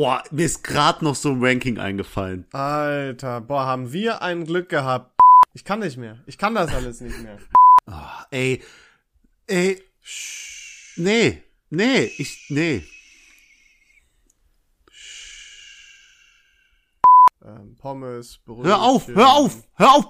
Boah, 0.00 0.24
mir 0.30 0.46
ist 0.46 0.64
gerade 0.64 1.04
noch 1.04 1.14
so 1.14 1.28
ein 1.28 1.44
Ranking 1.44 1.78
eingefallen. 1.78 2.46
Alter, 2.52 3.42
boah, 3.42 3.66
haben 3.66 3.92
wir 3.92 4.22
ein 4.22 4.46
Glück 4.46 4.70
gehabt. 4.70 5.20
Ich 5.52 5.62
kann 5.62 5.80
nicht 5.80 5.98
mehr. 5.98 6.18
Ich 6.24 6.38
kann 6.38 6.54
das 6.54 6.72
alles 6.72 7.02
nicht 7.02 7.18
mehr. 7.22 7.36
Oh, 7.86 8.24
ey, 8.30 8.62
ey, 9.46 9.84
nee, 10.96 11.42
nee, 11.68 12.04
ich, 12.16 12.46
nee. 12.48 12.82
Ähm, 17.44 17.76
Pommes, 17.76 18.38
Brötchen. 18.46 18.64
Hör 18.64 18.80
auf, 18.80 19.06
hör 19.06 19.32
auf, 19.34 19.68
hör 19.74 19.96
auf. 19.96 20.06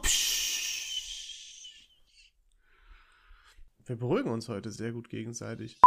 Wir 3.86 3.96
beruhigen 3.96 4.30
uns 4.30 4.48
heute 4.48 4.70
sehr 4.70 4.93
gut 4.93 5.09
gegenseitig. 5.09 5.80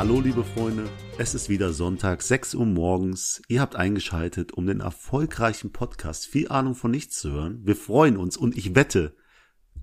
Hallo 0.00 0.18
liebe 0.18 0.44
Freunde, 0.44 0.88
es 1.18 1.34
ist 1.34 1.50
wieder 1.50 1.74
Sonntag, 1.74 2.22
6 2.22 2.54
Uhr 2.54 2.64
morgens. 2.64 3.42
Ihr 3.48 3.60
habt 3.60 3.76
eingeschaltet, 3.76 4.50
um 4.50 4.66
den 4.66 4.80
erfolgreichen 4.80 5.72
Podcast 5.72 6.26
Viel 6.26 6.48
Ahnung 6.48 6.74
von 6.74 6.90
nichts 6.90 7.18
zu 7.18 7.30
hören. 7.32 7.60
Wir 7.64 7.76
freuen 7.76 8.16
uns 8.16 8.38
und 8.38 8.56
ich 8.56 8.74
wette, 8.74 9.14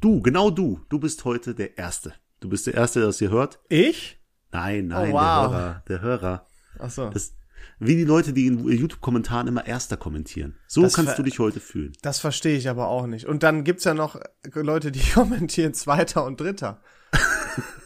du, 0.01 0.23
genau 0.23 0.49
du, 0.49 0.81
du 0.89 0.97
bist 0.97 1.23
heute 1.23 1.53
der 1.53 1.77
Erste. 1.77 2.15
Du 2.39 2.49
bist 2.49 2.65
der 2.65 2.73
Erste, 2.73 2.97
der 2.97 3.09
das 3.09 3.19
hier 3.19 3.29
hört. 3.29 3.59
Ich? 3.69 4.19
Nein, 4.51 4.87
nein, 4.87 5.11
Oh, 5.11 5.13
wow. 5.13 5.21
der 5.21 5.51
Hörer, 5.51 5.83
der 5.87 6.01
Hörer. 6.01 6.47
Ach 6.79 6.89
so. 6.89 7.09
Das, 7.11 7.35
wie 7.77 7.95
die 7.95 8.03
Leute, 8.03 8.33
die 8.33 8.47
in 8.47 8.67
YouTube-Kommentaren 8.67 9.45
immer 9.45 9.67
Erster 9.67 9.97
kommentieren. 9.97 10.57
So 10.65 10.81
Das 10.81 10.95
kannst 10.95 11.19
du 11.19 11.21
dich 11.21 11.37
heute 11.37 11.59
fühlen. 11.59 11.93
Das 12.01 12.17
verstehe 12.17 12.57
ich 12.57 12.69
aber 12.69 12.87
auch 12.87 13.05
nicht. 13.05 13.27
Und 13.27 13.43
dann 13.43 13.63
gibt's 13.63 13.83
ja 13.83 13.93
noch 13.93 14.19
Leute, 14.55 14.91
die 14.91 15.07
kommentieren 15.13 15.75
Zweiter 15.75 16.25
und 16.25 16.41
Dritter. 16.41 16.81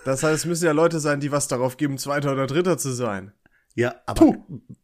Das 0.06 0.24
heißt, 0.24 0.44
es 0.44 0.46
müssen 0.46 0.66
ja 0.66 0.72
Leute 0.72 1.00
sein, 1.00 1.20
die 1.20 1.32
was 1.32 1.48
darauf 1.48 1.78
geben, 1.78 1.98
Zweiter 1.98 2.32
oder 2.32 2.48
Dritter 2.48 2.78
zu 2.78 2.92
sein. 2.92 3.34
Ja, 3.76 3.96
aber 4.06 4.36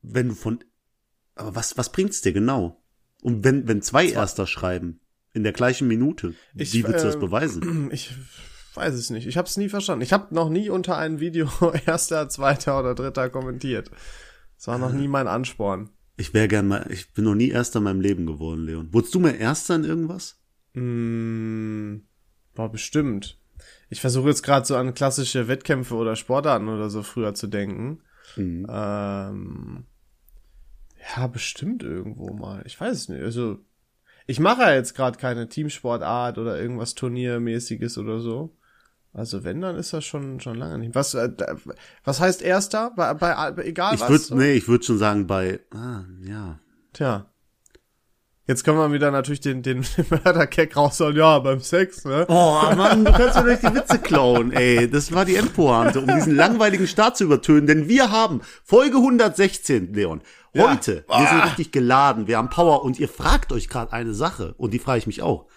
wenn 0.01 0.29
du 0.29 0.35
von, 0.35 0.59
aber 1.35 1.55
was, 1.55 1.77
was 1.77 1.91
bringt's 1.91 2.21
dir 2.21 2.33
genau? 2.33 2.81
Und 3.21 3.43
wenn, 3.43 3.67
wenn 3.67 3.81
zwei 3.81 4.07
Erster 4.07 4.47
schreiben, 4.47 5.01
in 5.33 5.43
der 5.43 5.53
gleichen 5.53 5.87
Minute, 5.87 6.33
Ich, 6.55 6.73
wie 6.73 6.83
willst 6.83 7.03
du 7.03 7.07
das 7.07 7.15
äh, 7.15 7.19
beweisen? 7.19 7.89
Ich 7.91 8.15
weiß 8.75 8.93
es 8.93 9.09
nicht. 9.09 9.25
Ich 9.25 9.37
habe 9.37 9.47
es 9.47 9.57
nie 9.57 9.69
verstanden. 9.69 10.03
Ich 10.03 10.13
habe 10.13 10.33
noch 10.35 10.49
nie 10.49 10.69
unter 10.69 10.97
ein 10.97 11.19
Video 11.19 11.49
Erster, 11.85 12.29
Zweiter 12.29 12.79
oder 12.79 12.93
Dritter 12.93 13.29
kommentiert. 13.29 13.89
Das 14.55 14.67
war 14.67 14.77
noch 14.77 14.93
nie 14.93 15.07
mein 15.07 15.27
Ansporn. 15.27 15.89
Ich 16.15 16.33
wäre 16.33 16.47
gern 16.47 16.67
mal, 16.67 16.85
ich 16.91 17.13
bin 17.13 17.25
noch 17.25 17.35
nie 17.35 17.49
Erster 17.49 17.79
in 17.79 17.83
meinem 17.85 18.01
Leben 18.01 18.25
geworden, 18.25 18.65
Leon. 18.65 18.93
Wurdest 18.93 19.13
du 19.15 19.19
mal 19.19 19.35
Erster 19.35 19.75
in 19.75 19.83
irgendwas? 19.83 20.39
Mm, 20.73 22.01
war 22.53 22.71
bestimmt. 22.71 23.39
Ich 23.89 24.01
versuche 24.01 24.27
jetzt 24.29 24.43
gerade 24.43 24.65
so 24.65 24.75
an 24.75 24.93
klassische 24.93 25.47
Wettkämpfe 25.47 25.95
oder 25.95 26.15
Sportarten 26.15 26.67
oder 26.67 26.89
so 26.89 27.03
früher 27.03 27.33
zu 27.33 27.47
denken. 27.47 28.01
Mhm. 28.35 28.67
Ähm, 28.69 29.85
ja, 31.15 31.27
bestimmt 31.27 31.83
irgendwo 31.83 32.33
mal. 32.33 32.63
Ich 32.65 32.79
weiß 32.79 32.95
es 32.95 33.09
nicht. 33.09 33.21
Also, 33.21 33.59
ich 34.25 34.39
mache 34.39 34.61
ja 34.63 34.73
jetzt 34.73 34.93
gerade 34.93 35.17
keine 35.17 35.47
Teamsportart 35.47 36.37
oder 36.37 36.59
irgendwas 36.59 36.95
Turniermäßiges 36.95 37.97
oder 37.97 38.19
so. 38.19 38.53
Also 39.13 39.43
wenn, 39.43 39.61
dann 39.61 39.77
ist 39.77 39.93
das 39.93 40.05
schon 40.05 40.39
schon 40.41 40.57
lange 40.57 40.77
nicht. 40.77 40.93
Was 40.93 41.15
äh, 41.15 41.31
was 42.03 42.19
heißt 42.19 42.41
Erster? 42.43 42.91
Bei, 42.95 43.13
bei 43.15 43.63
egal 43.63 43.95
Ich 43.95 44.01
was? 44.01 44.09
würde, 44.09 44.23
so? 44.23 44.35
nee, 44.35 44.53
ich 44.53 44.67
würde 44.67 44.83
schon 44.83 44.99
sagen 44.99 45.25
bei, 45.25 45.59
ah, 45.71 46.03
ja. 46.21 46.59
Tja. 46.93 47.25
Jetzt 48.47 48.63
können 48.63 48.77
wir 48.77 48.93
wieder 48.93 49.11
natürlich 49.11 49.41
den 49.41 49.61
den 49.61 49.85
Mörderkeck 50.09 50.77
rausholen. 50.77 51.17
Ja, 51.17 51.37
beim 51.39 51.59
Sex, 51.59 52.05
ne? 52.05 52.25
Oh 52.29 52.61
Mann, 52.77 53.03
du 53.03 53.11
kannst 53.11 53.35
mir 53.43 53.51
nicht 53.51 53.61
die 53.61 53.75
Witze 53.75 53.99
klauen, 53.99 54.53
ey. 54.53 54.89
Das 54.89 55.11
war 55.11 55.25
die 55.25 55.35
Endpointe, 55.35 55.99
um 55.99 56.07
diesen 56.07 56.33
langweiligen 56.33 56.87
Start 56.87 57.17
zu 57.17 57.25
übertönen. 57.25 57.67
Denn 57.67 57.89
wir 57.89 58.09
haben 58.09 58.39
Folge 58.63 58.95
116, 58.95 59.93
Leon. 59.93 60.21
Ja. 60.53 60.71
Heute, 60.71 61.03
wir 61.09 61.27
sind 61.27 61.43
richtig 61.43 61.73
geladen, 61.73 62.27
wir 62.27 62.37
haben 62.37 62.49
Power 62.49 62.83
und 62.85 62.99
ihr 62.99 63.09
fragt 63.09 63.51
euch 63.51 63.67
gerade 63.67 63.91
eine 63.91 64.13
Sache 64.13 64.55
und 64.57 64.73
die 64.73 64.79
frage 64.79 64.99
ich 64.99 65.07
mich 65.07 65.21
auch. 65.21 65.47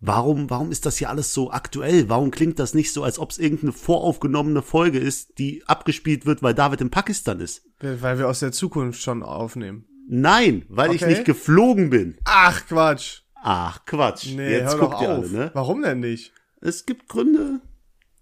Warum, 0.00 0.50
warum 0.50 0.70
ist 0.70 0.86
das 0.86 0.98
hier 0.98 1.10
alles 1.10 1.34
so 1.34 1.50
aktuell? 1.50 2.08
Warum 2.10 2.30
klingt 2.30 2.58
das 2.58 2.74
nicht 2.74 2.92
so, 2.92 3.02
als 3.02 3.18
ob 3.18 3.30
es 3.30 3.38
irgendeine 3.38 3.72
voraufgenommene 3.72 4.62
Folge 4.62 4.98
ist, 4.98 5.38
die 5.38 5.64
abgespielt 5.66 6.26
wird, 6.26 6.42
weil 6.42 6.54
David 6.54 6.80
in 6.80 6.90
Pakistan 6.90 7.40
ist? 7.40 7.64
Weil 7.80 8.18
wir 8.18 8.28
aus 8.28 8.40
der 8.40 8.52
Zukunft 8.52 9.00
schon 9.00 9.22
aufnehmen. 9.22 9.86
Nein, 10.06 10.64
weil 10.68 10.94
ich 10.94 11.02
Okay. 11.02 11.12
nicht 11.12 11.24
geflogen 11.24 11.90
bin. 11.90 12.16
Ach, 12.24 12.66
Quatsch. 12.66 13.22
Ach, 13.36 13.84
Quatsch. 13.86 14.26
Nee, 14.34 14.52
Jetzt 14.58 14.78
guckt 14.78 15.00
ihr 15.00 15.10
auf. 15.10 15.18
alle, 15.24 15.28
ne? 15.30 15.50
Warum 15.54 15.82
denn 15.82 16.00
nicht? 16.00 16.32
Es 16.60 16.86
gibt 16.86 17.08
Gründe, 17.08 17.60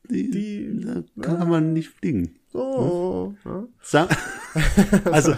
die, 0.09 0.31
Die- 0.31 0.81
da 0.85 1.03
kann 1.23 1.49
man 1.49 1.73
nicht 1.73 1.91
fliegen. 1.91 2.39
So. 2.53 3.35
Sag, 3.81 4.17
also, 5.11 5.35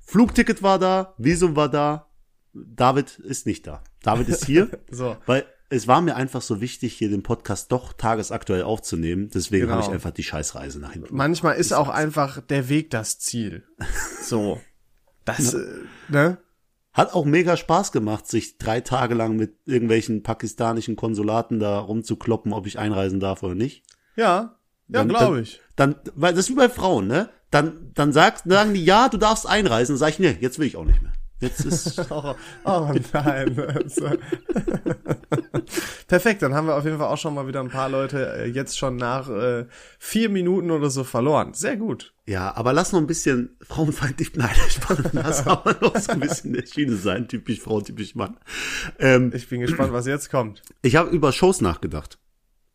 Flugticket 0.00 0.62
war 0.62 0.78
da, 0.78 1.14
Visum 1.18 1.56
war 1.56 1.68
da, 1.70 2.08
David 2.52 3.18
ist 3.18 3.46
nicht 3.46 3.66
da. 3.66 3.82
David 4.02 4.28
ist 4.28 4.44
hier, 4.44 4.68
So. 4.90 5.16
weil 5.26 5.44
es 5.70 5.88
war 5.88 6.00
mir 6.02 6.14
einfach 6.14 6.42
so 6.42 6.60
wichtig, 6.60 6.92
hier 6.94 7.08
den 7.08 7.22
Podcast 7.22 7.72
doch 7.72 7.94
tagesaktuell 7.94 8.62
aufzunehmen. 8.62 9.30
Deswegen 9.34 9.62
Genau. 9.66 9.74
habe 9.78 9.82
ich 9.84 9.90
einfach 9.92 10.12
die 10.12 10.22
Scheißreise 10.22 10.78
nach 10.78 10.92
hinten. 10.92 11.16
Manchmal 11.16 11.56
ist 11.56 11.72
auch 11.72 11.88
einfach 11.88 12.40
der 12.42 12.68
Weg 12.68 12.90
das 12.90 13.18
Ziel. 13.18 13.64
So. 14.22 14.60
Das, 15.24 15.54
äh, 15.54 15.64
ne? 16.08 16.38
Hat 16.92 17.12
auch 17.12 17.24
mega 17.24 17.56
Spaß 17.56 17.90
gemacht, 17.92 18.28
sich 18.28 18.56
drei 18.58 18.80
Tage 18.80 19.14
lang 19.14 19.34
mit 19.36 19.56
irgendwelchen 19.66 20.22
pakistanischen 20.22 20.94
Konsulaten 20.96 21.58
da 21.58 21.78
rumzukloppen, 21.78 22.52
ob 22.52 22.66
ich 22.66 22.78
einreisen 22.78 23.18
darf 23.20 23.42
oder 23.42 23.54
nicht. 23.56 23.82
Ja. 24.16 24.58
Ja, 24.88 24.98
Dann- 25.00 25.08
glaube 25.08 25.34
dann- 25.36 25.42
ich. 25.42 25.60
Dann, 25.76 25.96
weil 26.14 26.34
das 26.34 26.44
ist 26.44 26.50
wie 26.50 26.54
bei 26.54 26.68
Frauen, 26.68 27.06
ne? 27.08 27.30
Dann, 27.50 27.90
dann 27.94 28.12
sagst, 28.12 28.44
sagen 28.46 28.74
die, 28.74 28.84
ja, 28.84 29.08
du 29.08 29.16
darfst 29.16 29.46
einreisen. 29.48 29.94
Dann 29.94 29.98
sag 29.98 30.10
ich, 30.10 30.18
nee, 30.18 30.36
jetzt 30.40 30.58
will 30.58 30.66
ich 30.66 30.76
auch 30.76 30.84
nicht 30.84 31.02
mehr. 31.02 31.12
Jetzt 31.44 31.64
ist, 31.64 31.98
Oh, 32.10 32.34
oh 32.64 32.90
nein. 33.12 33.56
Perfekt, 36.08 36.42
dann 36.42 36.54
haben 36.54 36.66
wir 36.66 36.76
auf 36.76 36.84
jeden 36.84 36.98
Fall 36.98 37.08
auch 37.08 37.18
schon 37.18 37.34
mal 37.34 37.46
wieder 37.46 37.60
ein 37.60 37.68
paar 37.70 37.88
Leute 37.88 38.36
äh, 38.38 38.46
jetzt 38.46 38.78
schon 38.78 38.96
nach 38.96 39.28
äh, 39.28 39.66
vier 39.98 40.28
Minuten 40.28 40.70
oder 40.70 40.90
so 40.90 41.04
verloren. 41.04 41.54
Sehr 41.54 41.76
gut. 41.76 42.12
ja, 42.26 42.54
aber 42.54 42.72
lass 42.72 42.92
noch 42.92 43.00
ein 43.00 43.06
bisschen 43.06 43.56
frauenfeindlich 43.62 44.32
bleiben. 44.32 44.52
Lass 45.12 45.46
aber 45.46 45.76
noch 45.80 45.96
so 45.96 46.12
ein 46.12 46.20
bisschen 46.20 46.52
der 46.52 46.66
Schiene 46.66 46.96
sein, 46.96 47.28
typisch 47.28 47.60
Frau, 47.60 47.80
typisch 47.80 48.14
Mann. 48.14 48.36
Ähm, 48.98 49.32
Ich 49.34 49.48
bin 49.48 49.60
gespannt, 49.60 49.92
was 49.92 50.06
jetzt 50.06 50.30
kommt. 50.30 50.62
ich 50.82 50.96
habe 50.96 51.10
über 51.10 51.32
Shows 51.32 51.60
nachgedacht. 51.60 52.18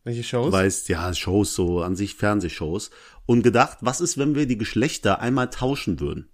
Welche 0.03 0.21
Du 0.21 0.27
Shows? 0.27 0.51
weißt, 0.51 0.89
ja, 0.89 1.13
Shows, 1.13 1.53
so 1.53 1.81
an 1.81 1.95
sich 1.95 2.15
Fernsehshows. 2.15 2.89
Und 3.25 3.43
gedacht, 3.43 3.77
was 3.81 4.01
ist, 4.01 4.17
wenn 4.17 4.33
wir 4.33 4.47
die 4.47 4.57
Geschlechter 4.57 5.19
einmal 5.19 5.49
tauschen 5.49 5.99
würden? 5.99 6.29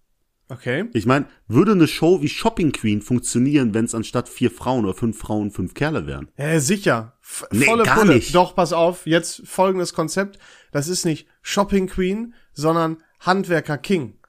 Okay. 0.48 0.86
Ich 0.94 1.06
meine, 1.06 1.26
würde 1.48 1.72
eine 1.72 1.88
Show 1.88 2.22
wie 2.22 2.30
Shopping 2.30 2.72
Queen 2.72 3.02
funktionieren, 3.02 3.74
wenn 3.74 3.86
es 3.86 3.96
anstatt 3.96 4.30
vier 4.30 4.52
Frauen 4.52 4.86
oder 4.86 4.94
fünf 4.94 5.18
Frauen 5.18 5.50
fünf 5.52 5.74
Kerle 5.74 6.06
wären? 6.06 6.30
Ja, 6.38 6.60
sicher. 6.60 7.18
F 7.22 7.46
Nee, 7.52 7.66
volle 7.66 7.84
gar 7.84 8.00
Pulle. 8.00 8.16
nicht. 8.16 8.36
Doch, 8.36 8.56
pass 8.56 8.72
auf, 8.72 9.08
jetzt 9.08 9.42
folgendes 9.48 9.94
Konzept. 9.94 10.38
Das 10.72 10.88
ist 10.88 11.06
nicht 11.06 11.28
Shopping 11.42 11.88
Queen, 11.88 12.36
sondern 12.54 12.98
Handwerker 13.22 13.78
King. 13.80 14.20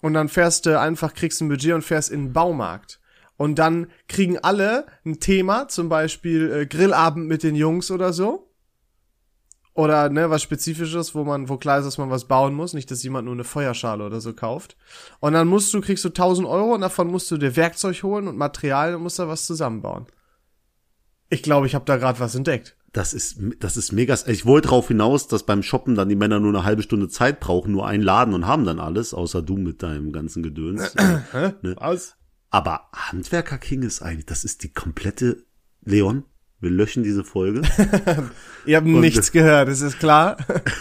Und 0.00 0.14
dann 0.14 0.28
fährst 0.28 0.66
du 0.66 0.78
einfach, 0.78 1.14
kriegst 1.14 1.40
ein 1.40 1.48
Budget 1.48 1.74
und 1.74 1.82
fährst 1.82 2.10
in 2.10 2.26
den 2.26 2.32
Baumarkt. 2.32 3.00
Und 3.36 3.58
dann 3.58 3.88
kriegen 4.06 4.38
alle 4.38 4.86
ein 5.04 5.18
Thema, 5.18 5.66
zum 5.68 5.88
Beispiel 5.88 6.52
äh, 6.52 6.66
Grillabend 6.66 7.26
mit 7.26 7.42
den 7.42 7.54
Jungs 7.54 7.90
oder 7.90 8.12
so. 8.12 8.49
Oder 9.74 10.08
ne, 10.08 10.28
was 10.30 10.42
Spezifisches, 10.42 11.14
wo 11.14 11.24
man, 11.24 11.48
wo 11.48 11.56
klar 11.56 11.78
ist, 11.78 11.84
dass 11.84 11.98
man 11.98 12.10
was 12.10 12.26
bauen 12.26 12.54
muss, 12.54 12.74
nicht, 12.74 12.90
dass 12.90 13.02
jemand 13.02 13.26
nur 13.26 13.34
eine 13.34 13.44
Feuerschale 13.44 14.04
oder 14.04 14.20
so 14.20 14.32
kauft. 14.32 14.76
Und 15.20 15.32
dann 15.32 15.46
musst 15.46 15.72
du, 15.72 15.80
kriegst 15.80 16.04
du 16.04 16.08
1000 16.08 16.46
Euro 16.46 16.74
und 16.74 16.80
davon 16.80 17.08
musst 17.08 17.30
du 17.30 17.36
dir 17.36 17.54
Werkzeug 17.56 18.02
holen 18.02 18.26
und 18.26 18.36
Material 18.36 18.94
und 18.94 19.02
musst 19.02 19.18
da 19.18 19.28
was 19.28 19.46
zusammenbauen. 19.46 20.06
Ich 21.28 21.42
glaube, 21.42 21.66
ich 21.66 21.76
habe 21.76 21.84
da 21.84 21.96
gerade 21.96 22.18
was 22.18 22.34
entdeckt. 22.34 22.76
Das 22.92 23.14
ist, 23.14 23.38
das 23.60 23.76
ist 23.76 23.92
mega. 23.92 24.18
Ich 24.26 24.44
wollte 24.44 24.66
darauf 24.66 24.88
hinaus, 24.88 25.28
dass 25.28 25.44
beim 25.44 25.62
Shoppen 25.62 25.94
dann 25.94 26.08
die 26.08 26.16
Männer 26.16 26.40
nur 26.40 26.50
eine 26.50 26.64
halbe 26.64 26.82
Stunde 26.82 27.08
Zeit 27.08 27.38
brauchen, 27.38 27.70
nur 27.70 27.86
einen 27.86 28.02
Laden 28.02 28.34
und 28.34 28.48
haben 28.48 28.64
dann 28.64 28.80
alles, 28.80 29.14
außer 29.14 29.42
du 29.42 29.56
mit 29.56 29.84
deinem 29.84 30.10
ganzen 30.10 30.42
Gedöns. 30.42 30.94
Ne? 31.62 31.76
Was? 31.78 32.16
Aber 32.50 32.88
Handwerker 32.92 33.58
King 33.58 33.82
ist 33.82 34.02
eigentlich, 34.02 34.26
das 34.26 34.42
ist 34.42 34.64
die 34.64 34.72
komplette, 34.72 35.44
Leon, 35.82 36.24
wir 36.60 36.70
löschen 36.70 37.02
diese 37.02 37.24
Folge. 37.24 37.62
Ihr 38.66 38.76
habt 38.76 38.86
nichts 38.86 39.32
gehört, 39.32 39.68
ist 39.68 39.80
es 39.80 39.98
klar? 39.98 40.36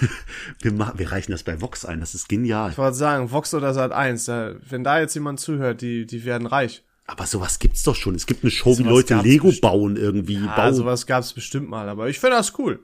Wir, 0.61 0.73
machen, 0.73 0.99
wir 0.99 1.11
reichen 1.11 1.31
das 1.31 1.43
bei 1.43 1.61
Vox 1.61 1.85
ein, 1.85 1.99
das 2.01 2.13
ist 2.15 2.27
genial. 2.27 2.71
Ich 2.71 2.77
wollte 2.77 2.97
sagen, 2.97 3.31
Vox 3.31 3.53
oder 3.53 3.73
Sat 3.73 3.91
1, 3.93 4.25
da, 4.25 4.55
wenn 4.69 4.83
da 4.83 4.99
jetzt 4.99 5.13
jemand 5.13 5.39
zuhört, 5.39 5.81
die, 5.81 6.05
die 6.05 6.25
werden 6.25 6.47
reich. 6.47 6.83
Aber 7.05 7.25
sowas 7.25 7.59
gibt's 7.59 7.83
doch 7.83 7.95
schon. 7.95 8.15
Es 8.15 8.25
gibt 8.25 8.43
eine 8.43 8.51
Show, 8.51 8.71
wie 8.71 8.83
Sowas 8.83 8.91
Leute 8.91 9.15
Lego 9.21 9.47
bestimmt. 9.47 9.61
bauen 9.61 9.95
irgendwie. 9.95 10.33
Ja, 10.43 10.55
bauen. 10.55 10.73
sowas 10.73 11.05
gab's 11.07 11.33
bestimmt 11.33 11.69
mal, 11.69 11.87
aber 11.87 12.09
ich 12.09 12.19
finde 12.19 12.35
das 12.37 12.57
cool. 12.59 12.81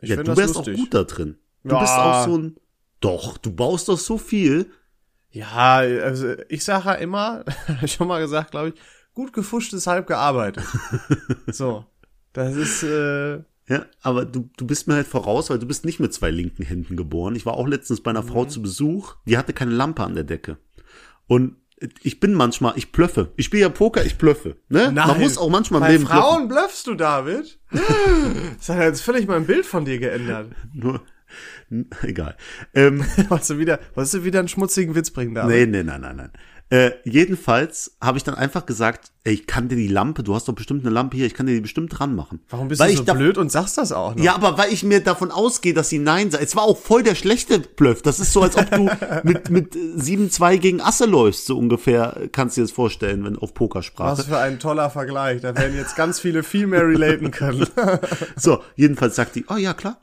Ich 0.00 0.10
ja, 0.10 0.16
du 0.22 0.36
wärst 0.36 0.56
lustig. 0.56 0.74
auch 0.74 0.78
gut 0.80 0.94
da 0.94 1.04
drin. 1.04 1.38
Du 1.64 1.74
Ja. 1.74 1.80
bist 1.80 1.92
auch 1.92 2.24
so 2.26 2.38
ein, 2.38 2.56
doch, 3.00 3.38
du 3.38 3.52
baust 3.52 3.88
doch 3.88 3.98
so 3.98 4.18
viel. 4.18 4.70
Ja, 5.30 5.76
also 5.78 6.34
ich 6.48 6.64
sage 6.64 6.84
ja 6.88 6.94
immer, 6.94 7.44
schon 7.86 8.08
mal 8.08 8.20
gesagt, 8.20 8.50
glaube 8.52 8.68
ich, 8.70 8.74
gut 9.14 9.32
gefuscht 9.32 9.72
ist 9.72 9.86
halb 9.86 10.06
gearbeitet. 10.06 10.64
so. 11.46 11.84
Das 12.38 12.56
ist, 12.56 12.82
äh, 12.84 13.36
Ja, 13.68 13.84
aber 14.02 14.24
du, 14.24 14.48
du 14.56 14.66
bist 14.66 14.86
mir 14.88 14.94
halt 14.94 15.06
voraus, 15.06 15.50
weil 15.50 15.58
du 15.58 15.66
bist 15.66 15.84
nicht 15.84 16.00
mit 16.00 16.12
zwei 16.14 16.30
linken 16.30 16.62
Händen 16.62 16.96
geboren. 16.96 17.34
Ich 17.36 17.44
war 17.46 17.54
auch 17.54 17.66
letztens 17.66 18.00
bei 18.00 18.10
einer 18.10 18.22
Frau 18.22 18.44
Mhm. 18.44 18.48
zu 18.48 18.62
Besuch, 18.62 19.16
die 19.26 19.36
hatte 19.36 19.52
keine 19.52 19.72
Lampe 19.72 20.02
an 20.04 20.14
der 20.14 20.24
Decke. 20.24 20.56
Und 21.26 21.56
ich 22.02 22.18
bin 22.18 22.34
manchmal, 22.34 22.72
ich 22.76 22.90
blöffe. 22.90 23.32
Ich 23.36 23.46
spiele 23.46 23.62
ja 23.62 23.68
Poker, 23.68 24.04
ich 24.04 24.18
blöffe. 24.18 24.56
Ne? 24.68 24.90
Man 24.90 25.20
muss 25.20 25.38
auch 25.38 25.48
manchmal 25.50 25.80
Bei 25.80 25.92
Leben. 25.92 26.06
Frauen 26.06 26.48
blöffst 26.48 26.86
du, 26.86 26.94
David? 26.94 27.58
Das 28.58 28.68
hat 28.70 28.80
jetzt 28.80 29.02
völlig 29.02 29.26
mein 29.28 29.46
Bild 29.46 29.64
von 29.66 29.84
dir 29.84 29.98
geändert. 29.98 30.50
Nur, 30.72 31.02
egal. 32.02 32.36
Ähm, 32.74 33.04
Wolltest 33.28 33.50
du 33.50 33.58
wieder, 33.58 33.78
wolltest 33.94 34.14
du 34.14 34.24
wieder 34.24 34.38
einen 34.40 34.48
schmutzigen 34.48 34.94
Witz 34.94 35.10
bringen, 35.10 35.34
David? 35.34 35.50
nee, 35.54 35.66
nee, 35.66 35.82
nein, 35.84 36.00
nein, 36.00 36.16
nein. 36.16 36.30
Äh, 36.70 36.90
jedenfalls 37.04 37.96
habe 37.98 38.18
ich 38.18 38.24
dann 38.24 38.34
einfach 38.34 38.66
gesagt, 38.66 39.10
ey, 39.24 39.32
ich 39.32 39.46
kann 39.46 39.70
dir 39.70 39.76
die 39.76 39.88
Lampe, 39.88 40.22
du 40.22 40.34
hast 40.34 40.48
doch 40.48 40.52
bestimmt 40.54 40.84
eine 40.84 40.92
Lampe 40.92 41.16
hier, 41.16 41.24
ich 41.24 41.32
kann 41.32 41.46
dir 41.46 41.54
die 41.54 41.62
bestimmt 41.62 41.98
dran 41.98 42.14
machen. 42.14 42.40
Warum 42.50 42.68
bist 42.68 42.78
weil 42.78 42.88
du 42.88 42.92
ich 42.92 42.98
so 42.98 43.04
da- 43.04 43.14
blöd 43.14 43.38
und 43.38 43.50
sagst 43.50 43.78
das 43.78 43.90
auch 43.90 44.14
noch? 44.14 44.22
Ja, 44.22 44.34
aber 44.34 44.58
weil 44.58 44.70
ich 44.70 44.82
mir 44.82 45.02
davon 45.02 45.30
ausgehe, 45.30 45.72
dass 45.72 45.88
sie 45.88 45.98
Nein 45.98 46.30
sagt. 46.30 46.44
Es 46.44 46.54
war 46.56 46.64
auch 46.64 46.76
voll 46.76 47.02
der 47.02 47.14
schlechte 47.14 47.58
Bluff. 47.60 48.02
Das 48.02 48.20
ist 48.20 48.34
so, 48.34 48.42
als 48.42 48.56
ob 48.58 48.70
du 48.70 48.90
mit, 49.22 49.48
mit 49.48 49.74
äh, 49.76 49.78
7-2 49.96 50.58
gegen 50.58 50.80
Asse 50.82 51.06
läufst, 51.06 51.46
so 51.46 51.56
ungefähr, 51.56 52.28
kannst 52.32 52.56
du 52.56 52.60
dir 52.60 52.66
das 52.66 52.72
vorstellen, 52.72 53.24
wenn 53.24 53.36
auf 53.36 53.44
Was 53.50 53.54
Pokersprache. 53.54 54.24
für 54.24 54.38
ein 54.38 54.58
toller 54.58 54.90
Vergleich. 54.90 55.40
Da 55.40 55.56
werden 55.56 55.74
jetzt 55.74 55.96
ganz 55.96 56.20
viele 56.20 56.42
viel 56.42 56.66
mehr 56.66 56.86
relaten 56.86 57.30
können. 57.30 57.66
So, 58.36 58.62
jedenfalls 58.76 59.16
sagt 59.16 59.36
die, 59.36 59.46
oh 59.48 59.56
ja, 59.56 59.72
klar. 59.72 59.98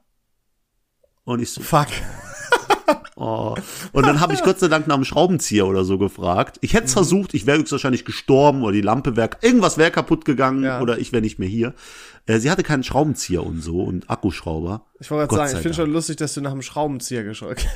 Und 1.26 1.42
ich 1.42 1.52
so, 1.52 1.62
Fuck. 1.62 1.88
Oh. 3.16 3.56
Und 3.92 4.06
dann 4.06 4.20
habe 4.22 4.34
ich 4.34 4.44
Gott 4.44 4.60
sei 4.60 4.68
Dank 4.68 4.88
nach 4.88 4.96
einem 4.96 5.06
Schraubenzieher 5.06 5.68
oder 5.68 5.84
so 5.86 5.98
gefragt. 5.98 6.58
Ich 6.62 6.74
hätte 6.74 6.86
es 6.86 6.94
versucht, 6.94 7.34
ich 7.34 7.46
wäre 7.46 7.60
höchstwahrscheinlich 7.60 8.06
gestorben 8.06 8.64
oder 8.64 8.74
die 8.74 8.82
Lampe 8.82 9.16
wäre, 9.16 9.32
irgendwas 9.42 9.78
wäre 9.78 9.92
kaputt 9.92 10.26
gegangen 10.26 10.64
Ja. 10.64 10.82
oder 10.82 10.98
ich 10.98 11.12
wäre 11.12 11.22
nicht 11.22 11.40
mehr 11.40 11.50
hier. 11.50 11.74
Äh, 12.28 12.40
sie 12.40 12.50
hatte 12.50 12.64
keinen 12.64 12.84
Schraubenzieher 12.84 13.46
und 13.46 13.62
so 13.62 13.82
und 13.84 14.10
Akkuschrauber. 14.10 14.86
Ich 15.00 15.12
wollte 15.12 15.28
gerade 15.28 15.48
sagen, 15.50 15.58
ich 15.58 15.62
finde 15.62 15.76
schon 15.76 15.92
lustig, 15.92 16.18
dass 16.18 16.34
du 16.34 16.42
nach 16.42 16.52
einem 16.52 16.64
Schraubenzieher 16.64 17.24
gefragt 17.24 17.68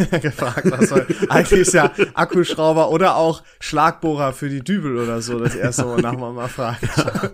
hast. 0.76 0.92
Weil 0.92 1.06
eigentlich 1.30 1.62
ist 1.62 1.74
ja 1.74 1.92
Akkuschrauber 2.16 2.90
oder 2.90 3.16
auch 3.16 3.44
Schlagbohrer 3.60 4.34
für 4.34 4.50
die 4.50 4.64
Dübel 4.64 4.98
oder 4.98 5.22
so 5.22 5.40
das 5.40 5.56
erste 5.56 5.86
Mal 5.86 6.02
nach 6.02 6.18
man 6.18 6.34
mal 6.34 6.48
fragt. 6.48 6.82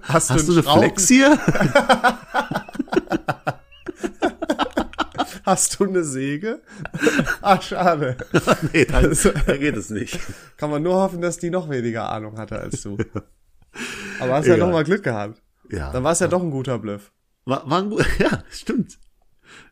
Hast, 0.04 0.30
Hast 0.30 0.48
du 0.48 0.52
einen 0.52 0.54
eine 0.54 0.64
Schrauben- 0.64 0.80
Flex 0.82 1.08
hier? 1.08 1.40
Hast 5.46 5.80
du 5.80 5.86
eine 5.86 6.04
Säge? 6.04 6.62
Ah, 7.42 7.62
schade. 7.62 8.18
nee, 8.74 8.86
da, 8.86 9.02
da 9.02 9.58
geht 9.58 9.78
es 9.78 9.90
nicht. 9.92 10.20
Kann 10.58 10.72
man 10.72 10.82
nur 10.82 10.96
hoffen, 10.96 11.22
dass 11.22 11.38
die 11.38 11.52
noch 11.52 11.70
weniger 11.70 12.10
Ahnung 12.10 12.38
hatte 12.40 12.60
als 12.60 12.82
du. 12.82 12.98
Aber 14.20 14.34
hast 14.34 14.48
ja 14.48 14.56
Egal. 14.56 14.68
doch 14.68 14.74
mal 14.74 14.84
Glück 14.84 15.04
gehabt. 15.04 15.42
Ja. 15.70 15.92
Dann 15.92 16.04
war 16.04 16.12
es 16.14 16.20
ja 16.20 16.28
doch 16.28 16.42
ein 16.42 16.50
guter 16.50 16.80
Bluff. 16.80 17.12
War, 17.46 17.70
war 17.70 17.80
ein 17.84 17.90
gut, 17.92 18.06
ja, 18.20 18.44
stimmt. 18.50 18.98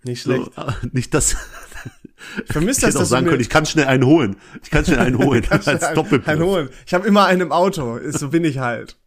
Nicht 0.03 0.23
So, 0.23 0.33
schlecht. 0.35 0.51
aber 0.55 0.75
nicht 0.91 1.13
das. 1.13 1.35
Ich 2.45 2.51
vermisse 2.53 2.81
Ich 2.81 2.85
das, 2.85 2.89
hätte 2.89 2.97
auch 2.97 3.01
dass 3.01 3.09
sagen 3.09 3.25
können, 3.27 3.41
ich 3.41 3.49
kann 3.49 3.65
schnell 3.65 3.85
einen 3.85 4.05
holen. 4.05 4.35
Ich 4.61 4.69
kann 4.69 4.85
schnell 4.85 4.99
einen 4.99 5.17
holen. 5.17 5.45
als 5.49 5.67
ein, 5.67 5.95
Doppelbluff. 5.95 6.27
ein 6.27 6.41
holen. 6.43 6.69
Ich 6.85 6.93
habe 6.93 7.07
immer 7.07 7.25
einen 7.25 7.41
im 7.41 7.51
Auto. 7.51 7.95
Ist, 7.97 8.19
so 8.19 8.29
bin 8.29 8.43
ich 8.45 8.59
halt. 8.59 8.97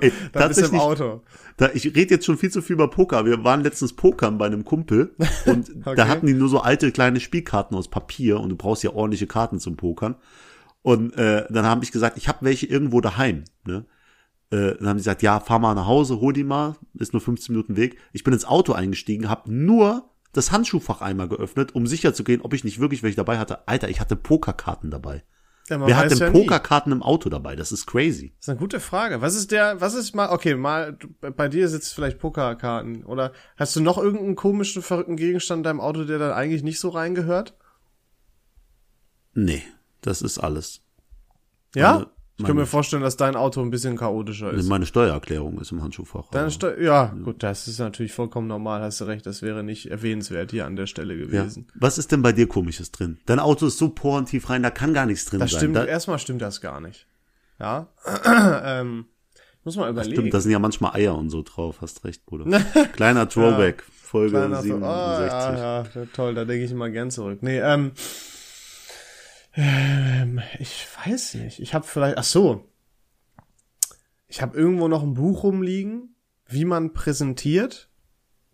Ey, 0.00 0.12
Da 0.32 0.48
bist 0.48 0.60
du 0.60 0.66
im 0.66 0.78
Auto. 0.80 1.22
Da, 1.56 1.70
ich 1.74 1.84
rede 1.86 2.14
jetzt 2.14 2.26
schon 2.26 2.38
viel 2.38 2.50
zu 2.50 2.62
viel 2.62 2.74
über 2.74 2.88
Poker. 2.88 3.24
Wir 3.24 3.44
waren 3.44 3.62
letztens 3.62 3.94
pokern 3.94 4.38
bei 4.38 4.46
einem 4.46 4.64
Kumpel 4.64 5.14
und 5.46 5.70
Okay. 5.84 5.96
da 5.96 6.08
hatten 6.08 6.26
die 6.26 6.34
nur 6.34 6.48
so 6.48 6.60
alte 6.60 6.92
kleine 6.92 7.20
Spielkarten 7.20 7.76
aus 7.76 7.88
Papier 7.88 8.40
und 8.40 8.48
du 8.50 8.56
brauchst 8.56 8.82
ja 8.82 8.92
ordentliche 8.92 9.26
Karten 9.26 9.58
zum 9.58 9.76
Pokern. 9.76 10.16
Und 10.82 11.16
äh, 11.16 11.46
dann 11.50 11.64
habe 11.64 11.84
ich 11.84 11.92
gesagt, 11.92 12.16
ich 12.18 12.28
habe 12.28 12.38
welche 12.42 12.66
irgendwo 12.66 13.00
daheim. 13.00 13.44
Ne? 13.66 13.84
Äh, 14.50 14.76
dann 14.78 14.88
haben 14.88 14.96
die 14.96 15.02
gesagt, 15.02 15.22
ja, 15.22 15.38
fahr 15.40 15.58
mal 15.58 15.74
nach 15.74 15.86
Hause, 15.86 16.20
hol 16.20 16.32
die 16.32 16.44
mal, 16.44 16.76
ist 16.94 17.12
nur 17.12 17.20
15 17.22 17.54
Minuten 17.54 17.76
Weg. 17.76 17.96
Ich 18.12 18.24
bin 18.24 18.34
ins 18.34 18.44
Auto 18.44 18.72
eingestiegen, 18.72 19.28
habe 19.28 19.52
nur 19.52 20.10
das 20.32 20.50
Handschuhfach 20.50 21.00
einmal 21.00 21.28
geöffnet, 21.28 21.74
um 21.74 21.86
sicher 21.86 22.14
zu 22.14 22.24
gehen, 22.24 22.40
ob 22.40 22.54
ich 22.54 22.64
nicht 22.64 22.80
wirklich 22.80 23.02
welche 23.02 23.16
dabei 23.16 23.38
hatte. 23.38 23.68
Alter, 23.68 23.88
ich 23.90 24.00
hatte 24.00 24.16
Pokerkarten 24.16 24.90
dabei. 24.90 25.22
Ja, 25.68 25.86
Wer 25.86 25.96
hat 25.96 26.10
denn 26.10 26.18
ja. 26.18 26.30
Pokerkarten 26.30 26.90
im 26.92 27.02
Auto 27.02 27.28
dabei? 27.28 27.54
Das 27.54 27.70
ist 27.70 27.86
crazy. 27.86 28.32
Das 28.38 28.46
ist 28.46 28.48
eine 28.50 28.58
gute 28.58 28.80
Frage. 28.80 29.20
Was 29.20 29.34
ist 29.36 29.52
der, 29.52 29.80
was 29.80 29.94
ist 29.94 30.14
mal, 30.14 30.30
okay, 30.30 30.54
mal, 30.56 30.98
bei 31.20 31.48
dir 31.48 31.68
sitzt 31.68 31.94
vielleicht 31.94 32.18
Pokerkarten 32.18 33.04
oder 33.04 33.32
hast 33.56 33.76
du 33.76 33.80
noch 33.80 33.96
irgendeinen 33.96 34.34
komischen, 34.34 34.82
verrückten 34.82 35.16
Gegenstand 35.16 35.60
in 35.60 35.64
deinem 35.64 35.80
Auto, 35.80 36.04
der 36.04 36.18
da 36.18 36.34
eigentlich 36.34 36.62
nicht 36.64 36.80
so 36.80 36.88
reingehört? 36.88 37.54
Nee, 39.34 39.62
das 40.00 40.20
ist 40.20 40.38
alles. 40.38 40.82
Ja? 41.74 41.94
Meine- 41.94 42.06
ich 42.38 42.44
kann 42.46 42.56
mir 42.56 42.66
vorstellen, 42.66 43.02
dass 43.02 43.16
dein 43.16 43.36
Auto 43.36 43.60
ein 43.60 43.70
bisschen 43.70 43.96
chaotischer 43.96 44.50
ist. 44.52 44.68
Meine 44.68 44.86
Steuererklärung 44.86 45.60
ist 45.60 45.70
im 45.70 45.82
Handschuhfach. 45.82 46.30
Deine 46.30 46.44
aber- 46.44 46.50
Steu 46.50 46.80
ja, 46.80 47.14
gut, 47.22 47.42
das 47.42 47.68
ist 47.68 47.78
natürlich 47.78 48.12
vollkommen 48.12 48.48
normal, 48.48 48.80
hast 48.82 49.00
du 49.00 49.04
recht, 49.04 49.26
das 49.26 49.42
wäre 49.42 49.62
nicht 49.62 49.90
erwähnenswert 49.90 50.50
hier 50.50 50.66
an 50.66 50.74
der 50.76 50.86
Stelle 50.86 51.14
ja. 51.14 51.26
gewesen. 51.26 51.68
Was 51.74 51.98
ist 51.98 52.10
denn 52.10 52.22
bei 52.22 52.32
dir 52.32 52.48
komisches 52.48 52.90
drin? 52.90 53.18
Dein 53.26 53.38
Auto 53.38 53.66
ist 53.66 53.78
so 53.78 53.90
porentief 53.90 54.48
rein, 54.50 54.62
da 54.62 54.70
kann 54.70 54.94
gar 54.94 55.06
nichts 55.06 55.26
drin 55.26 55.40
Das 55.40 55.50
sein. 55.50 55.58
stimmt, 55.58 55.76
da, 55.76 55.84
erstmal 55.84 56.18
stimmt 56.18 56.42
das 56.42 56.60
gar 56.60 56.80
nicht. 56.80 57.06
Ja? 57.60 57.88
ähm, 58.64 59.04
muss 59.64 59.76
mal 59.76 59.90
überlegen. 59.90 60.14
stimmt, 60.14 60.34
da 60.34 60.40
sind 60.40 60.50
ja 60.52 60.58
manchmal 60.58 60.94
Eier 60.94 61.16
und 61.16 61.30
so 61.30 61.42
drauf, 61.42 61.80
hast 61.80 62.04
recht, 62.04 62.26
Bruder. 62.26 62.60
Kleiner 62.94 63.28
Throwback, 63.28 63.84
Folge 63.84 64.30
Kleiner 64.30 64.56
so, 64.56 64.62
67. 64.62 64.88
ah, 64.90 65.26
ja, 65.26 65.56
ja, 65.56 65.86
ja, 65.94 66.06
toll, 66.12 66.34
da 66.34 66.44
denke 66.44 66.64
ich 66.64 66.72
immer 66.72 66.90
gern 66.90 67.10
zurück. 67.10 67.38
Nee, 67.42 67.60
ähm, 67.60 67.92
ähm 69.54 70.40
ich 70.58 70.86
weiß 71.04 71.34
nicht. 71.34 71.60
Ich 71.60 71.74
habe 71.74 71.86
vielleicht, 71.86 72.18
ach 72.18 72.24
so, 72.24 72.68
ich 74.28 74.40
habe 74.40 74.56
irgendwo 74.56 74.88
noch 74.88 75.02
ein 75.02 75.14
Buch 75.14 75.42
rumliegen, 75.42 76.14
wie 76.46 76.64
man 76.64 76.92
präsentiert. 76.92 77.90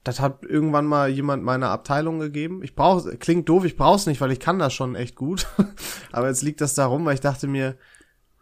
Das 0.03 0.21
hat 0.21 0.45
irgendwann 0.45 0.87
mal 0.87 1.09
jemand 1.09 1.45
meiner 1.45 1.71
Abteilung 1.71 2.19
gegeben. 2.19 2.62
Ich 2.62 2.75
brauche, 2.75 3.17
klingt 3.17 3.49
doof, 3.49 3.65
ich 3.65 3.77
brauch's 3.77 4.06
nicht, 4.06 4.21
weil 4.21 4.33
ich 4.33 4.41
kann 4.41 4.59
das 4.59 4.73
schon 4.73 4.95
echt 4.95 5.17
gut. 5.17 5.47
Aber 6.12 6.29
jetzt 6.29 6.43
liegt 6.43 6.61
das 6.61 6.75
da 6.75 6.87
rum, 6.87 7.05
weil 7.05 7.15
ich 7.15 7.21
dachte 7.21 7.47
mir, 7.47 7.77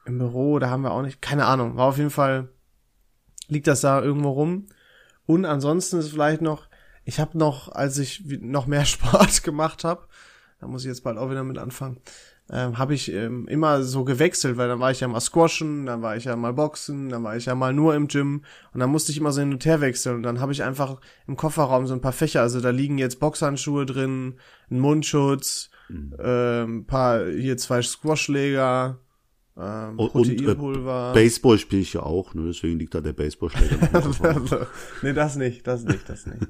im 0.07 0.19
Büro, 0.19 0.59
da 0.59 0.71
haben 0.71 0.83
wir 0.83 0.93
auch 0.93 1.03
nicht, 1.03 1.21
keine 1.21 1.47
Ahnung, 1.47 1.77
war 1.77 1.89
auf 1.89 1.99
jeden 1.99 2.11
Fall, 2.11 2.49
liegt 3.49 3.67
das 3.67 3.81
da 3.81 4.01
irgendwo 4.01 4.31
rum. 4.31 4.67
Und 5.27 5.45
ansonsten 5.45 5.99
ist 5.99 6.11
vielleicht 6.11 6.41
noch, 6.41 6.69
ich 7.05 7.21
habe 7.21 7.37
noch, 7.37 7.69
als 7.69 7.99
ich 7.99 8.25
noch 8.41 8.67
mehr 8.67 8.85
Sport 8.87 9.43
gemacht 9.43 9.85
habe, 9.85 10.07
da 10.61 10.67
muss 10.67 10.83
ich 10.83 10.89
jetzt 10.89 11.05
bald 11.05 11.19
auch 11.19 11.31
wieder 11.31 11.45
mit 11.45 11.59
anfangen, 11.59 12.01
ähm, 12.51 12.79
habe 12.79 12.95
ich 12.95 13.13
ähm, 13.13 13.49
immer 13.49 13.83
so 13.83 14.05
gewechselt, 14.05 14.57
weil 14.57 14.69
dann 14.69 14.81
war 14.81 14.91
ich 14.91 15.01
ja 15.01 15.09
mal 15.09 15.21
squashen, 15.21 15.87
dann 15.87 16.03
war 16.03 16.17
ich 16.17 16.25
ja 16.25 16.37
mal 16.37 16.53
boxen, 16.53 17.09
dann 17.09 17.25
war 17.25 17.37
ich 17.37 17.47
ja 17.47 17.55
mal 17.55 17.73
nur 17.73 17.95
im 17.95 18.07
Gym 18.07 18.43
und 18.73 18.81
dann 18.81 18.91
musste 18.91 19.11
ich 19.11 19.19
immer 19.19 19.33
so 19.33 19.41
hin 19.41 19.53
und 19.53 19.65
her 19.65 19.81
wechseln 19.81 20.17
und 20.17 20.23
dann 20.23 20.41
habe 20.41 20.53
ich 20.53 20.63
einfach 20.63 21.01
im 21.27 21.37
Kofferraum 21.37 21.87
so 21.87 21.95
ein 21.95 22.01
paar 22.01 22.13
Fächer, 22.13 22.43
also 22.43 22.61
da 22.61 22.71
liegen 22.71 22.99
jetzt 22.99 23.19
Boxhandschuhe 23.19 23.85
drin, 23.85 24.37
ein 24.71 24.79
Mundschutz, 24.79 25.71
ähm, 25.91 26.79
ein 26.79 26.87
paar, 26.87 27.27
hier 27.27 27.57
zwei 27.57 27.83
Squashschläger, 27.83 28.99
ähm, 29.59 29.99
Und- 29.99 30.15
und, 30.15 30.29
äh. 30.29 31.13
Baseball 31.15 31.59
spiele 31.59 31.83
ich 31.83 31.93
ja 31.95 32.03
auch, 32.03 32.35
ne? 32.35 32.43
deswegen 32.49 32.79
liegt 32.79 32.95
da 32.95 33.01
der 33.01 33.13
Baseballschläger. 33.15 33.89
Also, 33.93 34.67
nee, 35.03 35.13
das 35.13 35.37
nicht, 35.37 35.67
das 35.67 35.85
nicht, 35.85 36.09
das 36.09 36.27
nicht. 36.27 36.43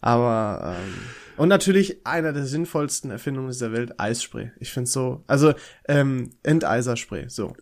Aber 0.00 0.76
ähm, 0.76 0.92
und 1.38 1.48
natürlich 1.48 2.06
einer 2.06 2.32
der 2.34 2.44
sinnvollsten 2.44 3.10
Erfindungen 3.10 3.56
der 3.58 3.72
Welt, 3.72 3.98
Eisspray. 3.98 4.52
Ich 4.58 4.70
find's 4.72 4.92
so, 4.92 5.24
also 5.26 5.54
ähm, 5.88 6.30
Enteiserspray, 6.42 7.28
so. 7.28 7.54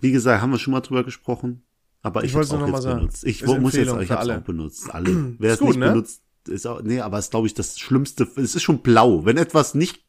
Wie 0.00 0.12
gesagt, 0.12 0.42
haben 0.42 0.50
wir 0.50 0.58
schon 0.58 0.72
mal 0.72 0.80
drüber 0.80 1.04
gesprochen. 1.04 1.62
Aber 2.02 2.22
ich, 2.24 2.30
Ich 2.30 2.34
wollt's 2.34 2.50
hab's 2.50 2.58
nur 2.58 2.68
auch 2.68 2.72
noch 2.72 2.78
jetzt 2.78 2.84
mal 2.84 2.90
sagen. 2.90 3.00
benutzt. 3.00 3.24
Ich 3.24 3.42
Ist 3.42 3.58
muss 3.60 3.74
jetzt, 3.74 3.88
ich 4.00 4.10
hab's 4.10 4.20
alle. 4.28 4.38
auch 4.38 4.42
benutzt. 4.42 4.92
Alle. 4.94 5.34
Wer 5.38 5.52
Ist 5.54 5.60
es 5.60 5.66
nicht 5.68 5.78
ne? 5.78 5.88
benutzt, 5.90 6.22
ist 6.48 6.66
auch, 6.66 6.82
nee, 6.82 7.00
aber 7.00 7.18
ist 7.18 7.30
glaube 7.30 7.46
ich 7.46 7.54
das 7.54 7.78
Schlimmste. 7.78 8.26
Es 8.36 8.54
ist 8.54 8.62
schon 8.62 8.82
blau. 8.82 9.24
Wenn 9.24 9.36
etwas 9.36 9.74
nicht, 9.74 10.04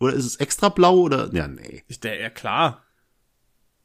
oder 0.00 0.14
ist 0.14 0.24
es 0.24 0.36
extra 0.36 0.68
blau 0.70 0.98
oder, 1.00 1.32
ja, 1.34 1.46
nee. 1.46 1.82
Ich 1.88 2.00
der 2.00 2.18
ja 2.20 2.30
klar. 2.30 2.82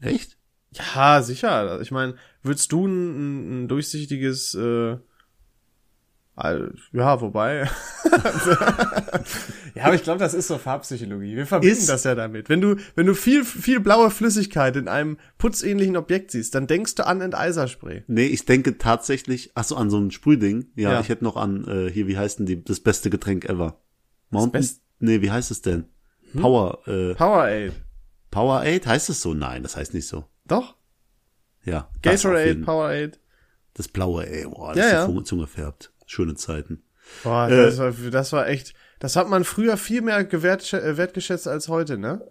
Echt? 0.02 0.38
Ja, 0.74 1.22
sicher. 1.22 1.80
Ich 1.82 1.92
meine, 1.92 2.16
würdest 2.44 2.72
du 2.72 2.88
ein, 2.88 2.92
ein, 2.92 3.64
ein 3.64 3.68
durchsichtiges 3.68 4.56
äh, 4.56 4.98
ja, 6.94 7.22
wobei. 7.22 7.70
ja, 9.76 9.84
aber 9.84 9.94
ich 9.96 10.02
glaube, 10.04 10.18
das 10.20 10.34
ist 10.34 10.48
so 10.48 10.58
Farbpsychologie. 10.58 11.36
Wir 11.36 11.46
verbinden 11.46 11.78
Ist- 11.78 11.90
das 11.90 12.04
ja 12.04 12.16
damit. 12.16 12.50
Wenn 12.50 12.62
du, 12.62 12.78
wenn 12.96 13.06
du 13.06 13.14
viel, 13.14 13.44
viel 13.46 13.80
blaue 13.80 14.10
Flüssigkeit 14.10 14.76
in 14.76 14.88
einem 14.88 15.18
putzähnlichen 15.38 15.98
Objekt 15.98 16.32
siehst, 16.32 16.56
dann 16.56 16.66
denkst 16.68 16.96
du 16.96 17.06
an 17.06 17.22
Enteiserspray. 17.22 18.04
Nee, 18.08 18.26
ich 18.26 18.46
denke 18.46 18.78
tatsächlich, 18.80 19.52
ach 19.54 19.66
so, 19.66 19.76
an 19.76 19.90
so 19.92 19.98
ein 20.00 20.10
Sprühding. 20.10 20.72
Ja, 20.76 20.94
Ja. 20.94 21.00
ich 21.02 21.10
hätte 21.10 21.24
noch 21.24 21.36
an, 21.36 21.68
äh, 21.68 21.92
hier, 21.92 22.08
wie 22.08 22.18
heißt 22.18 22.40
denn 22.40 22.46
die, 22.48 22.64
das 22.64 22.80
beste 22.80 23.10
Getränk 23.12 23.46
ever? 23.46 23.80
Mountain? 24.32 24.62
best- 24.62 24.82
nee, 25.00 25.22
wie 25.22 25.30
heißt 25.32 25.52
es 25.52 25.62
denn? 25.62 25.86
Power, 26.34 26.80
äh, 26.88 27.14
Powerade. 27.14 27.74
Powerade? 28.32 28.86
Heißt 28.86 29.10
es 29.10 29.22
so? 29.22 29.34
Nein, 29.34 29.64
das 29.64 29.76
heißt 29.76 29.94
nicht 29.94 30.08
so. 30.08 30.26
Doch. 30.48 30.76
Ja. 31.64 31.90
Gatorade, 32.02 32.56
Powerade. 32.56 33.12
Das 33.74 33.88
blaue, 33.88 34.26
ey, 34.28 34.46
boah, 34.46 34.70
das 34.74 34.78
Ja, 34.78 34.86
ist 34.86 34.92
ja. 34.94 35.06
die 35.08 35.12
Zunge- 35.14 35.24
Zunge 35.24 35.48
färbt. 35.48 35.92
Schöne 36.06 36.36
Zeiten. 36.36 36.84
Boah, 37.24 37.48
Äh, 37.50 37.56
das, 37.66 37.78
war, 37.78 37.92
das 37.92 38.34
war 38.34 38.48
echt, 38.48 38.74
das 39.00 39.16
hat 39.16 39.30
man 39.30 39.44
früher 39.44 39.78
viel 39.78 40.02
mehr 40.02 40.24
gewert, 40.24 40.74
äh, 40.74 40.98
wertgeschätzt 40.98 41.48
als 41.48 41.68
heute, 41.68 41.98
ne? 41.98 42.22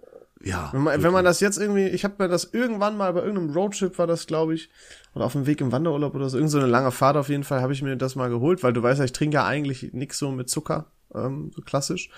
Ja. 0.42 0.70
Wenn 0.72 0.82
man, 0.82 1.02
wenn 1.02 1.12
man 1.12 1.24
das 1.24 1.40
jetzt 1.40 1.58
irgendwie, 1.58 1.86
ich 1.88 2.02
habe 2.04 2.14
mir 2.18 2.28
das 2.28 2.44
irgendwann 2.52 2.96
mal 2.96 3.12
bei 3.12 3.20
irgendeinem 3.20 3.50
Roadtrip 3.50 3.98
war 3.98 4.06
das, 4.06 4.26
glaube 4.26 4.54
ich, 4.54 4.70
oder 5.14 5.26
auf 5.26 5.32
dem 5.32 5.46
Weg 5.46 5.60
im 5.60 5.70
Wanderurlaub 5.70 6.14
oder 6.14 6.30
so, 6.30 6.38
irgend 6.38 6.50
so 6.50 6.58
eine 6.58 6.66
lange 6.66 6.92
Fahrt 6.92 7.16
auf 7.18 7.28
jeden 7.28 7.44
Fall, 7.44 7.60
habe 7.60 7.74
ich 7.74 7.82
mir 7.82 7.94
das 7.96 8.16
mal 8.16 8.30
geholt, 8.30 8.62
weil 8.62 8.72
du 8.72 8.82
weißt 8.82 9.00
ja, 9.00 9.04
ich 9.04 9.12
trinke 9.12 9.34
ja 9.34 9.44
eigentlich 9.44 9.92
nix 9.92 10.18
so 10.18 10.30
mit 10.30 10.48
Zucker, 10.48 10.86
ähm, 11.14 11.50
so 11.54 11.60
klassisch. 11.60 12.08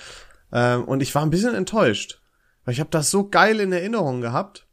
Ähm, 0.52 0.84
und 0.84 1.00
ich 1.02 1.12
war 1.16 1.22
ein 1.22 1.30
bisschen 1.30 1.54
enttäuscht, 1.56 2.20
weil 2.64 2.74
ich 2.74 2.80
habe 2.80 2.90
das 2.90 3.10
so 3.10 3.28
geil 3.28 3.60
in 3.60 3.72
Erinnerung 3.72 4.20
gehabt. 4.20 4.66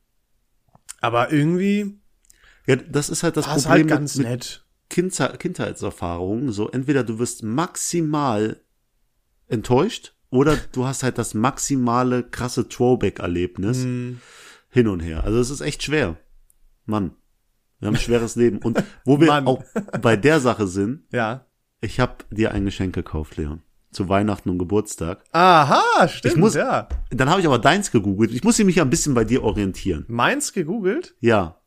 Aber 1.02 1.32
irgendwie 1.32 2.00
ja, 2.68 2.76
das 2.76 3.10
ist 3.10 3.24
halt 3.24 3.36
das 3.38 3.46
Problem 3.48 3.70
halt 3.70 3.88
ganz 3.88 4.16
mit, 4.18 4.28
mit 4.28 4.32
nett. 4.40 4.66
Kindheit, 4.90 5.40
Kindheitserfahrungen. 5.40 6.52
So, 6.52 6.70
entweder 6.70 7.04
du 7.04 7.18
wirst 7.20 7.42
maximal 7.44 8.62
enttäuscht 9.48 10.14
oder 10.30 10.58
du 10.72 10.86
hast 10.86 11.02
halt 11.04 11.18
das 11.18 11.34
maximale 11.34 12.24
krasse 12.24 12.68
Throwback-Erlebnis 12.70 13.78
Hm. 13.84 14.20
hin 14.70 14.88
und 14.88 15.00
her. 15.00 15.24
Also 15.24 15.40
es 15.40 15.50
ist 15.50 15.62
echt 15.62 15.84
schwer. 15.84 16.18
Mann, 16.86 17.16
wir 17.80 17.88
haben 17.88 17.96
ein 17.96 18.02
schweres 18.02 18.36
Leben. 18.36 18.60
Und 18.60 18.84
wo 19.06 19.20
wir 19.20 19.28
Mann. 19.28 19.48
auch 19.48 19.64
bei 20.02 20.16
der 20.16 20.40
Sache 20.40 20.68
sind, 20.68 21.06
Ja. 21.12 21.48
ich 21.82 22.00
habe 22.00 22.26
dir 22.30 22.52
ein 22.52 22.66
Geschenk 22.66 22.94
gekauft, 22.94 23.38
Leon. 23.38 23.62
Zu 23.92 24.08
Weihnachten 24.08 24.50
und 24.50 24.60
Geburtstag. 24.60 25.24
Aha, 25.32 26.08
stimmt, 26.08 26.38
muss- 26.38 26.54
ja. 26.54 26.88
Dann 27.10 27.30
habe 27.30 27.42
ich 27.42 27.48
aber 27.48 27.58
deins 27.58 27.90
gegoogelt. 27.92 28.32
Ich 28.32 28.44
muss 28.44 28.60
mich 28.60 28.76
ja 28.76 28.84
ein 28.84 28.90
bisschen 28.90 29.16
bei 29.16 29.24
dir 29.24 29.44
orientieren. 29.44 30.06
Meins 30.08 30.54
gegoogelt? 30.54 31.16
Ja, 31.20 31.60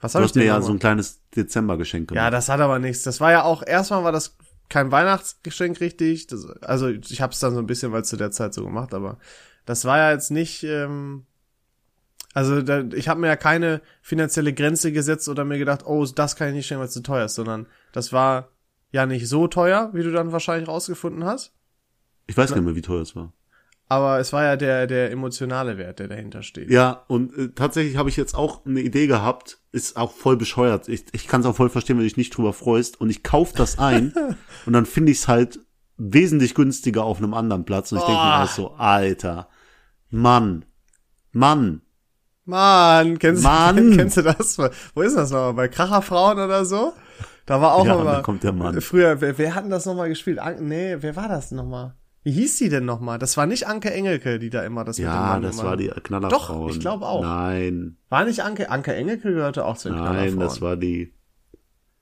Was 0.00 0.12
du 0.12 0.16
habe 0.16 0.24
ich 0.24 0.30
hast 0.30 0.36
mir 0.36 0.44
ja 0.46 0.60
so 0.60 0.72
ein 0.72 0.78
kleines 0.80 1.20
Dezembergeschenk 1.36 2.08
gemacht. 2.08 2.24
Ja, 2.24 2.30
das 2.30 2.48
hat 2.48 2.60
aber 2.60 2.78
nichts. 2.80 3.02
Das 3.04 3.20
war 3.20 3.30
ja 3.30 3.44
auch, 3.44 3.62
erstmal 3.64 4.02
war 4.02 4.10
das 4.12 4.36
kein 4.68 4.90
Weihnachtsgeschenk 4.90 5.80
richtig. 5.80 6.26
Das, 6.26 6.44
also 6.62 6.88
ich 6.88 7.20
habe 7.20 7.32
es 7.32 7.38
dann 7.38 7.54
so 7.54 7.60
ein 7.60 7.66
bisschen, 7.66 7.92
weil 7.92 8.04
zu 8.04 8.16
der 8.16 8.30
Zeit 8.32 8.52
so 8.54 8.64
gemacht, 8.64 8.92
aber 8.92 9.18
das 9.64 9.84
war 9.84 9.98
ja 9.98 10.10
jetzt 10.12 10.30
nicht, 10.32 10.64
ähm, 10.64 11.24
also 12.34 12.62
da, 12.62 12.82
ich 12.94 13.08
habe 13.08 13.20
mir 13.20 13.26
ja 13.28 13.36
keine 13.36 13.80
finanzielle 14.02 14.52
Grenze 14.52 14.90
gesetzt 14.92 15.28
oder 15.28 15.44
mir 15.44 15.58
gedacht, 15.58 15.84
oh, 15.86 16.04
das 16.04 16.34
kann 16.36 16.48
ich 16.48 16.54
nicht 16.54 16.66
schenken, 16.66 16.80
weil 16.80 16.88
es 16.88 16.94
zu 16.94 17.02
teuer 17.02 17.26
ist, 17.26 17.34
sondern 17.36 17.66
das 17.92 18.12
war 18.12 18.48
ja 18.92 19.06
nicht 19.06 19.28
so 19.28 19.46
teuer, 19.48 19.90
wie 19.92 20.02
du 20.02 20.10
dann 20.12 20.32
wahrscheinlich 20.32 20.68
rausgefunden 20.68 21.24
hast. 21.24 21.52
Ich 22.30 22.36
weiß 22.36 22.50
gar 22.50 22.56
nicht 22.56 22.64
mehr, 22.66 22.76
wie 22.76 22.82
teuer 22.82 23.02
es 23.02 23.16
war. 23.16 23.32
Aber 23.88 24.20
es 24.20 24.32
war 24.32 24.44
ja 24.44 24.56
der, 24.56 24.86
der 24.86 25.10
emotionale 25.10 25.76
Wert, 25.76 25.98
der 25.98 26.06
dahinter 26.06 26.44
steht. 26.44 26.70
Ja, 26.70 27.04
und 27.08 27.36
äh, 27.36 27.48
tatsächlich 27.48 27.96
habe 27.96 28.08
ich 28.08 28.16
jetzt 28.16 28.36
auch 28.36 28.64
eine 28.64 28.80
Idee 28.80 29.08
gehabt, 29.08 29.58
ist 29.72 29.96
auch 29.96 30.12
voll 30.12 30.36
bescheuert. 30.36 30.88
Ich, 30.88 31.06
ich 31.10 31.26
kann 31.26 31.40
es 31.40 31.46
auch 31.48 31.56
voll 31.56 31.70
verstehen, 31.70 31.96
wenn 31.96 32.04
du 32.04 32.08
dich 32.08 32.16
nicht 32.16 32.36
drüber 32.36 32.52
freust. 32.52 33.00
Und 33.00 33.10
ich 33.10 33.24
kauf 33.24 33.52
das 33.52 33.78
ein 33.80 34.12
und 34.66 34.72
dann 34.74 34.86
finde 34.86 35.10
ich 35.10 35.18
es 35.18 35.28
halt 35.28 35.58
wesentlich 35.96 36.54
günstiger 36.54 37.02
auf 37.02 37.18
einem 37.18 37.34
anderen 37.34 37.64
Platz. 37.64 37.90
Und 37.90 37.98
ich 37.98 38.04
denke 38.04 38.24
mir 38.26 38.32
Oh. 38.32 38.36
halt 38.38 38.50
so, 38.50 38.70
Alter, 38.74 39.48
Mann, 40.08 40.64
Mann, 41.32 41.82
Mann, 42.44 43.18
kennst, 43.18 43.42
Mann. 43.42 43.90
Du, 43.90 43.96
kennst 43.96 44.16
du 44.16 44.22
das? 44.22 44.56
Wo 44.94 45.02
ist 45.02 45.16
das 45.16 45.32
nochmal? 45.32 45.54
Bei 45.54 45.68
Kracherfrauen 45.68 46.38
oder 46.38 46.64
so? 46.64 46.92
Da 47.44 47.60
war 47.60 47.74
auch 47.74 47.84
Ja, 47.84 48.02
da 48.04 48.22
kommt 48.22 48.44
der 48.44 48.52
Mann. 48.52 48.80
Früher, 48.80 49.20
wer, 49.20 49.36
wer 49.36 49.54
hat 49.56 49.64
denn 49.64 49.70
das 49.70 49.84
nochmal 49.84 50.08
gespielt? 50.08 50.38
Nee, 50.60 50.96
wer 51.00 51.16
war 51.16 51.28
das 51.28 51.50
nochmal? 51.50 51.94
Wie 52.22 52.32
hieß 52.32 52.58
die 52.58 52.68
denn 52.68 52.84
nochmal? 52.84 53.18
Das 53.18 53.36
war 53.36 53.46
nicht 53.46 53.66
Anke 53.66 53.90
Engelke, 53.92 54.38
die 54.38 54.50
da 54.50 54.62
immer 54.64 54.84
das 54.84 54.98
mit 54.98 55.06
dem 55.06 55.10
ja, 55.12 55.20
Mann 55.20 55.42
das 55.42 55.54
immer- 55.60 55.70
war 55.70 55.76
die 55.76 55.88
Knallerfrauen. 55.88 56.68
Doch, 56.68 56.70
ich 56.74 56.80
glaube 56.80 57.06
auch. 57.06 57.22
Nein, 57.22 57.96
War 58.10 58.24
nicht 58.24 58.40
Anke, 58.42 58.70
Anke 58.70 58.94
Engelke 58.94 59.32
gehörte 59.32 59.64
auch 59.64 59.76
zu 59.78 59.88
den 59.88 59.96
nein, 59.98 60.04
Knallerfrauen. 60.12 60.38
das 60.40 60.60
war 60.60 60.76
die 60.76 61.14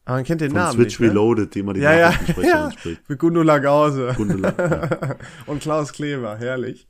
Aber 0.04 0.16
man 0.16 0.24
kennt 0.24 0.40
den 0.40 0.52
Namen 0.52 0.72
Switch 0.72 0.98
nicht, 0.98 1.00
ne? 1.00 1.08
Reloaded, 1.10 1.54
die 1.54 1.60
immer 1.60 1.72
die 1.74 1.80
Ja, 1.80 1.92
ja, 1.92 2.12
ja. 2.42 2.70
spricht. 2.72 3.08
Mit 3.08 3.18
Gundula 3.18 3.58
Gause 3.58 4.12
Gundula, 4.16 4.54
ja. 4.58 5.16
und 5.46 5.60
Klaus 5.62 5.92
Kleber, 5.92 6.36
herrlich. 6.38 6.88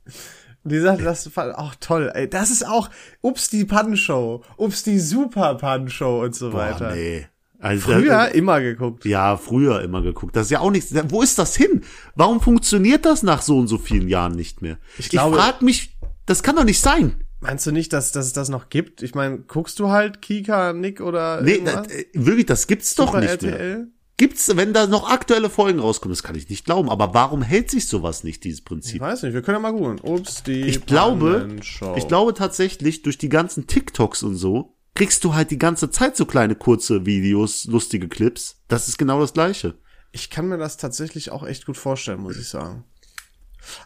Und 0.63 0.71
die 0.73 0.79
sagt, 0.79 1.05
das 1.05 1.35
war 1.37 1.57
auch 1.59 1.75
toll. 1.79 2.11
Ey, 2.13 2.29
das 2.29 2.49
ist 2.49 2.67
auch 2.67 2.89
Ups 3.21 3.49
die 3.49 3.63
Pan-Show, 3.63 4.43
Ups 4.57 4.83
die 4.83 4.99
Super 4.99 5.55
Pan-Show 5.55 6.21
und 6.23 6.33
so 6.35 6.49
Boah, 6.49 6.57
weiter. 6.59 6.95
nee. 6.95 7.27
Also, 7.61 7.91
Früher 7.91 8.29
immer 8.33 8.61
geguckt. 8.61 9.03
Ja, 9.05 9.35
früher 9.35 9.81
immer 9.81 10.01
geguckt. 10.01 10.35
Das 10.35 10.47
ist 10.47 10.51
ja 10.51 10.61
auch 10.61 10.71
nichts. 10.71 10.93
Wo 11.09 11.21
ist 11.21 11.37
das 11.37 11.55
hin? 11.55 11.81
Warum 12.15 12.39
funktioniert 12.39 13.05
das 13.05 13.21
nach 13.21 13.41
so 13.41 13.57
und 13.57 13.67
so 13.67 13.77
vielen 13.77 14.07
Jahren 14.07 14.33
nicht 14.35 14.61
mehr? 14.61 14.77
Ich, 14.97 15.09
glaube- 15.09 15.35
frag 15.35 15.61
mich, 15.61 15.97
das 16.25 16.41
kann 16.41 16.55
doch 16.55 16.63
nicht 16.63 16.79
sein. 16.79 17.15
Meinst 17.41 17.65
du 17.65 17.71
nicht, 17.71 17.91
dass, 17.93 18.11
dass 18.11 18.25
es 18.27 18.33
das 18.33 18.49
noch 18.49 18.69
gibt? 18.69 19.01
Ich 19.01 19.13
meine, 19.15 19.39
guckst 19.39 19.79
du 19.79 19.89
halt 19.89 20.21
Kika, 20.21 20.73
Nick 20.73 20.99
oder 21.01 21.41
Nee, 21.41 21.61
das, 21.63 21.87
äh, 21.87 22.05
wirklich, 22.13 22.45
das 22.45 22.67
gibt's 22.67 22.95
doch 22.95 23.07
Super 23.07 23.19
nicht 23.21 23.41
mehr. 23.41 23.51
RTL? 23.53 23.87
Gibt's, 24.17 24.51
wenn 24.57 24.73
da 24.73 24.85
noch 24.87 25.09
aktuelle 25.09 25.49
Folgen 25.49 25.79
rauskommen, 25.79 26.11
das 26.13 26.23
kann 26.23 26.35
ich 26.35 26.49
nicht 26.49 26.65
glauben. 26.65 26.89
Aber 26.89 27.13
warum 27.13 27.41
hält 27.41 27.71
sich 27.71 27.87
sowas 27.87 28.25
nicht, 28.25 28.43
dieses 28.43 28.59
Ich 28.59 28.65
Prinzip? 28.65 28.99
weiß 29.01 29.23
nicht, 29.23 29.33
wir 29.33 29.41
können 29.41 29.55
ja 29.55 29.61
mal 29.61 29.71
googeln. 29.71 29.99
Ups, 30.01 30.43
die 30.43 30.61
Ich 30.63 30.85
glaube, 30.85 31.47
ich 31.95 32.07
glaube 32.09 32.33
tatsächlich, 32.33 33.01
durch 33.03 33.17
die 33.17 33.29
ganzen 33.29 33.67
TikToks 33.67 34.23
und 34.23 34.35
so, 34.35 34.75
kriegst 34.99 35.23
du 35.23 35.33
halt 35.33 35.49
die 35.49 35.57
ganze 35.57 35.89
Zeit 35.89 36.17
so 36.17 36.25
kleine 36.25 36.55
kurze 36.55 37.05
Videos, 37.05 37.63
lustige 37.63 38.09
Clips. 38.09 38.61
Das 38.67 38.89
ist 38.89 38.97
genau 38.97 39.21
das 39.21 39.31
Gleiche. 39.31 39.75
Ich 40.11 40.29
kann 40.29 40.49
mir 40.49 40.57
das 40.57 40.75
tatsächlich 40.75 41.31
auch 41.31 41.47
echt 41.47 41.65
gut 41.65 41.77
vorstellen, 41.77 42.19
muss 42.19 42.35
ich 42.35 42.49
sagen. 42.49 42.83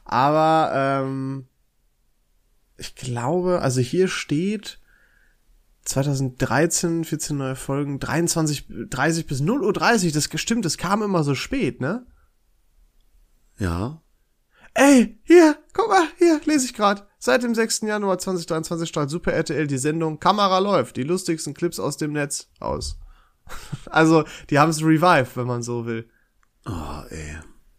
Aber 0.05 0.71
ähm, 0.73 1.45
ich 2.77 2.95
glaube, 2.95 3.61
also 3.61 3.79
hier 3.79 4.07
steht 4.07 4.79
2013, 5.83 7.03
14 7.03 7.37
neue 7.37 7.55
Folgen, 7.55 7.99
23, 7.99 8.65
30 8.89 9.27
bis 9.27 9.39
0 9.39 9.65
Uhr 9.65 9.73
30, 9.73 10.13
das 10.13 10.31
gestimmt, 10.31 10.65
das 10.65 10.79
kam 10.79 11.03
immer 11.03 11.23
so 11.23 11.35
spät, 11.35 11.79
ne? 11.79 12.07
Ja. 13.59 14.01
Ey, 14.75 15.19
hier, 15.23 15.57
guck 15.73 15.89
mal, 15.89 16.07
hier, 16.17 16.41
lese 16.45 16.65
ich 16.65 16.73
grad. 16.73 17.07
Seit 17.19 17.43
dem 17.43 17.53
6. 17.53 17.81
Januar 17.81 18.17
2023 18.17 18.89
strahlt 18.89 19.09
Super 19.09 19.33
RTL 19.33 19.67
die 19.67 19.77
Sendung 19.77 20.19
Kamera 20.19 20.59
läuft, 20.59 20.97
die 20.97 21.03
lustigsten 21.03 21.53
Clips 21.53 21.79
aus 21.79 21.97
dem 21.97 22.11
Netz 22.11 22.49
aus. 22.59 22.97
also, 23.85 24.23
die 24.49 24.59
haben 24.59 24.69
es 24.69 24.81
revived, 24.81 25.37
wenn 25.37 25.47
man 25.47 25.61
so 25.61 25.85
will. 25.85 26.09
Oh, 26.65 27.03
ey. 27.09 27.37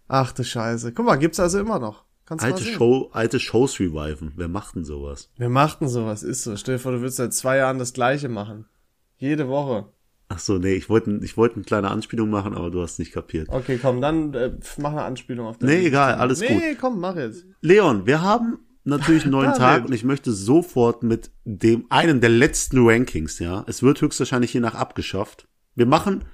Ach 0.08 0.32
du 0.32 0.44
Scheiße. 0.44 0.92
Guck 0.92 1.06
mal, 1.06 1.16
gibt's 1.16 1.40
also 1.40 1.58
immer 1.58 1.78
noch. 1.78 2.04
Kannst 2.26 2.44
Alte. 2.44 2.62
Show, 2.64 3.10
alte 3.12 3.40
Shows 3.40 3.80
reviven. 3.80 4.32
Wer 4.36 4.48
macht 4.48 4.76
denn 4.76 4.84
sowas? 4.84 5.30
Wir 5.36 5.48
machten 5.48 5.88
sowas, 5.88 6.22
ist 6.22 6.44
so. 6.44 6.56
Stell 6.56 6.76
dir 6.76 6.80
vor, 6.80 6.92
du 6.92 7.00
würdest 7.00 7.18
seit 7.18 7.34
zwei 7.34 7.58
Jahren 7.58 7.78
das 7.78 7.92
gleiche 7.92 8.28
machen. 8.28 8.66
Jede 9.16 9.48
Woche. 9.48 9.92
Ach 10.28 10.38
so, 10.38 10.58
nee, 10.58 10.74
ich 10.74 10.88
wollte 10.88 11.20
ich 11.22 11.36
wollte 11.36 11.56
eine 11.56 11.64
kleine 11.64 11.90
Anspielung 11.90 12.30
machen, 12.30 12.54
aber 12.54 12.70
du 12.70 12.82
hast 12.82 12.98
nicht 12.98 13.12
kapiert. 13.12 13.48
Okay, 13.50 13.78
komm, 13.80 14.00
dann 14.00 14.32
äh, 14.34 14.52
mach 14.78 14.92
eine 14.92 15.02
Anspielung 15.02 15.46
auf 15.46 15.60
Nee, 15.60 15.86
egal, 15.86 16.14
alles 16.14 16.40
nee, 16.40 16.48
gut. 16.48 16.56
Nee, 16.56 16.74
komm, 16.80 17.00
mach 17.00 17.16
jetzt. 17.16 17.44
Leon, 17.60 18.06
wir 18.06 18.22
haben 18.22 18.58
natürlich 18.84 19.24
einen 19.24 19.32
neuen. 19.32 19.52
Tag 19.54 19.84
und 19.84 19.92
ich 19.92 20.04
möchte 20.04 20.32
sofort 20.32 21.02
mit 21.02 21.30
dem 21.44 21.84
einen 21.90 22.20
der 22.20 22.30
letzten 22.30 22.86
Rankings, 22.88 23.38
ja. 23.38 23.64
Es 23.66 23.82
wird 23.82 24.00
höchstwahrscheinlich 24.00 24.52
hiernach 24.52 24.74
abgeschafft. 24.74 25.46
Wir 25.74 25.86
machen 25.86 26.24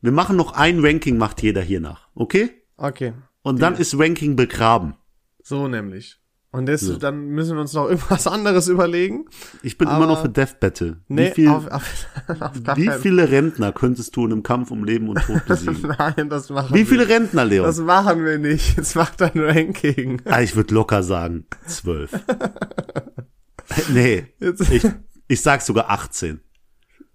wir 0.00 0.12
machen 0.12 0.36
noch 0.36 0.52
ein 0.52 0.84
Ranking 0.84 1.18
macht 1.18 1.42
jeder 1.42 1.60
hiernach, 1.60 2.08
okay? 2.14 2.50
Okay, 2.76 3.14
Und 3.42 3.60
dann 3.60 3.74
ist 3.74 3.98
Ranking 3.98 4.36
begraben. 4.36 4.94
so 5.42 5.66
nämlich. 5.66 6.20
Und 6.50 6.64
das, 6.66 6.80
So. 6.80 6.96
dann 6.96 7.26
müssen 7.28 7.56
wir 7.56 7.60
uns 7.60 7.74
noch 7.74 7.84
irgendwas 7.90 8.26
anderes 8.26 8.68
überlegen. 8.68 9.26
Ich 9.62 9.76
bin 9.76 9.86
Aber- 9.88 9.98
immer 9.98 10.06
noch 10.06 10.22
für 10.22 10.30
Death 10.30 10.58
Battle. 10.60 10.96
Nee, 11.08 11.28
wie, 11.30 11.34
viel, 11.34 11.48
auf, 11.48 11.66
auf, 11.68 12.06
auf 12.40 12.76
wie 12.76 12.90
viele 13.00 13.30
Rentner 13.30 13.70
könntest 13.72 14.16
du 14.16 14.24
in 14.24 14.32
einem 14.32 14.42
Kampf 14.42 14.70
um 14.70 14.82
Leben 14.84 15.08
und 15.10 15.20
Tod 15.20 15.44
besiegen? 15.46 15.94
Nein, 15.98 16.30
das 16.30 16.48
machen 16.48 16.74
wie 16.74 16.78
wir 16.80 16.86
viele 16.86 17.08
Rentner, 17.08 17.44
Leon? 17.44 17.66
Das 17.66 17.78
machen 17.80 18.24
wir 18.24 18.38
nicht. 18.38 18.76
Jetzt 18.78 18.96
mach 18.96 19.14
dein 19.14 19.32
Ranking. 19.38 20.22
Ah, 20.24 20.40
ich 20.40 20.56
würde 20.56 20.74
locker 20.74 21.02
sagen 21.02 21.44
zwölf. 21.66 22.12
nee, 23.90 24.26
Jetzt 24.40 24.70
ich, 24.70 24.86
ich 25.28 25.40
sag 25.42 25.60
sogar 25.62 25.90
18. 25.90 26.40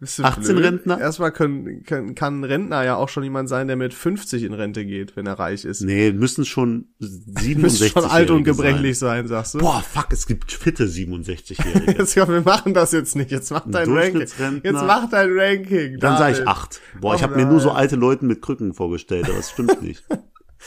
bist 0.03 0.19
du 0.19 0.23
18 0.23 0.55
blöd. 0.55 0.65
Rentner? 0.65 0.99
Erstmal 0.99 1.31
können, 1.31 1.83
können, 1.83 2.13
kann 2.15 2.41
ein 2.41 2.43
Rentner 2.43 2.83
ja 2.83 2.95
auch 2.95 3.09
schon 3.09 3.23
jemand 3.23 3.49
sein, 3.49 3.67
der 3.67 3.75
mit 3.75 3.93
50 3.93 4.43
in 4.43 4.53
Rente 4.53 4.85
geht, 4.85 5.15
wenn 5.15 5.25
er 5.25 5.39
reich 5.39 5.65
ist. 5.65 5.81
Nee, 5.81 6.11
müssen 6.11 6.45
schon 6.45 6.89
Du 6.99 7.07
bist 7.07 7.39
67 7.39 7.91
schon 7.91 8.05
alt 8.05 8.29
und 8.29 8.43
gebrechlich 8.43 8.99
sein, 8.99 9.27
sagst 9.27 9.53
du? 9.55 9.59
Sein. 9.59 9.65
Boah, 9.67 9.81
fuck, 9.81 10.07
es 10.11 10.27
gibt 10.27 10.51
fitte 10.51 10.85
67-Jährige. 10.85 11.91
Jetzt, 11.99 12.15
komm, 12.15 12.29
wir 12.29 12.41
machen 12.41 12.73
das 12.73 12.91
jetzt 12.91 13.15
nicht. 13.15 13.31
Jetzt 13.31 13.51
mach 13.51 13.65
dein 13.65 13.89
Ranking. 13.89 14.21
Jetzt 14.21 14.39
mach 14.73 15.09
dein 15.09 15.29
Ranking. 15.31 15.97
Dann 15.99 16.17
sage 16.17 16.31
ich 16.33 16.37
David. 16.39 16.47
8. 16.49 16.81
Boah, 17.01 17.15
ich 17.15 17.23
habe 17.23 17.35
mir 17.35 17.45
nur 17.45 17.59
so 17.59 17.71
alte 17.71 17.95
Leute 17.95 18.25
mit 18.25 18.41
Krücken 18.41 18.73
vorgestellt, 18.73 19.25
aber 19.25 19.37
das 19.37 19.49
stimmt 19.51 19.81
nicht. 19.81 20.03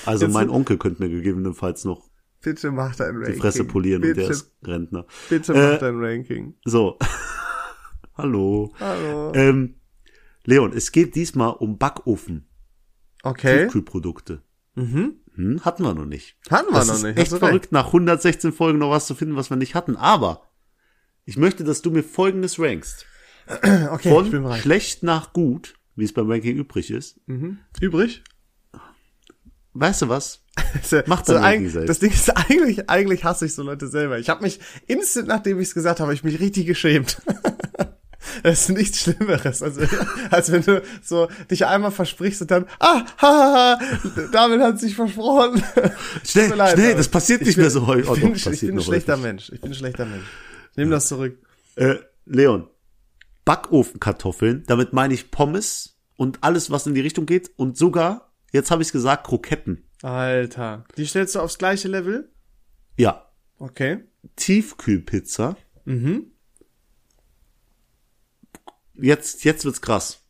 Also 0.04 0.26
Jetzt- 0.26 0.34
mein 0.34 0.50
Onkel 0.50 0.76
könnte 0.76 1.02
mir 1.02 1.08
gegebenenfalls 1.08 1.86
noch 1.86 2.10
Bitte 2.42 2.70
mach 2.70 2.94
dein 2.96 3.16
Ranking. 3.16 3.32
die 3.32 3.40
Fresse 3.40 3.64
polieren 3.64 4.02
bitte, 4.02 4.12
und 4.20 4.26
der 4.26 4.30
ist 4.30 4.52
Rentner. 4.62 5.06
Bitte 5.30 5.54
Äh, 5.54 5.72
mach 5.72 5.78
dein 5.80 5.96
Ranking. 5.98 6.54
So. 6.66 6.98
Hallo. 8.16 8.72
Hallo. 8.80 9.32
Ähm, 9.34 9.74
Leon, 10.44 10.72
es 10.72 10.92
geht 10.92 11.14
diesmal 11.14 11.50
um 11.50 11.78
Backofen. 11.78 12.46
Okay. 13.22 13.64
Tiefkühlprodukte. 13.64 14.42
Mhm. 14.74 15.16
Hm, 15.34 15.64
hatten 15.64 15.82
wir 15.82 15.94
noch 15.94 16.06
nicht. 16.06 16.36
Hatten 16.50 16.68
wir 16.72 16.78
Das 16.78 16.88
noch 16.88 16.94
ist 16.94 17.02
nicht. 17.02 17.18
echt 17.18 17.32
du 17.32 17.36
recht. 17.36 17.44
verrückt, 17.44 17.72
nach 17.72 17.86
116 17.86 18.52
Folgen 18.52 18.78
noch 18.78 18.90
was 18.90 19.06
zu 19.06 19.14
finden, 19.14 19.36
was 19.36 19.50
wir 19.50 19.56
nicht 19.56 19.74
hatten. 19.74 19.96
Aber 19.96 20.42
ich 21.24 21.36
möchte, 21.36 21.64
dass 21.64 21.82
du 21.82 21.90
mir 21.90 22.02
folgendes 22.02 22.58
rankst. 22.58 23.06
Okay, 23.48 24.22
ich 24.24 24.30
bin 24.32 24.42
Von 24.42 24.56
schlecht 24.56 25.02
nach 25.04 25.32
gut, 25.32 25.74
wie 25.94 26.04
es 26.04 26.12
beim 26.12 26.28
Ranking 26.30 26.56
übrig 26.56 26.90
ist. 26.90 27.20
Mhm. 27.26 27.58
Übrig? 27.80 28.24
Weißt 29.72 30.02
du 30.02 30.08
was? 30.08 30.42
Macht 31.06 31.26
so 31.26 31.36
ein, 31.36 31.68
selbst. 31.68 31.88
Das 31.88 31.98
Ding 32.00 32.10
ist 32.10 32.30
eigentlich, 32.36 32.88
eigentlich 32.90 33.22
hasse 33.24 33.46
ich 33.46 33.54
so 33.54 33.62
Leute 33.62 33.86
selber. 33.88 34.18
Ich 34.18 34.28
habe 34.28 34.42
mich 34.42 34.58
instant, 34.86 35.28
nachdem 35.28 35.60
ich 35.60 35.68
es 35.68 35.74
gesagt 35.74 36.00
habe, 36.00 36.12
ich 36.14 36.24
mich 36.24 36.40
richtig 36.40 36.66
geschämt. 36.66 37.20
Das 38.50 38.60
ist 38.60 38.68
nichts 38.76 39.00
Schlimmeres, 39.00 39.60
als, 39.62 39.76
als 40.30 40.52
wenn 40.52 40.62
du 40.62 40.80
so 41.02 41.26
dich 41.50 41.66
einmal 41.66 41.90
versprichst 41.90 42.42
und 42.42 42.50
dann, 42.52 42.66
ah, 42.78 43.04
ha, 43.20 43.22
ha, 43.22 43.78
ha, 43.80 44.20
David 44.30 44.60
hat 44.60 44.78
sich 44.78 44.94
versprochen. 44.94 45.60
Schnell, 46.24 46.54
leid, 46.54 46.74
schnell, 46.74 46.94
das 46.94 47.08
passiert 47.08 47.40
Ich 47.40 47.48
nicht 47.48 47.56
bin- 47.56 47.64
mehr 47.64 47.70
so 47.72 47.86
häufig. 47.88 48.08
Oh, 48.08 48.14
Ich 48.14 48.20
bin, 48.22 48.34
doch, 48.34 48.52
ich 48.52 48.60
bin 48.60 48.76
ein 48.78 48.80
schlechter 48.82 49.12
häufig. 49.14 49.24
Mensch. 49.24 49.50
Ich 49.52 49.60
bin 49.60 49.70
ein 49.72 49.74
schlechter 49.74 50.06
Mensch. 50.06 50.24
Ich 50.70 50.76
nehme 50.76 50.92
das 50.92 51.08
zurück. 51.08 51.38
Äh, 51.74 51.96
Leon, 52.24 52.68
Backofenkartoffeln, 53.44 54.62
damit 54.68 54.92
meine 54.92 55.14
ich 55.14 55.30
Pommes 55.32 55.98
und 56.16 56.38
alles, 56.42 56.70
was 56.70 56.86
in 56.86 56.94
die 56.94 57.00
Richtung 57.00 57.26
geht 57.26 57.50
und 57.56 57.76
sogar, 57.76 58.32
jetzt 58.52 58.70
habe 58.70 58.82
ich 58.82 58.92
gesagt, 58.92 59.26
Kroketten. 59.26 59.88
Alter. 60.02 60.84
Die 60.96 61.06
stellst 61.06 61.34
du 61.34 61.40
aufs 61.40 61.58
gleiche 61.58 61.88
Level? 61.88 62.30
Ja, 62.96 63.22
Okay. 63.58 64.04
Tiefkühlpizza. 64.36 65.56
Mhm. 65.86 66.32
Jetzt, 69.00 69.44
jetzt 69.44 69.64
wird's 69.64 69.80
krass. 69.82 70.22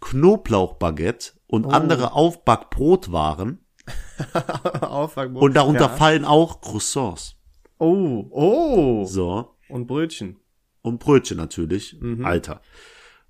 Knoblauchbaguette 0.00 1.32
und 1.46 1.66
Oh. 1.66 1.70
andere 1.70 2.12
Aufbackbrotwaren 2.12 3.64
Auffangbrot. 4.80 5.42
und 5.42 5.54
darunter 5.54 5.82
ja. 5.82 5.88
fallen 5.88 6.24
auch 6.24 6.60
Croissants. 6.60 7.36
Oh, 7.78 8.26
oh. 8.30 9.04
So. 9.06 9.54
Und 9.68 9.86
Brötchen. 9.86 10.36
Und 10.82 10.98
Brötchen 11.00 11.36
natürlich. 11.36 11.96
Mhm. 12.00 12.24
Alter. 12.24 12.60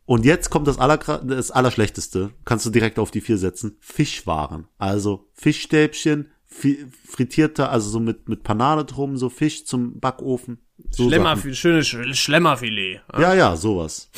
Und 0.05 0.25
jetzt 0.25 0.49
kommt 0.51 0.67
das, 0.67 0.79
aller, 0.79 0.97
das 0.97 1.51
Allerschlechteste. 1.51 2.31
Kannst 2.45 2.65
du 2.65 2.71
direkt 2.71 2.99
auf 2.99 3.11
die 3.11 3.21
vier 3.21 3.37
setzen. 3.39 3.77
Fischwaren. 3.81 4.67
Also 4.79 5.29
Fischstäbchen, 5.35 6.31
fi- 6.47 6.87
frittierte, 7.07 7.69
also 7.69 7.91
so 7.91 8.01
mit, 8.01 8.29
mit 8.29 8.43
Panade 8.43 8.85
drum, 8.87 9.17
so 9.19 9.29
Fisch 9.29 9.67
zum 9.67 10.01
Backofen. 10.01 10.59
So. 10.91 11.09
Schlemmerfilet, 11.09 11.57
schönes 11.57 11.87
Sch- 11.89 12.15
Schlemmerfilet. 12.15 13.03
Ja, 13.19 13.35
ja, 13.35 13.55
sowas. 13.57 14.11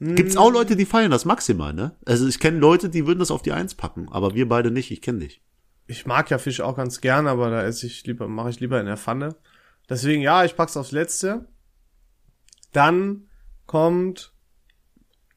Gibt's 0.00 0.36
auch 0.36 0.50
Leute, 0.50 0.76
die 0.76 0.86
feiern 0.86 1.10
das 1.10 1.26
maximal, 1.26 1.74
ne? 1.74 1.94
Also 2.06 2.26
ich 2.26 2.40
kenne 2.40 2.58
Leute, 2.58 2.88
die 2.88 3.06
würden 3.06 3.18
das 3.18 3.30
auf 3.30 3.42
die 3.42 3.52
Eins 3.52 3.74
packen, 3.74 4.08
aber 4.10 4.34
wir 4.34 4.48
beide 4.48 4.70
nicht, 4.70 4.90
ich 4.90 5.02
kenne 5.02 5.18
dich. 5.18 5.42
Ich 5.86 6.06
mag 6.06 6.30
ja 6.30 6.38
Fisch 6.38 6.60
auch 6.62 6.76
ganz 6.76 7.00
gern, 7.02 7.26
aber 7.26 7.50
da 7.50 7.62
esse 7.64 7.86
ich 7.86 8.06
lieber, 8.06 8.26
mache 8.26 8.48
ich 8.50 8.60
lieber 8.60 8.80
in 8.80 8.86
der 8.86 8.96
Pfanne. 8.96 9.36
Deswegen, 9.90 10.22
ja, 10.22 10.44
ich 10.44 10.56
pack's 10.56 10.76
aufs 10.76 10.92
Letzte. 10.92 11.46
Dann 12.72 13.28
kommt 13.66 14.32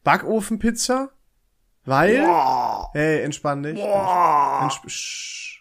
Backofenpizza, 0.03 1.09
weil, 1.85 2.25
hey, 2.93 3.21
entspann 3.23 3.63
dich. 3.63 3.79
Entsp 4.63 4.85
Sch- 4.87 5.59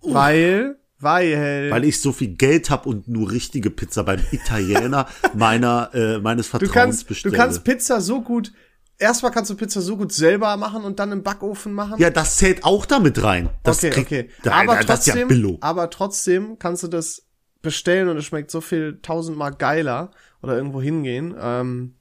weil, 0.00 0.78
weil, 1.00 1.70
Weil 1.70 1.84
ich 1.84 2.00
so 2.00 2.12
viel 2.12 2.28
Geld 2.34 2.70
hab 2.70 2.86
und 2.86 3.06
nur 3.08 3.30
richtige 3.30 3.70
Pizza 3.70 4.02
beim 4.02 4.20
Italiener 4.32 5.06
meiner 5.34 5.90
äh, 5.94 6.18
meines 6.18 6.46
du 6.46 6.50
Vertrauens 6.58 6.72
kannst, 6.74 7.02
du 7.02 7.08
bestelle. 7.08 7.36
kannst 7.36 7.64
Pizza 7.64 8.00
so 8.00 8.20
gut, 8.22 8.52
erstmal 8.98 9.30
kannst 9.30 9.50
du 9.50 9.56
Pizza 9.56 9.80
so 9.80 9.96
gut 9.96 10.12
selber 10.12 10.56
machen 10.56 10.82
und 10.84 10.98
dann 10.98 11.12
im 11.12 11.22
Backofen 11.22 11.72
machen. 11.72 11.98
ja, 11.98 12.10
das 12.10 12.36
zählt 12.38 12.64
auch 12.64 12.84
damit 12.86 13.22
rein. 13.22 13.48
Das 13.62 13.78
okay, 13.78 13.90
kriegt- 13.90 14.06
okay. 14.06 14.30
Da, 14.42 14.52
aber 14.54 14.74
ja 14.74 14.82
trotzdem, 14.82 15.28
Billo. 15.28 15.58
aber 15.60 15.90
trotzdem 15.90 16.58
kannst 16.58 16.82
du 16.82 16.88
das 16.88 17.26
bestellen 17.62 18.08
und 18.08 18.16
es 18.16 18.24
schmeckt 18.24 18.50
so 18.50 18.60
viel 18.60 18.98
tausendmal 19.02 19.52
geiler 19.54 20.10
oder 20.42 20.56
irgendwo 20.56 20.80
hingehen. 20.82 21.34
Ähm, 21.40 21.94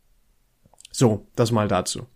so, 0.92 1.28
das 1.36 1.52
mal 1.52 1.68
dazu. 1.68 2.08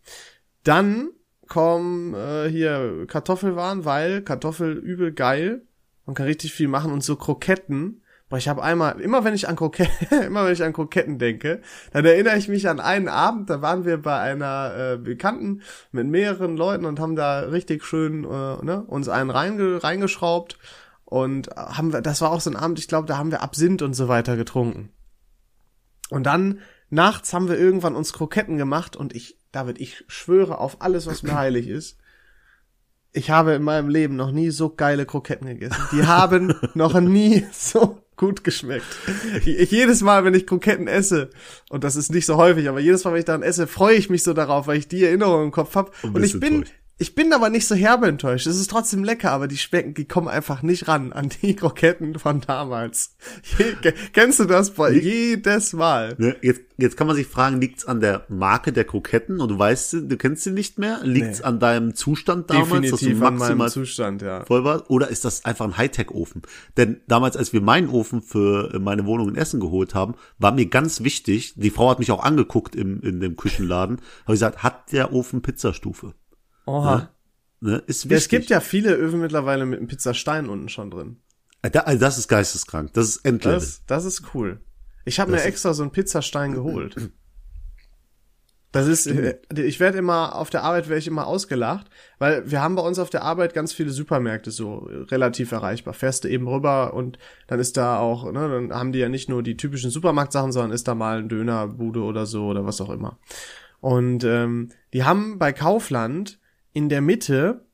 Dann 0.63 1.09
kommen 1.47 2.13
äh, 2.13 2.47
hier 2.50 3.05
Kartoffelwaren, 3.07 3.83
weil 3.85 4.21
Kartoffel 4.21 4.77
übel 4.77 5.11
geil. 5.11 5.63
Man 6.05 6.15
kann 6.15 6.25
richtig 6.25 6.53
viel 6.53 6.67
machen 6.67 6.91
und 6.91 7.03
so 7.03 7.15
Kroketten. 7.15 8.01
Boah, 8.29 8.38
ich 8.38 8.48
habe 8.48 8.63
einmal, 8.63 9.01
immer 9.01 9.25
wenn 9.25 9.34
ich 9.34 9.50
an 9.50 9.58
Kroketten, 9.58 10.22
immer 10.25 10.46
wenn 10.46 10.53
ich 10.53 10.63
an 10.63 10.74
Kroketten 10.74 11.20
denke, 11.20 11.62
dann 11.91 12.05
erinnere 12.05 12.38
ich 12.38 12.48
mich 12.48 12.70
an 12.70 12.79
einen 12.79 13.10
Abend, 13.10 13.50
da 13.50 13.62
waren 13.62 13.86
wir 13.86 14.01
bei 14.01 14.17
einer 14.20 14.93
äh, 14.93 14.98
Bekannten 14.98 15.62
mit 15.91 16.08
mehreren 16.08 16.55
Leuten 16.55 16.86
und 16.86 17.00
haben 17.00 17.15
da 17.15 17.41
richtig 17.41 17.84
schön 17.84 18.24
äh, 18.24 18.63
ne, 18.63 18.84
uns 18.88 19.10
einen 19.10 19.29
reinge 19.29 19.84
reingeschraubt 19.84 20.58
und 21.03 21.49
haben 21.58 21.91
wir, 21.91 22.02
das 22.02 22.21
war 22.21 22.32
auch 22.32 22.39
so 22.39 22.49
ein 22.49 22.56
Abend, 22.56 22.80
ich 22.80 22.88
glaube, 22.88 23.06
da 23.06 23.17
haben 23.17 23.32
wir 23.32 23.41
Absinth 23.41 23.82
und 23.82 23.93
so 23.93 24.08
weiter 24.08 24.38
getrunken. 24.38 24.93
Und 26.10 26.23
dann 26.23 26.60
nachts 26.89 27.34
haben 27.34 27.49
wir 27.49 27.60
irgendwann 27.60 27.95
uns 27.95 28.13
Kroketten 28.13 28.58
gemacht 28.58 28.95
und 28.95 29.13
ich, 29.13 29.38
David, 29.52 29.82
ich 29.82 30.06
schwöre 30.08 30.58
auf 30.60 30.82
alles, 30.82 31.08
was 31.08 31.21
mir 31.23 31.36
heilig 31.36 31.67
ist. 31.67 31.97
Ich 33.13 33.30
habe 33.30 33.54
in 33.54 33.63
meinem 33.63 33.89
Leben 33.89 34.15
noch 34.15 34.32
nie 34.32 34.52
so 34.52 34.69
geile 34.69 35.06
Kroketten 35.06 35.47
gegessen. 35.47 35.82
Die 35.91 36.06
haben 36.06 36.56
noch 36.74 37.00
nie 37.00 37.45
so 37.52 37.97
gut 38.15 38.43
geschmeckt. 38.43 38.86
Ich, 39.45 39.71
jedes 39.71 40.02
Mal, 40.02 40.24
wenn 40.24 40.34
ich 40.34 40.45
Kroketten 40.47 40.88
esse, 40.88 41.32
und 41.69 41.84
das 41.84 41.95
ist 41.95 42.12
nicht 42.12 42.26
so 42.26 42.38
häufig, 42.38 42.69
aber 42.69 42.80
jedes 42.80 43.04
Mal, 43.04 43.13
wenn 43.13 43.19
ich 43.19 43.26
daran 43.26 43.43
esse, 43.43 43.67
freue 43.67 43.95
ich 43.95 44.10
mich 44.10 44.24
so 44.24 44.34
darauf, 44.34 44.67
weil 44.67 44.78
ich 44.78 44.88
die 44.88 45.04
Erinnerung 45.04 45.43
im 45.43 45.52
Kopf 45.52 45.76
habe. 45.76 45.91
Und 46.04 46.15
Und 46.15 46.24
ich 46.24 46.39
bin, 46.39 46.54
enttäuscht. 46.54 46.74
Ich 47.01 47.15
bin 47.15 47.33
aber 47.33 47.49
nicht 47.49 47.67
so 47.67 47.73
herbe 47.75 48.07
enttäuscht. 48.07 48.45
Es 48.47 48.59
ist 48.59 48.69
trotzdem 48.69 49.03
lecker, 49.03 49.31
aber 49.31 49.47
die 49.47 49.57
schmecken, 49.57 49.93
die 49.95 50.05
kommen 50.05 50.27
einfach 50.27 50.61
nicht 50.61 50.87
ran 50.87 51.11
an 51.11 51.29
die 51.41 51.55
Kroketten 51.57 52.19
von 52.19 52.41
damals. 52.41 53.15
Kennst 54.13 54.39
du 54.39 54.45
das? 54.45 54.71
Boah, 54.71 54.89
jedes 54.91 55.73
Mal. 55.73 56.15
Ne, 56.17 56.35
jetzt, 56.41 56.61
jetzt 56.77 56.97
kann 56.97 57.07
man 57.07 57.15
sich 57.15 57.27
fragen, 57.27 57.59
liegt's 57.59 57.85
an 57.85 57.99
der 58.01 58.25
Marke 58.29 58.71
der 58.71 58.83
Kroketten 58.85 59.39
und 59.41 59.49
du 59.49 59.57
weißt, 59.59 59.89
sie- 59.89 60.07
du 60.07 60.15
kennst 60.17 60.43
sie 60.43 60.51
nicht 60.51 60.77
mehr? 60.79 60.99
Liegt's 61.03 61.39
Nee. 61.39 61.45
an 61.45 61.59
deinem 61.59 61.95
Zustand 61.95 62.49
damals, 62.49 62.69
Definitiv 62.69 62.91
dass 62.91 62.99
du 63.01 63.07
an 63.09 63.19
meinem 63.19 63.37
maximal 63.39 63.69
Zustand, 63.71 64.21
ja. 64.21 64.45
voll 64.45 64.63
warst? 64.63 64.89
Oder 64.89 65.07
ist 65.09 65.25
das 65.25 65.43
einfach 65.45 65.65
ein 65.65 65.77
Hightech-Ofen? 65.77 66.43
Denn 66.77 67.01
damals, 67.07 67.35
als 67.35 67.51
wir 67.51 67.61
meinen 67.61 67.89
Ofen 67.89 68.21
für 68.21 68.77
meine 68.79 69.05
Wohnung 69.05 69.29
in 69.29 69.35
Essen 69.35 69.59
geholt 69.59 69.95
haben, 69.95 70.15
war 70.37 70.51
mir 70.51 70.67
ganz 70.67 71.03
wichtig, 71.03 71.53
die 71.55 71.71
Frau 71.71 71.89
hat 71.89 71.99
mich 71.99 72.11
auch 72.11 72.23
angeguckt 72.23 72.75
im, 72.75 73.01
in 73.01 73.19
dem 73.19 73.35
Küchenladen, 73.35 73.97
habe 74.25 74.33
gesagt, 74.33 74.63
hat 74.63 74.91
der 74.91 75.13
Ofen 75.13 75.41
Pizzastufe? 75.41 76.13
Oha. 76.65 77.10
Ne, 77.60 77.78
ist 77.88 78.06
Ja, 78.06 78.10
wichtig. 78.12 78.17
es 78.24 78.30
gibt 78.30 78.50
ja 78.50 78.60
viele 78.60 78.93
Öfen 78.93 79.19
mittlerweile 79.21 79.65
mit 79.65 79.80
einem 79.80 79.88
Pizzastein 79.88 80.50
unten 80.50 80.69
schon 80.69 80.89
drin. 80.89 81.17
Äh, 81.62 81.69
da- 81.69 81.82
also 81.82 82.00
das 82.00 82.17
ist 82.17 82.28
geisteskrank, 82.28 82.93
das 82.93 83.08
ist 83.10 83.17
Endlevel. 83.26 83.60
Das, 83.60 83.84
das 83.86 84.06
ist 84.06 84.34
cool. 84.34 84.62
Ich 85.06 85.19
habe 85.19 85.32
mir 85.32 85.38
ist- 85.38 85.45
extra 85.45 85.74
so 85.74 85.84
einen 85.84 85.91
Pizzastein 85.91 86.54
geholt. 86.54 86.95
Das 88.74 88.88
ist, 88.88 89.06
äh, 89.06 89.38
ich 89.54 89.82
werde 89.82 89.97
immer, 89.97 90.34
auf 90.34 90.50
der 90.50 90.63
Arbeit 90.63 90.88
werde 90.88 91.00
ich 91.00 91.08
immer 91.08 91.28
ausgelacht, 91.28 91.88
weil 92.19 92.50
wir 92.50 92.62
haben 92.62 92.76
bei 92.76 92.82
uns 92.82 93.00
auf 93.00 93.10
der 93.10 93.21
Arbeit 93.21 93.54
ganz 93.54 93.74
viele 93.74 93.89
Supermärkte 93.89 94.50
so 94.50 94.88
relativ 95.12 95.52
erreichbar. 95.52 95.93
Fährst 95.93 96.24
du 96.24 96.30
eben 96.30 96.47
rüber 96.47 96.93
und 96.93 97.19
dann 97.47 97.60
ist 97.60 97.76
da 97.76 97.97
auch, 98.00 98.32
ne, 98.32 98.47
dann 98.47 98.71
haben 98.74 98.93
die 98.93 99.00
ja 99.00 99.10
nicht 99.10 99.28
nur 99.28 99.43
die 99.43 99.58
typischen 99.58 99.91
Supermarktsachen, 99.91 100.54
sondern 100.54 100.71
ist 100.71 100.88
da 100.88 100.95
mal 100.95 101.17
ein 101.17 101.28
Dönerbude 101.28 102.00
oder 102.02 102.26
so 102.26 102.45
oder 102.45 102.65
was 102.65 102.80
auch 102.80 102.91
immer. 102.91 103.19
Und 103.82 104.24
ähm, 104.24 104.69
die 104.93 105.04
haben 105.04 105.38
bei 105.38 105.52
Kaufland 105.52 106.39
in 106.73 106.89
der 106.89 107.01
Mitte 107.01 107.65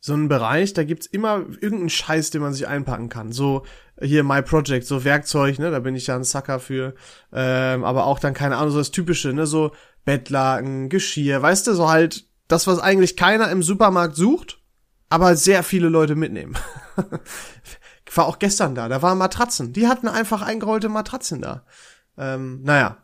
so 0.00 0.14
einen 0.14 0.28
Bereich, 0.28 0.72
da 0.72 0.82
gibt's 0.82 1.06
immer 1.06 1.44
irgendeinen 1.60 1.90
Scheiß, 1.90 2.30
den 2.30 2.40
man 2.40 2.54
sich 2.54 2.66
einpacken 2.66 3.10
kann. 3.10 3.32
So 3.32 3.64
hier 4.00 4.24
My 4.24 4.40
Project, 4.40 4.86
so 4.86 5.04
Werkzeug, 5.04 5.58
ne, 5.58 5.70
da 5.70 5.78
bin 5.80 5.94
ich 5.94 6.06
ja 6.06 6.16
ein 6.16 6.24
Sucker 6.24 6.58
für. 6.58 6.94
Ähm, 7.32 7.84
aber 7.84 8.06
auch 8.06 8.18
dann, 8.18 8.32
keine 8.32 8.56
Ahnung, 8.56 8.70
so 8.70 8.78
das 8.78 8.92
Typische, 8.92 9.32
ne, 9.34 9.46
so 9.46 9.72
Bettlaken, 10.06 10.88
Geschirr, 10.88 11.42
weißt 11.42 11.66
du, 11.66 11.74
so 11.74 11.90
halt 11.90 12.24
das, 12.48 12.66
was 12.66 12.78
eigentlich 12.78 13.16
keiner 13.16 13.50
im 13.50 13.62
Supermarkt 13.62 14.16
sucht, 14.16 14.58
aber 15.10 15.36
sehr 15.36 15.62
viele 15.62 15.90
Leute 15.90 16.16
mitnehmen. 16.16 16.56
ich 18.08 18.16
war 18.16 18.26
auch 18.26 18.38
gestern 18.38 18.74
da, 18.74 18.88
da 18.88 19.02
waren 19.02 19.18
Matratzen. 19.18 19.74
Die 19.74 19.86
hatten 19.86 20.08
einfach 20.08 20.40
eingerollte 20.40 20.88
Matratzen 20.88 21.42
da. 21.42 21.64
Ähm, 22.16 22.62
naja. 22.62 22.96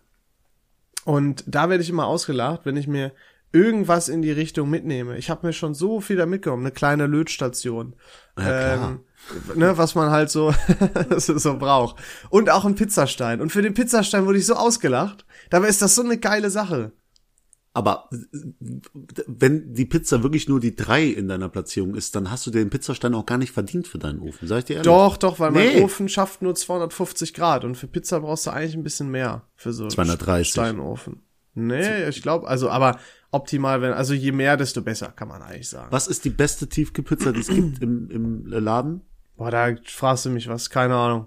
Und 1.04 1.44
da 1.46 1.68
werde 1.68 1.82
ich 1.82 1.90
immer 1.90 2.06
ausgelacht, 2.06 2.62
wenn 2.64 2.76
ich 2.76 2.88
mir 2.88 3.12
irgendwas 3.52 4.08
in 4.08 4.22
die 4.22 4.32
Richtung 4.32 4.68
mitnehme. 4.70 5.16
Ich 5.18 5.30
habe 5.30 5.46
mir 5.46 5.52
schon 5.52 5.74
so 5.74 6.00
viel 6.00 6.16
da 6.16 6.26
mitgenommen, 6.26 6.64
eine 6.64 6.72
kleine 6.72 7.06
Lötstation. 7.06 7.94
klar. 8.34 9.00
ähm, 9.54 9.58
ne, 9.58 9.78
was 9.78 9.94
man 9.94 10.10
halt 10.10 10.30
so, 10.30 10.52
so 11.16 11.58
braucht. 11.58 11.96
Und 12.30 12.50
auch 12.50 12.64
ein 12.64 12.74
Pizzastein. 12.74 13.40
Und 13.40 13.50
für 13.50 13.62
den 13.62 13.74
Pizzastein 13.74 14.26
wurde 14.26 14.38
ich 14.38 14.46
so 14.46 14.54
ausgelacht. 14.54 15.24
Dabei 15.50 15.68
ist 15.68 15.82
das 15.82 15.94
so 15.94 16.02
eine 16.02 16.18
geile 16.18 16.50
Sache. 16.50 16.92
Aber 17.72 18.08
wenn 19.26 19.74
die 19.74 19.84
Pizza 19.84 20.22
wirklich 20.22 20.48
nur 20.48 20.60
die 20.60 20.74
drei 20.74 21.04
in 21.04 21.28
deiner 21.28 21.50
Platzierung 21.50 21.94
ist, 21.94 22.16
dann 22.16 22.30
hast 22.30 22.46
du 22.46 22.50
den 22.50 22.70
Pizzastein 22.70 23.14
auch 23.14 23.26
gar 23.26 23.36
nicht 23.36 23.52
verdient 23.52 23.86
für 23.86 23.98
deinen 23.98 24.20
Ofen, 24.20 24.48
sag 24.48 24.60
ich 24.60 24.64
dir 24.64 24.72
ehrlich. 24.76 24.86
Doch, 24.86 25.18
doch, 25.18 25.38
weil 25.40 25.50
Nee. 25.52 25.74
mein 25.74 25.84
Ofen 25.84 26.08
schafft 26.08 26.40
nur 26.40 26.54
250 26.54 27.34
Grad 27.34 27.64
und 27.66 27.74
für 27.74 27.86
Pizza 27.86 28.20
brauchst 28.20 28.46
du 28.46 28.50
eigentlich 28.50 28.76
ein 28.76 28.82
bisschen 28.82 29.10
mehr 29.10 29.42
für 29.56 29.74
so 29.74 29.82
einen 29.84 29.90
230. 29.90 30.52
Steinofen. 30.52 31.20
Nee, 31.58 32.08
ich 32.08 32.22
glaube, 32.22 32.46
also, 32.46 32.68
aber 32.70 32.98
optimal, 33.32 33.80
wenn, 33.82 33.92
also 33.92 34.12
je 34.14 34.30
mehr, 34.30 34.56
desto 34.56 34.82
besser, 34.82 35.08
kann 35.08 35.26
man 35.28 35.42
eigentlich 35.42 35.68
sagen. 35.68 35.90
Was 35.90 36.06
ist 36.06 36.24
die 36.24 36.30
beste 36.30 36.68
Tiefkühlpizza, 36.68 37.32
die 37.32 37.40
es 37.40 37.48
gibt 37.48 37.82
im, 37.82 38.10
im 38.10 38.46
Laden? 38.46 39.00
Boah, 39.36 39.50
da 39.50 39.74
fragst 39.84 40.26
du 40.26 40.30
mich 40.30 40.48
was, 40.48 40.70
keine 40.70 40.94
Ahnung. 40.94 41.26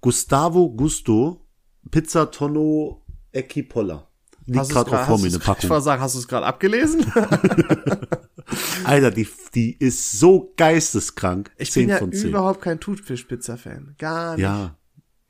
Gustavo 0.00 0.70
Gusto, 0.70 1.44
Pizza 1.90 2.30
Tonno 2.30 3.02
Equipolla. 3.32 4.06
Liegt 4.48 4.68
gerade 4.68 4.90
auch 4.92 5.06
vor 5.06 5.14
hast 5.16 5.22
mir 5.22 5.28
eine 5.28 5.38
grad- 5.38 5.40
Ich 5.40 5.44
Packung. 5.62 5.70
wollte 5.70 5.84
sagen, 5.84 6.02
hast 6.02 6.14
du 6.14 6.18
es 6.20 6.28
gerade 6.28 6.46
abgelesen? 6.46 7.04
Alter, 8.84 9.10
die, 9.10 9.26
die 9.54 9.72
ist 9.76 10.12
so 10.20 10.52
geisteskrank. 10.56 11.50
Ich 11.56 11.72
10 11.72 11.82
bin 11.82 11.88
ja 11.90 11.98
von 11.98 12.12
10. 12.12 12.28
überhaupt 12.28 12.60
kein 12.62 12.78
Thunfisch-Pizza-Fan. 12.78 13.96
Gar 13.98 14.34
nicht. 14.36 14.42
Ja. 14.42 14.76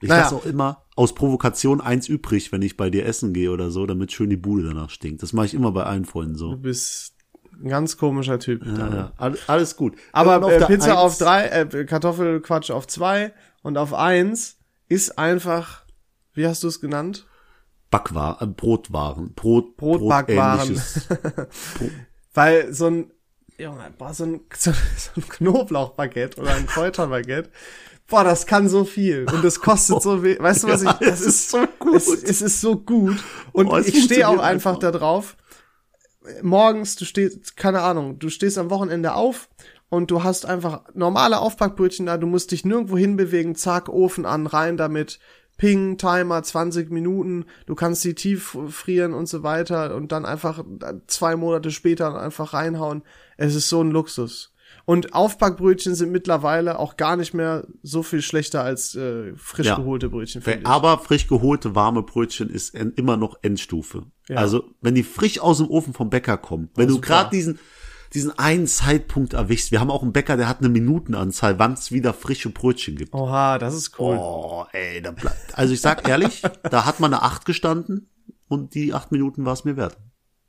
Ich 0.01 0.09
Naja. 0.09 0.23
lasse 0.25 0.37
auch 0.37 0.45
immer 0.45 0.85
aus 0.95 1.15
Provokation 1.15 1.81
eins 1.81 2.09
übrig, 2.09 2.53
wenn 2.53 2.63
ich 2.63 2.77
bei 2.77 2.91
dir 2.91 3.07
essen 3.07 3.33
gehe 3.33 3.51
oder 3.51 3.71
so, 3.71 3.87
damit 3.87 4.13
schön 4.13 4.29
die 4.31 4.37
Bude 4.37 4.63
danach 4.65 4.91
stinkt. 4.91 5.23
Das 5.23 5.33
mache 5.33 5.47
ich 5.47 5.55
immer 5.55 5.73
bei 5.73 5.85
allen 5.85 6.05
Freunden 6.05 6.35
so. 6.37 6.51
Du 6.53 6.59
bist 6.59 7.15
ein 7.63 7.69
ganz 7.71 7.97
komischer 7.97 8.39
Typ. 8.39 8.65
Ja, 8.67 8.95
ja. 8.95 9.13
All- 9.17 9.39
Alles 9.47 9.77
gut. 9.77 9.97
Aber 10.13 10.45
auf 10.45 10.53
äh, 10.53 10.59
der 10.59 10.67
Pizza 10.67 10.91
Eins 10.93 10.97
auf 10.99 11.19
drei, 11.19 11.47
äh, 11.47 11.85
Kartoffelquatsch 11.87 12.71
auf 12.71 12.87
zwei 12.87 13.33
und 13.63 13.79
auf 13.79 13.95
eins 13.95 14.59
ist 14.89 15.19
einfach, 15.19 15.85
wie 16.35 16.47
hast 16.47 16.63
du 16.63 16.69
es 16.69 16.81
genannt? 16.81 17.27
Backwaren, 17.91 18.51
äh, 18.51 18.53
Brotwaren, 18.53 19.33
Brot, 19.35 19.77
Brotbackwaren. 19.79 20.59
Brotähnliches. 20.75 21.09
Weil 22.35 22.73
so 22.75 22.87
ein, 22.87 23.11
Junge, 23.59 23.91
boah, 23.97 24.13
so 24.13 24.25
ein, 24.25 24.41
so, 24.55 24.73
so 24.73 25.11
ein 25.17 25.29
Knoblauchbaguette 25.29 26.41
oder 26.41 26.55
ein 26.55 26.67
Kräuterbaguette, 26.67 27.51
boah, 28.09 28.25
das 28.25 28.47
kann 28.47 28.69
so 28.69 28.85
viel 28.85 29.27
und 29.33 29.45
das 29.45 29.61
kostet 29.61 30.03
so 30.03 30.21
viel. 30.21 30.39
Weißt 30.39 30.65
du 30.65 30.69
was 30.69 30.83
ich, 30.83 30.89
Ja, 30.89 30.99
das 31.01 31.21
es 31.21 31.27
ist 31.27 31.51
so 31.51 31.67
gut. 31.79 31.95
Es, 31.95 32.09
es 32.23 32.43
ist 32.43 32.61
so 32.61 32.77
gut 32.77 33.23
und 33.53 33.73
es 33.73 33.89
ich 33.89 34.05
stehe 34.05 34.29
auch 34.29 34.39
einfach, 34.39 34.75
einfach. 34.75 34.79
da 34.79 34.91
drauf. 34.93 35.37
Morgens, 36.43 36.97
du 36.97 37.05
stehst, 37.05 37.57
keine 37.57 37.83
Ahnung, 37.83 38.19
du 38.19 38.29
stehst 38.29 38.59
am 38.59 38.71
Wochenende 38.71 39.15
auf 39.15 39.49
und 39.89 40.11
du 40.11 40.25
hast 40.25 40.45
einfach 40.45 40.83
normale 40.95 41.39
Aufbackbrötchen 41.39 42.07
da, 42.07 42.17
du 42.17 42.27
musst 42.27 42.51
dich 42.51 42.65
nirgendwo 42.65 42.97
hinbewegen, 42.97 43.55
zack, 43.55 43.89
Ofen 43.89 44.27
an, 44.27 44.49
rein 44.49 44.77
damit, 44.77 45.21
Ping, 45.57 45.97
Timer, 45.97 46.43
20 46.43 46.91
Minuten, 46.91 47.47
du 47.67 47.75
kannst 47.75 48.05
die 48.05 48.15
tief 48.15 48.59
frieren 48.69 49.15
und 49.15 49.27
so 49.27 49.43
weiter 49.43 49.95
und 49.95 50.13
dann 50.13 50.27
einfach 50.27 50.65
zwei 51.07 51.37
Monate 51.37 51.71
später 51.71 52.21
einfach 52.21 52.53
reinhauen. 52.53 53.03
Es 53.37 53.55
ist 53.55 53.69
so 53.69 53.83
ein 53.83 53.91
Luxus. 53.91 54.53
Und 54.87 55.15
Aufbackbrötchen 55.15 55.95
sind 55.97 56.13
mittlerweile 56.13 56.79
auch 56.79 56.97
gar 56.97 57.17
nicht 57.17 57.35
mehr 57.35 57.67
so 57.83 58.03
viel 58.05 58.23
schlechter 58.23 58.63
als 58.63 58.95
äh, 58.95 59.35
frisch 59.37 59.67
Ja. 59.67 59.75
geholte 59.77 60.09
Brötchen. 60.09 60.43
Aber 60.65 60.99
frisch 60.99 61.27
geholte 61.27 61.75
warme 61.75 62.05
Brötchen 62.05 62.49
ist 62.49 62.73
en- 62.75 62.93
immer 62.95 63.17
noch 63.17 63.37
Endstufe. 63.43 64.05
Ja. 64.29 64.37
Also, 64.37 64.63
wenn 64.81 64.95
die 64.95 65.03
frisch 65.03 65.41
aus 65.41 65.59
dem 65.59 65.69
Ofen 65.69 65.93
vom 65.93 66.09
Bäcker 66.09 66.39
kommen, 66.39 66.71
wenn 66.77 66.87
du 66.87 66.95
super. 66.95 67.07
gerade 67.09 67.31
diesen, 67.31 67.59
diesen 68.15 68.39
einen 68.39 68.69
Zeitpunkt 68.69 69.33
erwischst, 69.33 69.73
wir 69.73 69.81
haben 69.81 69.91
auch 69.91 70.03
einen 70.05 70.13
Bäcker, 70.13 70.37
der 70.37 70.49
hat 70.49 70.61
eine 70.61 70.69
Minutenanzahl, 70.69 71.59
wann 71.59 71.73
es 71.73 71.91
wieder 71.91 72.15
frische 72.15 72.51
Brötchen 72.51 72.95
gibt. 72.95 73.13
Oha, 73.13 73.59
das 73.59 73.75
ist 73.75 73.99
cool. 73.99 74.17
Oh, 74.21 74.67
ey, 74.73 75.03
da 75.03 75.11
bleibt. 75.11 75.59
Also 75.59 75.75
ich 75.75 75.81
sag 75.81 76.09
ehrlich, 76.09 76.43
da 76.71 76.85
hat 76.87 77.01
man 77.01 77.13
eine 77.13 77.23
acht 77.25 77.45
gestanden 77.45 78.09
und 78.47 78.75
die 78.77 78.95
acht 78.95 79.11
Minuten 79.11 79.45
war 79.45 79.53
es 79.55 79.65
mir 79.65 79.77
wert. 79.77 79.99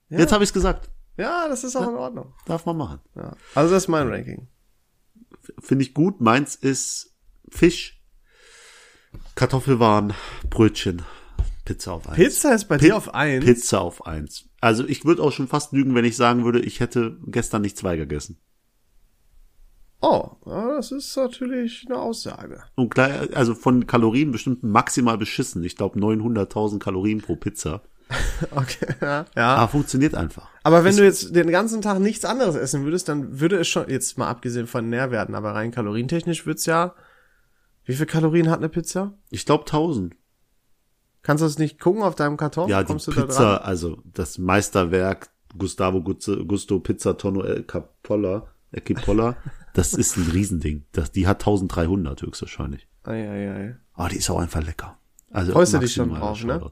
Jetzt 0.10 0.32
habe 0.32 0.44
ich 0.44 0.54
gesagt. 0.54 0.92
Ja, 1.18 1.48
das 1.48 1.64
ist 1.64 1.76
auch 1.76 1.88
in 1.90 1.96
Ordnung. 1.96 2.34
Darf 2.46 2.66
man 2.66 2.78
machen. 2.78 3.00
Ja. 3.16 3.36
Also 3.56 3.74
das 3.74 3.84
ist 3.84 3.88
mein 3.90 4.08
Ranking. 4.08 4.48
Finde 5.60 5.84
ich 5.84 5.94
gut. 5.94 6.22
Meins 6.22 6.56
ist 6.56 7.16
Fisch, 7.50 8.02
Kartoffelwaren, 9.36 10.14
Brötchen, 10.50 11.02
Pizza 11.66 11.94
auf 11.94 12.08
eins. 12.08 12.18
Pizza 12.18 12.54
ist 12.54 12.66
bei 12.66 12.78
Pi- 12.78 12.86
dir 12.86 12.98
auf 12.98 13.14
eins. 13.14 13.46
Pizza 13.46 13.82
auf 13.82 14.06
eins. 14.06 14.46
Also 14.62 14.86
ich 14.88 15.06
würde 15.06 15.24
auch 15.24 15.32
schon 15.32 15.48
fast 15.48 15.74
lügen, 15.74 15.96
wenn 15.96 16.06
ich 16.06 16.16
sagen 16.18 16.44
würde, 16.44 16.60
ich 16.60 16.80
hätte 16.80 17.18
gestern 17.28 17.62
nicht 17.62 17.78
zwei 17.78 17.96
gegessen. 17.98 18.40
Oh, 20.00 20.36
das 20.46 20.92
ist 20.92 21.16
natürlich 21.18 21.86
eine 21.90 21.98
Aussage. 22.00 22.64
Und 22.76 22.94
gleich, 22.94 23.36
also 23.36 23.56
von 23.56 23.88
Kalorien 23.88 24.32
bestimmt 24.32 24.62
maximal 24.64 25.18
beschissen. 25.18 25.64
Ich 25.64 25.76
glaube 25.76 26.00
900.000 26.00 26.78
Kalorien 26.80 27.22
pro 27.22 27.36
Pizza. 27.36 27.82
Okay, 28.52 28.88
ja. 29.02 29.26
ja. 29.36 29.56
Aber 29.56 29.68
funktioniert 29.72 30.14
einfach. 30.16 30.48
Aber 30.64 30.84
wenn 30.84 30.96
du 30.96 31.04
jetzt 31.04 31.36
den 31.36 31.50
ganzen 31.50 31.82
Tag 31.82 32.00
nichts 32.00 32.24
anderes 32.26 32.56
essen 32.56 32.84
würdest, 32.84 33.10
dann 33.10 33.40
würde 33.40 33.58
es 33.58 33.68
schon, 33.68 33.90
jetzt 33.90 34.18
mal 34.18 34.28
abgesehen 34.30 34.68
von 34.68 34.90
Nährwerten, 34.90 35.36
aber 35.36 35.56
rein 35.56 35.72
kalorientechnisch 35.72 36.46
wird's 36.46 36.66
ja, 36.66 36.94
wie 37.86 37.96
viel 37.96 38.06
Kalorien 38.06 38.50
hat 38.50 38.60
eine 38.60 38.70
Pizza? 38.70 39.14
Ich 39.30 39.46
glaube 39.46 39.64
1000. 39.66 40.16
Kannst 41.24 41.42
du 41.42 41.46
das 41.46 41.58
nicht 41.58 41.80
gucken 41.80 42.04
auf 42.04 42.16
deinem 42.16 42.38
Karton? 42.38 42.70
Ja, 42.70 42.82
die 42.84 42.88
Kommst 42.88 43.08
da 43.08 43.12
Pizza, 43.12 43.56
dran? 43.58 43.62
also 43.64 44.02
das 44.14 44.38
Meisterwerk 44.38 45.30
Gustavo 45.58 46.00
Guzzo- 46.00 46.46
Gusto 46.46 46.80
Pizza 46.80 47.18
Tonno 47.18 47.42
El 47.44 47.64
Capolla, 47.64 48.48
El 48.72 48.84
Cipolla, 48.84 49.36
das 49.74 49.94
ist 49.94 50.16
ein 50.18 50.30
Riesending. 50.32 50.86
Das, 50.92 51.12
die 51.12 51.28
hat 51.28 51.42
1300 51.42 52.22
höchstwahrscheinlich. 52.22 52.88
Ei, 53.04 53.28
ei, 53.30 53.52
ei. 53.52 53.76
Aber 53.94 54.10
die 54.10 54.18
ist 54.18 54.30
auch 54.30 54.40
einfach 54.40 54.64
lecker. 54.64 54.98
Also 55.32 55.54
Freust 55.54 55.74
du 55.74 55.80
dich 55.80 55.94
schon 55.94 56.14
drauf, 56.14 56.44
ne? 56.44 56.54
Shoutout. 56.60 56.72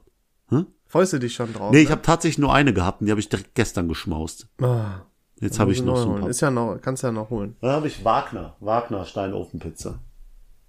Freust 0.86 1.12
du 1.12 1.18
dich 1.18 1.34
schon 1.34 1.52
drauf? 1.52 1.72
Nee, 1.72 1.80
ich 1.80 1.88
ne? 1.88 1.92
habe 1.92 2.02
tatsächlich 2.02 2.38
nur 2.38 2.54
eine 2.54 2.72
gehabt 2.72 3.00
und 3.00 3.06
die 3.06 3.10
habe 3.10 3.20
ich 3.20 3.28
direkt 3.28 3.54
gestern 3.54 3.88
geschmaust. 3.88 4.48
Ah, 4.60 5.02
Jetzt 5.40 5.58
habe 5.58 5.72
ich 5.72 5.82
noch 5.82 5.96
so 5.96 6.14
ein 6.14 6.20
paar. 6.20 6.30
Ist 6.30 6.40
ja 6.40 6.50
noch, 6.50 6.78
kannst 6.80 7.02
ja 7.02 7.12
noch 7.12 7.30
holen. 7.30 7.56
Dann 7.60 7.70
habe 7.72 7.88
ich 7.88 8.04
Wagner, 8.04 8.56
Wagner 8.60 9.04
Steinofenpizza. 9.04 9.98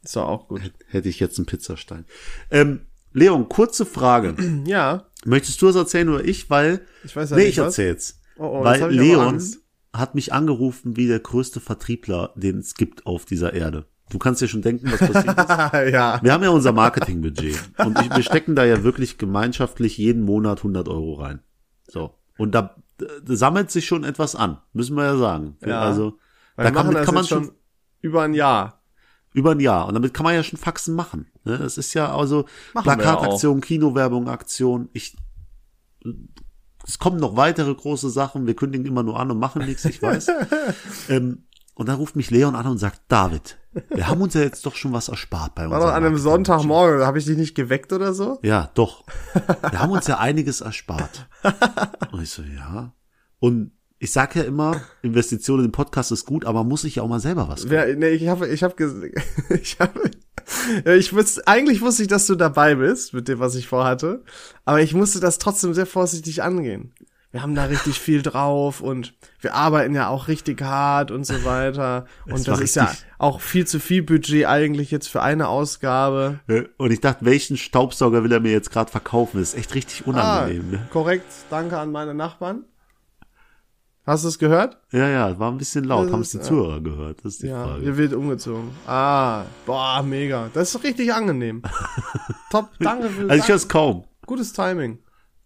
Ist 0.04 0.16
doch 0.16 0.28
auch 0.28 0.48
gut. 0.48 0.62
Hätte 0.88 1.08
ich 1.10 1.20
jetzt 1.20 1.38
einen 1.38 1.46
Pizzastein. 1.46 2.06
Ähm, 2.52 2.82
Leon, 3.14 3.48
kurze 3.50 3.86
Frage. 3.86 4.36
Ja, 4.66 5.08
Möchtest 5.26 5.62
du 5.62 5.68
das 5.68 5.76
erzählen 5.76 6.10
oder 6.10 6.24
ich? 6.24 6.50
Weil, 6.50 6.82
ich 7.04 7.16
weiß 7.16 7.32
ja 7.32 7.36
nee, 7.38 7.44
nicht 7.46 7.54
ich 7.54 7.60
was. 7.60 7.78
erzähl's. 7.78 8.22
Oh, 8.38 8.60
oh, 8.60 8.64
Weil 8.64 8.92
Leon 8.92 9.42
hat 9.94 10.16
mich 10.16 10.32
angerufen 10.32 10.96
wie 10.96 11.08
der 11.08 11.20
größte 11.20 11.60
Vertriebler, 11.60 12.34
den 12.36 12.60
es 12.60 12.76
gibt 12.76 13.06
auf 13.06 13.26
dieser 13.26 13.54
Erde. 13.54 13.86
Du 14.10 14.20
kannst 14.20 14.42
dir 14.42 14.48
schon 14.48 14.62
denken, 14.62 14.90
was 14.92 15.00
passiert 15.00 15.38
ist. 15.38 15.50
ja. 15.94 16.20
Wir 16.22 16.32
haben 16.32 16.44
ja 16.44 16.50
unser 16.50 16.72
Marketingbudget 16.72 17.60
und 17.78 18.00
ich, 18.00 18.16
wir 18.16 18.24
stecken 18.24 18.56
da 18.56 18.64
ja 18.64 18.84
wirklich 18.84 19.18
gemeinschaftlich 19.18 19.98
jeden 19.98 20.24
Monat 20.24 20.60
100 20.60 20.88
Euro 20.88 21.16
rein. 21.16 21.42
So. 21.88 22.16
Und 22.38 22.56
da, 22.56 22.76
da 22.98 23.08
sammelt 23.36 23.70
sich 23.70 23.86
schon 23.86 24.04
etwas 24.04 24.36
an, 24.36 24.60
müssen 24.72 24.96
wir 24.96 25.04
ja 25.04 25.18
sagen. 25.18 25.58
Ja. 25.66 25.82
Also, 25.82 26.18
Wir 26.56 26.66
da 26.66 26.72
kann, 26.72 26.94
kann 26.94 27.16
man 27.16 27.26
schon 27.26 27.52
über 28.02 28.24
ein 28.24 28.34
Jahr. 28.34 28.82
über 29.34 29.52
ein 29.52 29.60
Jahr. 29.60 29.88
Und 29.88 29.94
damit 29.94 30.14
kann 30.14 30.24
man 30.24 30.34
ja 30.34 30.44
schon 30.44 30.60
Faxen 30.60 30.96
machen. 30.96 31.28
Ne? 31.44 31.58
Das 31.58 31.78
ist 31.78 31.94
ja 31.94 32.16
also 32.16 32.46
Machen 32.74 32.86
Plakataktion, 32.86 33.60
Kinowerbung, 33.60 34.30
Aktion. 34.30 34.88
Ich, 34.94 35.18
es 36.86 36.98
kommen 37.00 37.20
noch 37.20 37.36
weitere 37.36 37.74
große 37.74 38.10
Sachen. 38.10 38.48
Wir 38.48 38.56
kündigen 38.56 38.86
immer 38.86 39.04
nur 39.04 39.20
an 39.20 39.32
und 39.32 39.40
machen 39.40 39.66
nichts, 39.66 39.84
ich 39.84 40.02
weiß. 40.02 40.30
ähm, 41.10 41.44
und 41.76 41.90
dann 41.90 41.98
ruft 41.98 42.16
mich 42.16 42.32
Leon 42.32 42.56
an 42.56 42.66
und 42.66 42.80
sagt, 42.80 43.02
David, 43.08 43.60
wir 43.90 44.08
haben 44.08 44.22
uns 44.22 44.34
ja 44.34 44.42
jetzt 44.42 44.66
doch 44.66 44.76
schon 44.76 44.94
was 44.94 45.10
erspart 45.10 45.56
bei 45.56 45.64
uns. 45.64 45.72
War 45.72 45.80
doch 45.80 45.94
an 45.94 46.04
einem 46.04 46.18
Sonntagmorgen, 46.18 47.06
habe 47.06 47.20
ich 47.20 47.26
dich 47.26 47.38
nicht 47.38 47.56
geweckt 47.56 47.94
oder 47.94 48.14
so? 48.14 48.40
Ja, 48.44 48.70
doch. 48.74 49.04
Wir 49.70 49.80
haben 49.80 49.92
uns 49.92 50.08
ja 50.08 50.18
einiges 50.20 50.62
erspart. 50.62 51.28
Und 52.12 52.22
ich 52.22 52.30
so, 52.30 52.42
ja. 52.44 52.94
Und 53.40 53.72
ich 54.00 54.12
sag 54.12 54.36
ja 54.36 54.44
immer, 54.44 54.82
Investitionen 55.02 55.66
in 55.66 55.68
den 55.70 55.72
Podcast 55.72 56.12
ist 56.12 56.26
gut, 56.26 56.46
aber 56.46 56.64
muss 56.64 56.82
sich 56.82 56.96
ja 56.96 57.04
auch 57.04 57.08
mal 57.08 57.20
selber 57.20 57.50
was 57.50 57.70
Wer, 57.70 57.96
nee, 57.96 58.10
ich 58.10 58.28
habe, 58.28 58.48
ich 58.48 58.64
habe, 58.64 58.76
ich 59.50 59.80
habe, 59.80 60.12
ja, 60.86 60.94
ich 60.94 61.14
wusste, 61.14 61.48
eigentlich 61.48 61.82
wusste 61.82 62.04
ich, 62.04 62.08
dass 62.08 62.28
du 62.28 62.36
dabei 62.36 62.76
bist 62.76 63.14
mit 63.14 63.28
dem, 63.28 63.40
was 63.40 63.56
ich 63.56 63.68
vorhatte, 63.68 64.24
aber 64.66 64.82
ich 64.82 64.94
musste 64.94 65.20
das 65.20 65.40
trotzdem 65.40 65.74
sehr 65.74 65.88
vorsichtig 65.88 66.44
angehen. 66.44 66.94
Wir 67.32 67.42
haben 67.42 67.56
da 67.56 67.66
richtig 67.66 68.00
viel 68.00 68.22
drauf 68.22 68.80
und 68.80 69.14
wir 69.42 69.54
arbeiten 69.54 69.94
ja 69.94 70.08
auch 70.08 70.28
richtig 70.30 70.62
hart 70.62 71.12
und 71.12 71.26
so 71.26 71.44
weiter. 71.44 72.06
Und 72.26 72.48
war 72.48 72.54
das 72.56 72.62
ist 72.62 72.76
ja 72.76 72.92
auch 73.20 73.42
viel 73.42 73.68
zu 73.68 73.80
viel 73.82 74.02
Budget 74.02 74.46
eigentlich 74.46 74.92
jetzt 74.92 75.08
für 75.10 75.22
eine 75.22 75.50
Ausgabe. 75.50 76.40
Ne? 76.48 76.70
Und 76.78 76.92
ich 76.92 77.02
dachte, 77.02 77.26
welchen 77.26 77.58
Staubsauger 77.58 78.24
will 78.24 78.32
er 78.32 78.40
mir 78.40 78.54
jetzt 78.54 78.72
gerade 78.72 78.90
verkaufen? 78.90 79.40
Das 79.40 79.50
ist 79.50 79.58
echt 79.60 79.76
richtig 79.76 80.08
unangenehm. 80.08 80.72
Ne? 80.72 80.80
Ah, 80.86 80.88
korrekt, 80.92 81.26
danke 81.50 81.78
an 81.78 81.92
meine 81.92 82.14
Nachbarn. 82.14 82.64
Hast 84.06 84.24
du 84.24 84.30
es 84.30 84.40
gehört? 84.40 84.78
Ja, 84.94 85.10
ja, 85.10 85.38
war 85.38 85.52
ein 85.52 85.58
bisschen 85.58 85.84
laut. 85.84 86.06
Das 86.06 86.14
Haben 86.14 86.22
es 86.22 86.30
die 86.32 86.38
ja. 86.38 86.44
Zuhörer 86.44 86.80
gehört? 86.80 87.18
Das 87.26 87.34
ist 87.34 87.44
die 87.44 87.48
Ja, 87.48 87.66
Frage. 87.68 87.86
wir 87.86 87.98
wird 87.98 88.14
umgezogen. 88.14 88.72
Ah, 88.88 89.44
boah, 89.66 90.02
mega. 90.02 90.50
Das 90.54 90.74
ist 90.74 90.82
richtig 90.82 91.14
angenehm. 91.14 91.62
Top, 92.50 92.70
danke 92.80 93.10
für 93.10 93.30
Also 93.30 93.36
ich 93.44 93.50
höre 93.50 93.58
es 93.58 93.68
kaum. 93.68 94.06
gutes 94.26 94.54
Timing. 94.54 95.00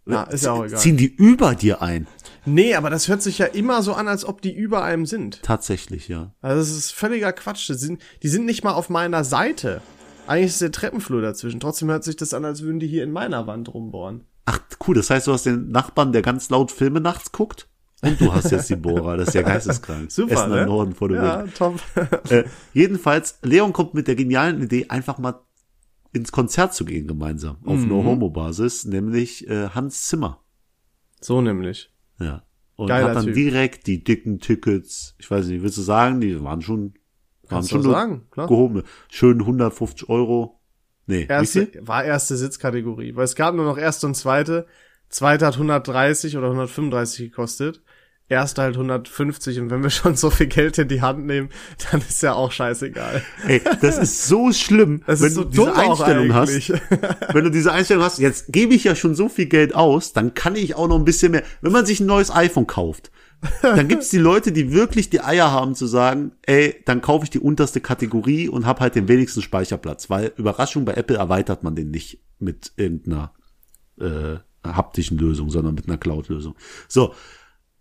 Na, 0.06 0.24
ist 0.24 0.44
ja 0.46 0.52
auch 0.54 0.66
egal. 0.66 0.80
Ziehen 0.80 0.98
die 0.98 1.06
über 1.14 1.54
dir 1.56 1.82
ein? 1.82 2.08
Nee, 2.46 2.74
aber 2.76 2.90
das 2.90 3.08
hört 3.08 3.22
sich 3.22 3.38
ja 3.38 3.46
immer 3.46 3.84
so 3.84 3.94
an, 3.94 4.08
als 4.08 4.26
ob 4.26 4.42
die 4.42 4.54
über 4.54 4.84
einem 4.84 5.06
sind. 5.06 5.44
Tatsächlich, 5.44 6.08
ja. 6.08 6.34
Also 6.42 6.60
das 6.60 6.72
ist 6.72 6.92
völliger 6.92 7.32
Quatsch. 7.34 7.70
Die 7.70 7.74
sind, 7.76 8.02
die 8.24 8.28
sind 8.30 8.46
nicht 8.46 8.64
mal 8.64 8.74
auf 8.74 8.90
meiner 8.90 9.24
Seite. 9.24 9.82
Eigentlich 10.26 10.48
ist 10.52 10.62
der 10.62 10.72
Treppenflur 10.72 11.22
dazwischen. 11.22 11.60
Trotzdem 11.60 11.90
hört 11.90 12.04
sich 12.04 12.16
das 12.16 12.34
an, 12.34 12.46
als 12.46 12.62
würden 12.64 12.80
die 12.80 12.88
hier 12.88 13.04
in 13.04 13.12
meiner 13.12 13.46
Wand 13.46 13.72
rumbohren. 13.74 14.26
Ach, 14.46 14.60
cool. 14.88 14.96
Das 14.96 15.10
heißt, 15.12 15.28
du 15.28 15.34
hast 15.34 15.46
den 15.46 15.70
Nachbarn, 15.70 16.14
der 16.14 16.24
ganz 16.24 16.50
laut 16.50 16.72
Filme 16.72 17.00
nachts 17.00 17.32
guckt? 17.32 17.68
Und 18.02 18.20
du 18.20 18.34
hast 18.34 18.50
jetzt 18.52 18.68
die 18.72 18.76
Bohrer. 18.76 19.18
Das 19.18 19.28
ist 19.28 19.34
ja 19.36 19.44
geisteskrank. 19.44 20.12
Super, 20.12 20.34
Essen 20.34 20.50
ne? 20.50 20.62
am 20.62 20.66
Norden 20.68 20.96
vor 20.96 21.10
der 21.10 21.24
Ja, 21.24 21.44
Wind. 21.44 21.56
top. 21.56 21.80
Äh, 22.32 22.46
jedenfalls, 22.74 23.38
Leon 23.44 23.74
kommt 23.74 23.94
mit 23.94 24.08
der 24.08 24.16
genialen 24.16 24.64
Idee, 24.64 24.88
einfach 24.90 25.20
mal 25.20 25.42
ins 26.14 26.32
Konzert 26.32 26.74
zu 26.74 26.86
gehen 26.86 27.08
gemeinsam. 27.08 27.58
Auf 27.66 27.80
Mhm. 27.80 27.88
No-Homo-Basis, 27.88 28.86
nämlich 28.86 29.48
äh, 29.50 29.70
Hans 29.70 30.08
Zimmer. 30.08 30.44
so 31.22 31.42
nämlich. 31.42 31.92
Ja. 32.20 32.44
Und 32.76 32.88
Geiler 32.88 33.10
hat 33.10 33.16
dann 33.18 33.26
Typ. 33.26 33.36
direkt 33.36 33.88
die 33.88 34.04
dicken 34.04 34.40
Tickets, 34.40 35.16
ich 35.20 35.30
weiß 35.30 35.46
nicht, 35.48 35.62
willst 35.62 35.78
du 35.78 35.82
sagen, 35.84 36.20
die 36.20 36.42
waren 36.44 36.62
schon, 36.62 36.94
waren 37.48 37.64
schon 37.68 37.84
sagen, 37.84 38.28
klar. 38.32 38.48
gehobene. 38.48 38.84
Schön 39.10 39.40
150 39.42 40.10
Euro. 40.10 40.60
Nee, 41.06 41.26
Erste, 41.28 41.70
war 41.82 42.04
erste 42.06 42.38
Sitzkategorie, 42.38 43.16
weil 43.16 43.26
es 43.26 43.36
gab 43.36 43.54
nur 43.56 43.66
noch 43.66 43.78
erste 43.78 44.08
und 44.08 44.16
zweite. 44.16 44.66
Zweite 45.10 45.46
hat 45.46 45.56
130 45.56 46.38
oder 46.38 46.48
135 46.48 47.30
gekostet. 47.32 47.84
Erste 48.32 48.62
halt 48.62 48.76
150 48.76 49.60
und 49.60 49.70
wenn 49.70 49.84
wir 49.84 49.90
schon 49.90 50.16
so 50.16 50.30
viel 50.30 50.48
Geld 50.48 50.78
in 50.78 50.88
die 50.88 51.02
Hand 51.02 51.26
nehmen, 51.26 51.50
dann 51.92 52.02
ist 52.02 52.24
ja 52.24 52.34
auch 52.34 52.52
scheißegal. 52.52 53.22
Ey, 53.48 53.62
das 53.82 53.98
ist 53.98 54.28
so 54.28 54.52
schlimm, 54.52 55.04
Das 55.06 55.22
wenn 55.22 55.32
so 55.32 55.44
du 55.44 55.50
diese 55.50 55.76
Einstellung 55.76 56.34
hast. 56.34 56.52
Wenn 57.34 57.44
du 57.44 57.52
diese 57.52 57.72
Einstellung 57.72 58.04
hast, 58.04 58.20
jetzt 58.20 58.52
gebe 58.52 58.74
ich 58.74 58.84
ja 58.84 58.96
schon 58.96 59.16
so 59.16 59.30
viel 59.30 59.46
Geld 59.46 59.76
aus, 59.76 60.14
dann 60.14 60.34
kann 60.34 60.56
ich 60.56 60.76
auch 60.76 60.88
noch 60.88 60.98
ein 60.98 61.06
bisschen 61.06 61.32
mehr. 61.32 61.44
Wenn 61.62 61.72
man 61.72 61.86
sich 61.86 62.00
ein 62.00 62.06
neues 62.06 62.32
iPhone 62.32 62.68
kauft, 62.68 63.12
dann 63.62 63.88
gibt's 63.88 64.10
die 64.10 64.18
Leute, 64.18 64.52
die 64.52 64.72
wirklich 64.72 65.10
die 65.10 65.22
Eier 65.22 65.52
haben 65.52 65.76
zu 65.76 65.88
sagen, 65.88 66.34
ey, 66.44 66.76
dann 66.86 67.02
kaufe 67.02 67.24
ich 67.24 67.30
die 67.30 67.40
unterste 67.40 67.82
Kategorie 67.82 68.48
und 68.50 68.66
habe 68.66 68.82
halt 68.82 68.96
den 68.96 69.08
wenigsten 69.08 69.42
Speicherplatz, 69.42 70.10
weil 70.10 70.34
Überraschung 70.38 70.86
bei 70.86 70.94
Apple 70.94 71.18
erweitert 71.18 71.64
man 71.64 71.76
den 71.76 71.92
nicht 71.92 72.20
mit 72.40 72.74
irgendeiner 72.76 73.34
äh, 74.00 74.38
haptischen 74.64 75.18
Lösung, 75.18 75.50
sondern 75.50 75.76
mit 75.76 75.88
einer 75.88 75.98
Cloud-Lösung. 75.98 76.56
So. 76.88 77.14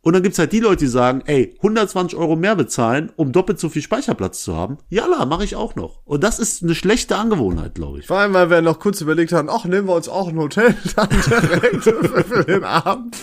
Und 0.02 0.14
dann 0.14 0.22
gibt's 0.22 0.38
halt 0.38 0.52
die 0.52 0.60
Leute, 0.60 0.84
die 0.84 0.86
sagen, 0.86 1.22
ey, 1.26 1.54
120 1.58 2.18
Euro 2.18 2.34
mehr 2.34 2.56
bezahlen, 2.56 3.12
um 3.16 3.32
doppelt 3.32 3.60
so 3.60 3.68
viel 3.68 3.82
Speicherplatz 3.82 4.42
zu 4.42 4.56
haben. 4.56 4.78
Ja, 4.88 5.06
mache 5.26 5.44
ich 5.44 5.56
auch 5.56 5.74
noch. 5.74 6.00
Und 6.04 6.24
das 6.24 6.38
ist 6.38 6.62
eine 6.62 6.74
schlechte 6.74 7.16
Angewohnheit, 7.16 7.74
glaube 7.74 7.98
ich. 7.98 8.06
Vor 8.06 8.18
allem, 8.18 8.32
weil 8.32 8.48
wir 8.48 8.62
noch 8.62 8.78
kurz 8.78 9.00
überlegt 9.02 9.32
haben, 9.32 9.50
ach, 9.50 9.66
nehmen 9.66 9.86
wir 9.88 9.94
uns 9.94 10.08
auch 10.08 10.28
ein 10.28 10.38
Hotel 10.38 10.74
dann 10.96 11.08
direkt 11.10 11.82
für, 11.84 12.44
den 12.44 12.64
Abend. 12.64 13.16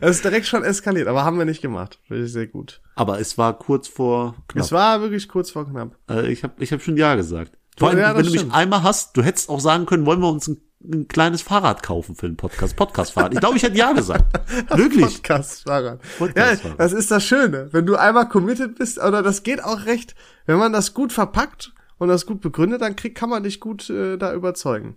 Das 0.00 0.10
ist 0.16 0.24
direkt 0.24 0.46
schon 0.46 0.62
eskaliert, 0.62 1.08
aber 1.08 1.24
haben 1.24 1.38
wir 1.38 1.44
nicht 1.44 1.62
gemacht. 1.62 1.98
Finde 2.06 2.24
ich 2.24 2.32
sehr 2.32 2.46
gut. 2.46 2.80
Aber 2.94 3.18
es 3.18 3.36
war 3.36 3.58
kurz 3.58 3.88
vor 3.88 4.36
knapp. 4.48 4.64
Es 4.64 4.72
war 4.72 5.00
wirklich 5.00 5.28
kurz 5.28 5.50
vor 5.50 5.68
knapp. 5.68 5.96
Äh, 6.08 6.30
ich 6.30 6.44
habe 6.44 6.54
ich 6.58 6.72
hab 6.72 6.80
schon 6.82 6.96
Ja 6.96 7.16
gesagt. 7.16 7.58
Vor 7.76 7.88
allem, 7.88 7.98
Ja, 7.98 8.14
wenn 8.14 8.24
du 8.24 8.30
mich 8.30 8.40
stimmt. 8.40 8.54
einmal 8.54 8.82
hast, 8.82 9.16
du 9.16 9.22
hättest 9.22 9.48
auch 9.48 9.60
sagen 9.60 9.86
können, 9.86 10.06
wollen 10.06 10.20
wir 10.20 10.28
uns 10.28 10.46
ein, 10.48 10.60
ein 10.82 11.08
kleines 11.08 11.42
Fahrrad 11.42 11.82
kaufen 11.82 12.14
für 12.14 12.26
den 12.26 12.36
Podcast, 12.36 12.74
Podcastfahrrad. 12.76 13.34
Ich 13.34 13.40
glaube, 13.40 13.56
ich 13.56 13.62
hätte 13.62 13.76
Ja 13.76 13.92
gesagt. 13.92 14.24
Wirklich. 14.76 15.16
Podcast-Fahrrad. 15.16 16.00
Ja, 16.02 16.08
Podcast-Fahrrad. 16.18 16.80
das 16.80 16.92
ist 16.92 17.10
das 17.10 17.24
Schöne. 17.24 17.68
Wenn 17.72 17.84
du 17.86 17.96
einmal 17.96 18.28
committed 18.28 18.76
bist, 18.76 18.98
oder 18.98 19.22
das 19.22 19.42
geht 19.42 19.62
auch 19.62 19.84
recht, 19.86 20.14
wenn 20.46 20.58
man 20.58 20.72
das 20.72 20.94
gut 20.94 21.12
verpackt 21.12 21.74
und 21.98 22.08
das 22.08 22.24
gut 22.24 22.40
begründet, 22.40 22.80
dann 22.80 22.96
kriegt, 22.96 23.16
kann 23.18 23.28
man 23.28 23.42
dich 23.42 23.60
gut 23.60 23.90
äh, 23.90 24.16
da 24.16 24.32
überzeugen. 24.32 24.96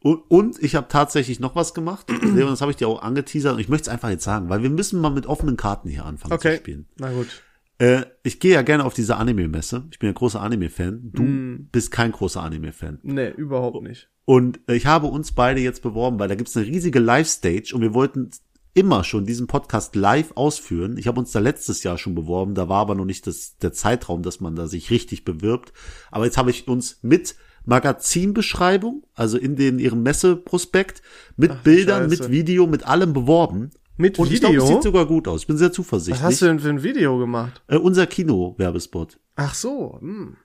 Und, 0.00 0.22
und 0.30 0.62
ich 0.62 0.74
habe 0.74 0.88
tatsächlich 0.88 1.38
noch 1.40 1.54
was 1.54 1.74
gemacht. 1.74 2.06
Leon, 2.22 2.48
das 2.50 2.60
habe 2.62 2.70
ich 2.70 2.76
dir 2.76 2.88
auch 2.88 3.02
angeteasert 3.02 3.54
und 3.54 3.60
ich 3.60 3.68
möchte 3.68 3.88
es 3.88 3.92
einfach 3.94 4.08
jetzt 4.10 4.24
sagen, 4.24 4.48
weil 4.48 4.62
wir 4.62 4.70
müssen 4.70 5.00
mal 5.00 5.10
mit 5.10 5.26
offenen 5.26 5.56
Karten 5.56 5.88
hier 5.88 6.04
anfangen 6.06 6.30
zu 6.40 6.48
Okay. 6.48 6.56
spielen. 6.58 6.86
Na 6.96 7.10
gut. 7.12 7.42
Äh, 7.78 8.02
ich 8.22 8.38
gehe 8.40 8.54
ja 8.54 8.62
gerne 8.62 8.84
auf 8.84 8.94
diese 8.94 9.16
Anime-Messe. 9.16 9.84
Ich 9.90 9.98
bin 9.98 10.08
ein 10.08 10.14
großer 10.14 10.40
Anime-Fan. 10.40 11.10
Du 11.12 11.22
Mm. 11.24 11.68
bist 11.72 11.90
kein 11.90 12.12
großer 12.12 12.40
Anime-Fan. 12.42 13.00
Nee, 13.02 13.30
überhaupt 13.30 13.82
nicht. 13.82 14.08
Und 14.24 14.60
äh, 14.68 14.74
ich 14.74 14.86
habe 14.86 15.06
uns 15.06 15.32
beide 15.32 15.60
jetzt 15.60 15.82
beworben, 15.82 16.18
weil 16.18 16.28
da 16.28 16.34
gibt's 16.34 16.56
eine 16.56 16.66
riesige 16.66 16.98
Live-Stage 16.98 17.72
und 17.74 17.80
wir 17.82 17.94
wollten 17.94 18.30
immer 18.76 19.04
schon 19.04 19.24
diesen 19.24 19.46
Podcast 19.46 19.94
live 19.94 20.32
ausführen. 20.34 20.96
Ich 20.98 21.06
habe 21.06 21.20
uns 21.20 21.30
da 21.30 21.38
letztes 21.38 21.82
Jahr 21.84 21.96
schon 21.98 22.14
beworben, 22.14 22.54
da 22.54 22.68
war 22.68 22.80
aber 22.80 22.94
noch 22.96 23.04
nicht 23.04 23.26
das, 23.26 23.56
der 23.58 23.72
Zeitraum, 23.72 24.22
dass 24.22 24.40
man 24.40 24.56
da 24.56 24.66
sich 24.66 24.90
richtig 24.90 25.24
bewirbt. 25.24 25.72
Aber 26.10 26.24
jetzt 26.24 26.38
habe 26.38 26.50
ich 26.50 26.66
uns 26.66 26.98
mit 27.02 27.36
Magazinbeschreibung, 27.66 29.04
also 29.14 29.38
in 29.38 29.56
den 29.56 29.78
ihrem 29.78 30.02
Messeprospekt, 30.02 31.02
mit 31.36 31.50
Ach, 31.52 31.62
Bildern, 31.62 32.10
Scheiße. 32.10 32.22
mit 32.24 32.30
Video, 32.32 32.66
mit 32.66 32.84
allem 32.86 33.12
beworben. 33.12 33.70
Mit 33.96 34.18
Und 34.18 34.32
ich 34.32 34.40
glaube, 34.40 34.56
es 34.56 34.62
Video? 34.64 34.74
sieht 34.74 34.82
sogar 34.82 35.06
gut 35.06 35.28
aus. 35.28 35.42
Ich 35.42 35.46
bin 35.46 35.56
sehr 35.56 35.68
Was 35.68 35.76
zuversichtlich. 35.76 36.22
hast 36.22 36.42
du 36.42 36.46
denn 36.46 36.58
für 36.58 36.68
ein 36.68 36.82
Video 36.82 37.18
gemacht? 37.18 37.62
äh, 37.68 37.76
unser 37.76 38.06
Kino-Werbespot. 38.06 39.18
Ach 39.36 39.54
so. 39.54 39.98
Hm. 40.00 40.36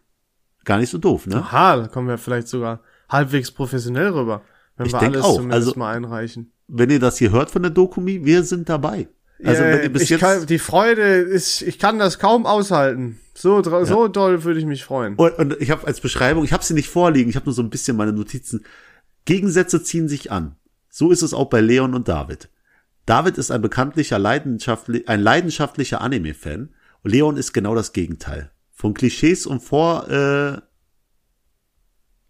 Gar 0.65 0.77
nicht 0.79 0.89
so 0.91 0.97
doof, 0.99 1.25
ne? 1.25 1.37
Aha, 1.37 1.77
da 1.77 1.87
kommen 1.87 2.07
wir 2.07 2.17
vielleicht 2.19 2.47
sogar 2.47 2.81
halbwegs 3.09 3.51
professionell 3.51 4.09
rüber, 4.09 4.41
wenn 4.77 4.87
Ich 4.87 4.93
wir 4.93 4.99
alles 5.01 5.23
auch. 5.23 5.35
zumindest 5.35 5.67
Also- 5.67 5.79
mal 5.79 5.95
einreichen. 5.95 6.51
Wenn 6.67 6.89
ihr 6.91 6.99
das 6.99 7.17
hier 7.17 7.31
hört 7.31 7.49
von 7.49 7.63
der 7.63 7.71
Dokumi, 7.71 8.23
wir 8.25 8.43
sind 8.43 8.69
dabei. 8.69 9.07
Also 9.43 9.63
Ja, 9.63 9.69
wenn 9.71 9.83
ihr 9.83 9.89
bis 9.93 10.03
ich 10.03 10.09
jetzt 10.09 10.19
kann, 10.19 10.45
die 10.45 10.59
Freude 10.59 11.01
ist, 11.01 11.61
ich 11.63 11.79
kann 11.79 11.97
das 11.97 12.19
kaum 12.19 12.45
aushalten. 12.45 13.19
So, 13.33 13.59
dra- 13.59 13.85
so 13.85 14.07
doll 14.09 14.43
würde 14.43 14.59
ich 14.59 14.65
mich 14.65 14.83
freuen. 14.83 15.15
Und, 15.15 15.33
und 15.39 15.57
ich 15.61 15.71
habe 15.71 15.87
als 15.87 16.01
Beschreibung, 16.01 16.43
ich 16.43 16.51
habe 16.53 16.63
sie 16.63 16.73
nicht 16.73 16.89
vorliegen, 16.89 17.29
ich 17.29 17.35
habe 17.37 17.45
nur 17.45 17.53
so 17.53 17.61
ein 17.63 17.69
bisschen 17.69 17.95
meine 17.97 18.11
Notizen. 18.13 18.65
Gegensätze 19.25 19.81
ziehen 19.83 20.07
sich 20.09 20.31
an. 20.31 20.55
So 20.89 21.11
ist 21.11 21.21
es 21.21 21.33
auch 21.33 21.49
bei 21.49 21.61
Leon 21.61 21.93
und 21.93 22.07
David. 22.07 22.49
David 23.05 23.37
ist 23.37 23.49
ein 23.51 23.61
bekanntlicher, 23.61 24.19
leidenschaftli 24.19 25.05
ein 25.07 25.21
leidenschaftlicher 25.21 26.01
Anime-Fan. 26.01 26.69
Und 27.03 27.11
Leon 27.11 27.37
ist 27.37 27.53
genau 27.53 27.75
das 27.75 27.93
Gegenteil. 27.93 28.51
Von 28.73 28.93
Klischees 28.93 29.45
und 29.45 29.61
vor, 29.61 30.09
äh, 30.09 30.59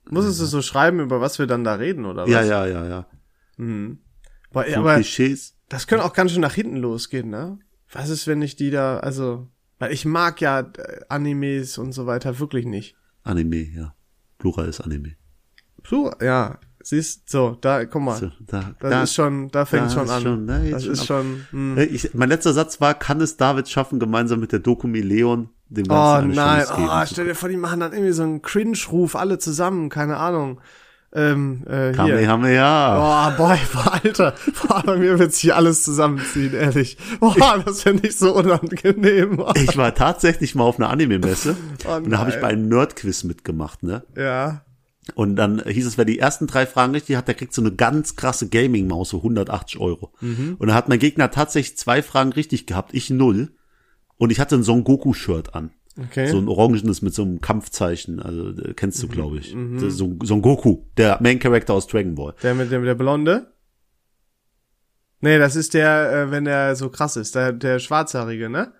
Musstest 0.10 0.42
du 0.42 0.46
so 0.46 0.62
schreiben, 0.62 1.00
über 1.00 1.22
was 1.22 1.40
wir 1.40 1.48
dann 1.48 1.64
da 1.64 1.76
reden, 1.76 2.06
oder 2.06 2.24
was? 2.24 2.30
ja, 2.30 2.44
ja, 2.44 2.66
ja, 2.66 2.86
ja. 2.86 3.06
Mhm. 3.58 4.00
Boah, 4.52 4.64
Von 4.64 4.74
aber 4.76 4.96
Klischees. 4.96 5.56
das 5.70 5.88
könnte 5.88 6.06
auch 6.06 6.14
ganz 6.14 6.32
schön 6.32 6.42
nach 6.42 6.54
hinten 6.56 6.78
losgehen, 6.78 7.30
ne? 7.30 7.60
Was 7.92 8.10
ist, 8.10 8.28
wenn 8.28 8.42
ich 8.42 8.56
die 8.56 8.72
da, 8.72 9.00
also, 9.00 9.48
weil 9.78 9.92
ich 9.92 10.06
mag 10.06 10.42
ja 10.42 10.60
äh, 10.60 11.02
Animes 11.10 11.78
und 11.78 11.92
so 11.92 12.06
weiter 12.06 12.40
wirklich 12.40 12.66
nicht. 12.66 12.96
Anime, 13.24 13.64
ja. 13.64 13.94
Plural 14.38 14.68
ist 14.70 14.82
Anime. 14.82 15.16
So, 15.86 16.12
ja, 16.22 16.60
siehst, 16.82 17.30
so, 17.30 17.58
da, 17.62 17.86
guck 17.86 18.02
mal. 18.02 18.18
So, 18.18 18.32
da, 18.48 18.74
Das 18.80 18.90
da, 18.92 19.04
ist 19.04 19.14
schon, 19.14 19.50
da 19.50 19.66
fängt 19.66 19.88
da 19.88 19.90
schon 19.90 20.10
an. 20.10 20.22
schon, 20.22 20.48
da 20.48 20.60
geht's 20.60 20.72
das 20.72 20.84
schon 20.84 20.94
ist 20.94 21.02
ab. 21.02 21.08
schon, 21.08 21.46
hm. 21.52 21.78
Äh, 21.78 21.84
Ich, 21.86 22.14
mein 22.14 22.30
letzter 22.30 22.54
Satz 22.54 22.80
war, 22.82 22.94
kann 22.94 23.22
es 23.22 23.38
David 23.38 23.70
schaffen, 23.70 24.00
gemeinsam 24.00 24.40
mit 24.40 24.52
der 24.52 24.60
Dokumi 24.60 25.02
Leon 25.02 25.50
dem 25.70 25.86
Ganzen 25.88 26.32
Oh 26.32 26.34
nein, 26.34 26.66
oh, 26.78 27.06
stell 27.06 27.26
dir 27.26 27.36
vor, 27.36 27.50
die 27.50 27.58
machen 27.58 27.80
dann 27.80 27.94
irgendwie 27.94 28.12
so 28.14 28.24
einen 28.24 28.42
Cringe-Ruf, 28.42 29.16
alle 29.16 29.38
zusammen, 29.38 29.90
keine 29.90 30.18
Ahnung. 30.18 30.60
Ähm, 31.12 31.64
äh. 31.68 31.92
Kamehameha. 31.92 33.32
Oh, 33.34 33.38
boy, 33.38 33.58
Alter. 34.04 34.36
Boah, 34.68 34.84
bei 34.86 34.98
mir 34.98 35.18
wird 35.18 35.34
sich 35.34 35.54
alles 35.54 35.82
zusammenziehen, 35.84 36.54
ehrlich. 36.54 36.98
Boah, 37.20 37.64
das 37.66 37.82
finde 37.84 38.08
ich 38.08 38.16
so 38.18 38.36
unangenehm. 38.36 39.44
Ich 39.56 39.76
war 39.76 39.96
tatsächlich 39.96 40.54
mal 40.54 40.64
auf 40.66 40.78
einer 40.80 40.90
Anime-Messe 40.92 41.56
Oh 41.88 41.96
und 41.96 42.12
da 42.12 42.20
habe 42.20 42.30
ich 42.30 42.40
bei 42.40 42.48
einem 42.50 42.68
Nerd-Quiz 42.70 43.24
mitgemacht, 43.24 43.82
ne? 43.84 44.04
Ja. 44.16 44.62
Und 45.16 45.36
dann 45.36 45.64
hieß 45.66 45.86
es, 45.86 45.98
wer 45.98 46.06
die 46.06 46.20
ersten 46.20 46.48
drei 46.48 46.66
Fragen 46.66 46.94
richtig 46.94 47.16
hat, 47.16 47.28
der 47.28 47.36
kriegt 47.36 47.54
so 47.54 47.62
eine 47.62 47.72
ganz 47.72 48.16
krasse 48.16 48.50
Gaming-Maus 48.50 49.12
für 49.12 49.18
180 49.18 49.80
Euro. 49.80 50.12
Mhm. 50.22 50.56
Und 50.60 50.68
dann 50.68 50.76
hat 50.76 50.90
mein 50.90 51.00
Gegner 51.00 51.32
tatsächlich 51.32 51.78
zwei 51.78 52.02
Fragen 52.02 52.32
richtig 52.34 52.66
gehabt, 52.66 52.94
ich 52.94 53.10
null. 53.10 53.54
Und 54.18 54.32
ich 54.32 54.40
hatte 54.40 54.56
ein 54.56 54.64
Son 54.64 54.84
Goku-Shirt 54.84 55.54
an. 55.56 55.72
Okay. 55.98 56.28
So 56.28 56.38
ein 56.38 56.48
orangenes 56.48 57.02
mit 57.02 57.14
so 57.14 57.24
einem 57.24 57.42
Kampfzeichen, 57.42 58.22
also 58.22 58.50
äh, 58.50 58.74
kennst 58.74 59.02
du, 59.04 59.08
Mhm. 59.08 59.12
glaube 59.12 59.38
ich. 59.40 59.56
Das 59.76 59.84
ist 59.84 59.98
So, 59.98 60.16
Son 60.24 60.42
Goku, 60.42 60.84
der 60.98 61.18
Main 61.22 61.40
Character 61.40 61.74
aus 61.74 61.88
Dragon 61.88 62.16
Ball. 62.16 62.34
Der 62.44 62.54
mit 62.56 62.72
dem, 62.72 62.84
der 62.84 62.96
Blonde? 62.96 63.52
Nee, 65.22 65.38
das 65.38 65.56
ist 65.56 65.74
der, 65.74 66.12
äh, 66.12 66.32
wenn 66.32 66.46
der 66.46 66.76
so 66.76 66.90
krass 66.90 67.18
ist, 67.18 67.36
der, 67.36 67.52
der 67.52 67.80
Schwarzhaarige, 67.80 68.50
ne? 68.50 68.72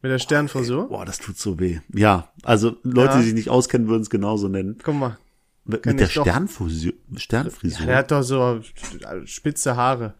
Mit 0.00 0.10
der 0.10 0.18
Sternfrisur. 0.18 0.88
Boah, 0.88 1.04
das 1.04 1.18
tut 1.18 1.36
so 1.38 1.60
weh. 1.60 1.78
Ja, 1.94 2.32
also 2.42 2.76
Leute, 2.82 3.12
Ja. 3.14 3.18
die 3.18 3.24
sich 3.24 3.34
nicht 3.34 3.50
auskennen, 3.50 3.88
würden 3.88 4.02
es 4.02 4.10
genauso 4.10 4.48
nennen. 4.48 4.78
Guck 4.82 4.94
mal. 4.94 5.18
Mit, 5.64 5.86
mit 5.86 6.00
der. 6.00 6.06
Sternfrisur. 6.08 6.92
Sternfrisur. 7.16 7.86
Der 7.86 7.96
hat 7.98 8.10
doch 8.10 8.22
so 8.22 8.60
spitze 9.24 9.76
Haare. 9.76 10.14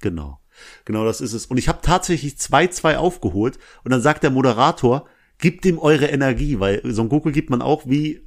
Genau. 0.00 0.40
Genau, 0.84 1.04
das 1.04 1.20
ist 1.20 1.32
es. 1.32 1.46
Und 1.46 1.58
ich 1.58 1.68
habe 1.68 1.78
tatsächlich 1.82 2.34
2-2 2.34 2.96
aufgeholt 2.96 3.58
und 3.84 3.92
dann 3.92 4.00
sagt 4.02 4.22
der 4.24 4.30
Moderator, 4.30 5.06
gibt 5.38 5.64
ihm 5.64 5.78
eure 5.78 6.06
Energie, 6.06 6.60
weil 6.60 6.82
Son 6.92 7.08
Goku 7.08 7.30
gibt 7.30 7.48
man 7.50 7.62
auch 7.62 7.86
wie, 7.86 8.16
äh, 8.16 8.20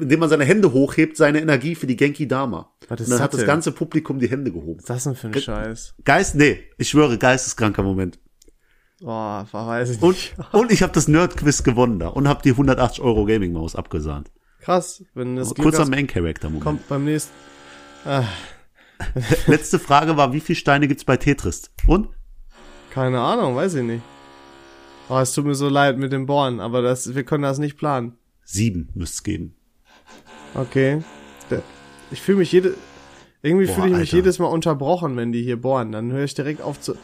indem 0.00 0.20
man 0.20 0.28
seine 0.28 0.44
Hände 0.44 0.72
hochhebt, 0.72 1.16
seine 1.16 1.40
Energie 1.40 1.74
für 1.74 1.86
die 1.86 1.96
Genki 1.96 2.28
Dama. 2.28 2.70
Was 2.88 3.00
ist 3.00 3.06
und 3.06 3.10
dann 3.12 3.18
das 3.18 3.20
hat 3.20 3.32
das 3.32 3.40
denn? 3.40 3.46
ganze 3.46 3.72
Publikum 3.72 4.18
die 4.18 4.28
Hände 4.28 4.52
gehoben. 4.52 4.80
Was 4.80 4.82
ist 4.82 4.90
das 4.90 5.04
denn 5.04 5.14
für 5.14 5.28
ein 5.28 5.42
Scheiß? 5.42 5.94
Geist, 6.04 6.34
nee, 6.34 6.60
ich 6.76 6.88
schwöre, 6.90 7.16
geisteskranker 7.16 7.82
Moment. 7.82 8.18
Boah, 9.00 9.46
weiß 9.50 9.90
ich 9.90 10.02
Und, 10.02 10.10
nicht. 10.10 10.34
und 10.52 10.70
ich 10.70 10.82
habe 10.82 10.92
das 10.92 11.08
Nerd-Quiz 11.08 11.62
gewonnen 11.62 11.98
da 11.98 12.08
und 12.08 12.28
habe 12.28 12.42
die 12.42 12.50
180 12.50 13.00
Euro 13.02 13.24
Gaming-Maus 13.24 13.74
abgesahnt. 13.74 14.30
Krass, 14.60 15.04
wenn 15.14 15.36
das 15.36 15.54
Glück 15.54 15.74
Kurzer 15.74 15.88
Main-Character-Moment. 15.88 16.62
kommt 16.64 16.88
beim 16.88 17.04
nächsten. 17.04 17.32
Ah, 18.04 18.24
Letzte 19.46 19.78
Frage 19.78 20.16
war, 20.16 20.32
wie 20.32 20.40
viele 20.40 20.56
Steine 20.56 20.86
gibt's 20.88 21.04
bei 21.04 21.16
Tetris? 21.16 21.70
Und? 21.86 22.08
keine 22.90 23.20
Ahnung, 23.20 23.54
weiß 23.54 23.74
ich 23.74 23.84
nicht. 23.84 24.02
Oh, 25.08 25.18
es 25.18 25.32
tut 25.32 25.44
mir 25.44 25.54
so 25.54 25.68
leid 25.68 25.96
mit 25.96 26.12
dem 26.12 26.26
Bohren, 26.26 26.58
aber 26.60 26.82
das, 26.82 27.14
wir 27.14 27.24
können 27.24 27.44
das 27.44 27.58
nicht 27.58 27.76
planen. 27.76 28.16
Sieben 28.44 28.88
müsste 28.94 29.22
geben. 29.22 29.54
Okay. 30.54 31.02
Ich 32.10 32.20
fühle 32.20 32.38
mich 32.38 32.50
jede, 32.50 32.74
irgendwie 33.42 33.66
fühle 33.68 33.86
ich 33.86 33.92
mich 33.92 34.00
Alter. 34.00 34.16
jedes 34.16 34.38
Mal 34.40 34.46
unterbrochen, 34.46 35.16
wenn 35.16 35.30
die 35.30 35.42
hier 35.42 35.60
bohren. 35.60 35.92
Dann 35.92 36.10
höre 36.10 36.24
ich 36.24 36.34
direkt 36.34 36.60
auf 36.60 36.80
zu. 36.80 36.96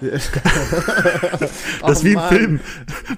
Das 1.80 1.98
ist 1.98 2.04
wie 2.04 2.16
ein 2.16 2.28
Film, 2.28 2.60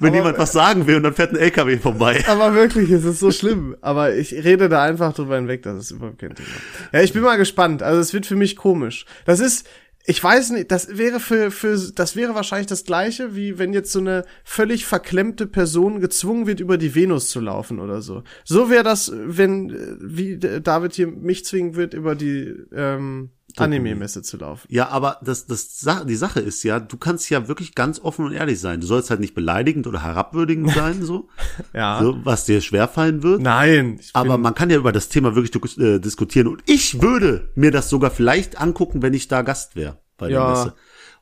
wenn 0.00 0.08
Aber- 0.08 0.16
jemand 0.16 0.38
was 0.38 0.52
sagen 0.52 0.86
will 0.86 0.96
und 0.96 1.02
dann 1.02 1.14
fährt 1.14 1.32
ein 1.32 1.36
LKW 1.36 1.78
vorbei. 1.78 2.24
Aber 2.28 2.54
wirklich, 2.54 2.90
es 2.90 3.04
ist 3.04 3.20
so 3.20 3.30
schlimm. 3.30 3.76
Aber 3.80 4.14
ich 4.14 4.32
rede 4.32 4.68
da 4.68 4.82
einfach 4.82 5.12
drüber 5.12 5.36
hinweg, 5.36 5.62
das 5.62 5.78
ist 5.84 5.90
überhaupt 5.92 6.18
kein 6.18 6.34
Thema. 6.34 6.48
Ja, 6.92 7.00
ich 7.02 7.12
bin 7.12 7.22
mal 7.22 7.36
gespannt. 7.36 7.82
Also 7.82 8.00
es 8.00 8.12
wird 8.12 8.26
für 8.26 8.36
mich 8.36 8.56
komisch. 8.56 9.04
Das 9.24 9.40
ist, 9.40 9.66
ich 10.04 10.22
weiß 10.22 10.50
nicht, 10.50 10.70
das 10.72 10.96
wäre 10.98 11.20
für, 11.20 11.50
für, 11.50 11.78
das 11.94 12.16
wäre 12.16 12.34
wahrscheinlich 12.34 12.66
das 12.66 12.84
gleiche, 12.84 13.36
wie 13.36 13.58
wenn 13.58 13.72
jetzt 13.72 13.92
so 13.92 14.00
eine 14.00 14.24
völlig 14.44 14.84
verklemmte 14.86 15.46
Person 15.46 16.00
gezwungen 16.00 16.46
wird, 16.46 16.58
über 16.60 16.76
die 16.76 16.94
Venus 16.94 17.28
zu 17.28 17.40
laufen 17.40 17.78
oder 17.78 18.02
so. 18.02 18.24
So 18.44 18.68
wäre 18.70 18.82
das, 18.84 19.12
wenn, 19.14 19.70
äh, 19.70 19.96
wie 20.00 20.38
David 20.38 20.94
hier 20.94 21.06
mich 21.06 21.44
zwingen 21.44 21.76
wird, 21.76 21.94
über 21.94 22.14
die, 22.16 22.52
ähm, 22.74 23.30
Anime-Messe 23.58 24.22
zu 24.22 24.36
laufen. 24.36 24.66
Ja, 24.70 24.88
aber 24.88 25.18
das, 25.22 25.46
das, 25.46 25.84
die 26.06 26.14
Sache 26.16 26.40
ist 26.40 26.62
ja, 26.62 26.80
du 26.80 26.96
kannst 26.96 27.28
ja 27.30 27.48
wirklich 27.48 27.74
ganz 27.74 27.98
offen 28.00 28.24
und 28.24 28.32
ehrlich 28.32 28.60
sein. 28.60 28.80
Du 28.80 28.86
sollst 28.86 29.10
halt 29.10 29.20
nicht 29.20 29.34
beleidigend 29.34 29.86
oder 29.86 30.02
herabwürdigend 30.02 30.70
sein, 30.74 31.02
so, 31.02 31.28
Ja. 31.74 32.00
so 32.02 32.18
was 32.24 32.44
dir 32.44 32.60
schwerfallen 32.60 33.22
wird. 33.22 33.40
Nein. 33.42 34.00
Aber 34.12 34.38
man 34.38 34.54
kann 34.54 34.70
ja 34.70 34.76
über 34.76 34.92
das 34.92 35.08
Thema 35.08 35.34
wirklich 35.34 35.78
äh, 35.78 35.98
diskutieren. 35.98 36.46
Und 36.48 36.62
ich 36.66 37.00
würde 37.02 37.50
mir 37.54 37.70
das 37.70 37.88
sogar 37.88 38.10
vielleicht 38.10 38.60
angucken, 38.60 39.02
wenn 39.02 39.14
ich 39.14 39.28
da 39.28 39.42
Gast 39.42 39.76
wäre 39.76 39.98
bei 40.18 40.28
der 40.28 40.38
Ja. 40.38 40.50
Messe. 40.50 40.74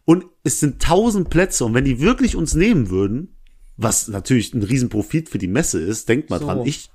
Und 0.04 0.24
es 0.44 0.60
sind 0.60 0.82
tausend 0.82 1.30
Plätze. 1.30 1.64
Und 1.64 1.74
wenn 1.74 1.84
die 1.84 2.00
wirklich 2.00 2.36
uns 2.36 2.54
nehmen 2.54 2.90
würden, 2.90 3.36
was 3.76 4.08
natürlich 4.08 4.52
ein 4.54 4.62
Riesenprofit 4.62 5.28
für 5.28 5.38
die 5.38 5.46
Messe 5.46 5.80
ist, 5.80 6.08
denkt 6.08 6.28
mal 6.30 6.38
So. 6.40 6.46
dran, 6.46 6.62
ich, 6.66 6.90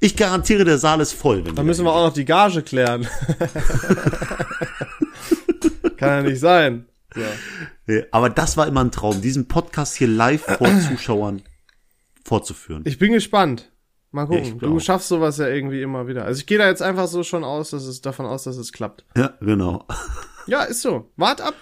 ich 0.00 0.16
garantiere, 0.16 0.64
der 0.64 0.78
Saal 0.78 1.00
ist 1.00 1.12
voll. 1.12 1.44
Wenn 1.44 1.54
dann 1.54 1.66
müssen 1.66 1.84
wir 1.84 1.92
auch 1.92 2.06
noch 2.06 2.14
die 2.14 2.24
Gage 2.24 2.62
klären. 2.62 3.02
kann 5.96 6.08
ja 6.08 6.22
nicht 6.22 6.40
sein. 6.40 6.86
Nee, 7.86 8.04
Aber 8.10 8.30
das 8.30 8.56
war 8.56 8.66
immer 8.66 8.84
ein 8.84 8.92
Traum, 8.92 9.20
diesen 9.22 9.48
Podcast 9.48 9.96
hier 9.96 10.08
live 10.08 10.42
vor 10.42 10.68
Zuschauern 10.88 11.42
fortzuführen. 12.24 12.82
Ich 12.86 12.98
bin 12.98 13.12
gespannt. 13.12 13.72
Mal 14.10 14.26
gucken. 14.26 14.44
Ja, 14.44 14.68
du 14.68 14.76
auch. 14.76 14.80
schaffst 14.80 15.08
sowas 15.08 15.38
ja 15.38 15.48
irgendwie 15.48 15.82
immer 15.82 16.06
wieder. 16.06 16.24
Also 16.24 16.40
ich 16.40 16.46
gehe 16.46 16.58
da 16.58 16.68
jetzt 16.68 16.82
einfach 16.82 17.08
so 17.08 17.22
schon 17.22 17.44
aus, 17.44 17.70
dass 17.70 17.84
es 17.84 18.00
davon 18.00 18.26
aus, 18.26 18.44
dass 18.44 18.56
es 18.56 18.72
klappt. 18.72 19.04
Ja, 19.16 19.34
genau. 19.40 19.86
Ja, 20.46 20.62
ist 20.62 20.80
so. 20.80 21.10
Wart 21.16 21.40
ab. 21.40 21.54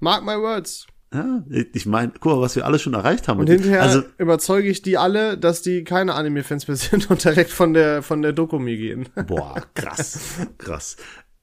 Mark 0.00 0.24
my 0.24 0.36
words. 0.36 0.86
Ja, 1.16 1.42
ich 1.72 1.86
meine, 1.86 2.12
guck 2.20 2.32
mal, 2.32 2.40
was 2.42 2.56
wir 2.56 2.66
alle 2.66 2.78
schon 2.78 2.92
erreicht 2.92 3.26
haben. 3.26 3.40
Und 3.40 3.48
hinterher 3.48 3.82
also, 3.82 4.02
überzeuge 4.18 4.68
ich 4.68 4.82
die 4.82 4.98
alle, 4.98 5.38
dass 5.38 5.62
die 5.62 5.82
keine 5.82 6.14
Anime-Fans 6.14 6.68
mehr 6.68 6.76
sind 6.76 7.10
und 7.10 7.24
direkt 7.24 7.50
von 7.50 7.72
der 7.72 8.02
von 8.02 8.20
der 8.20 8.32
Dokumi 8.32 8.76
gehen. 8.76 9.08
boah, 9.26 9.62
krass, 9.74 10.18
krass. 10.58 10.96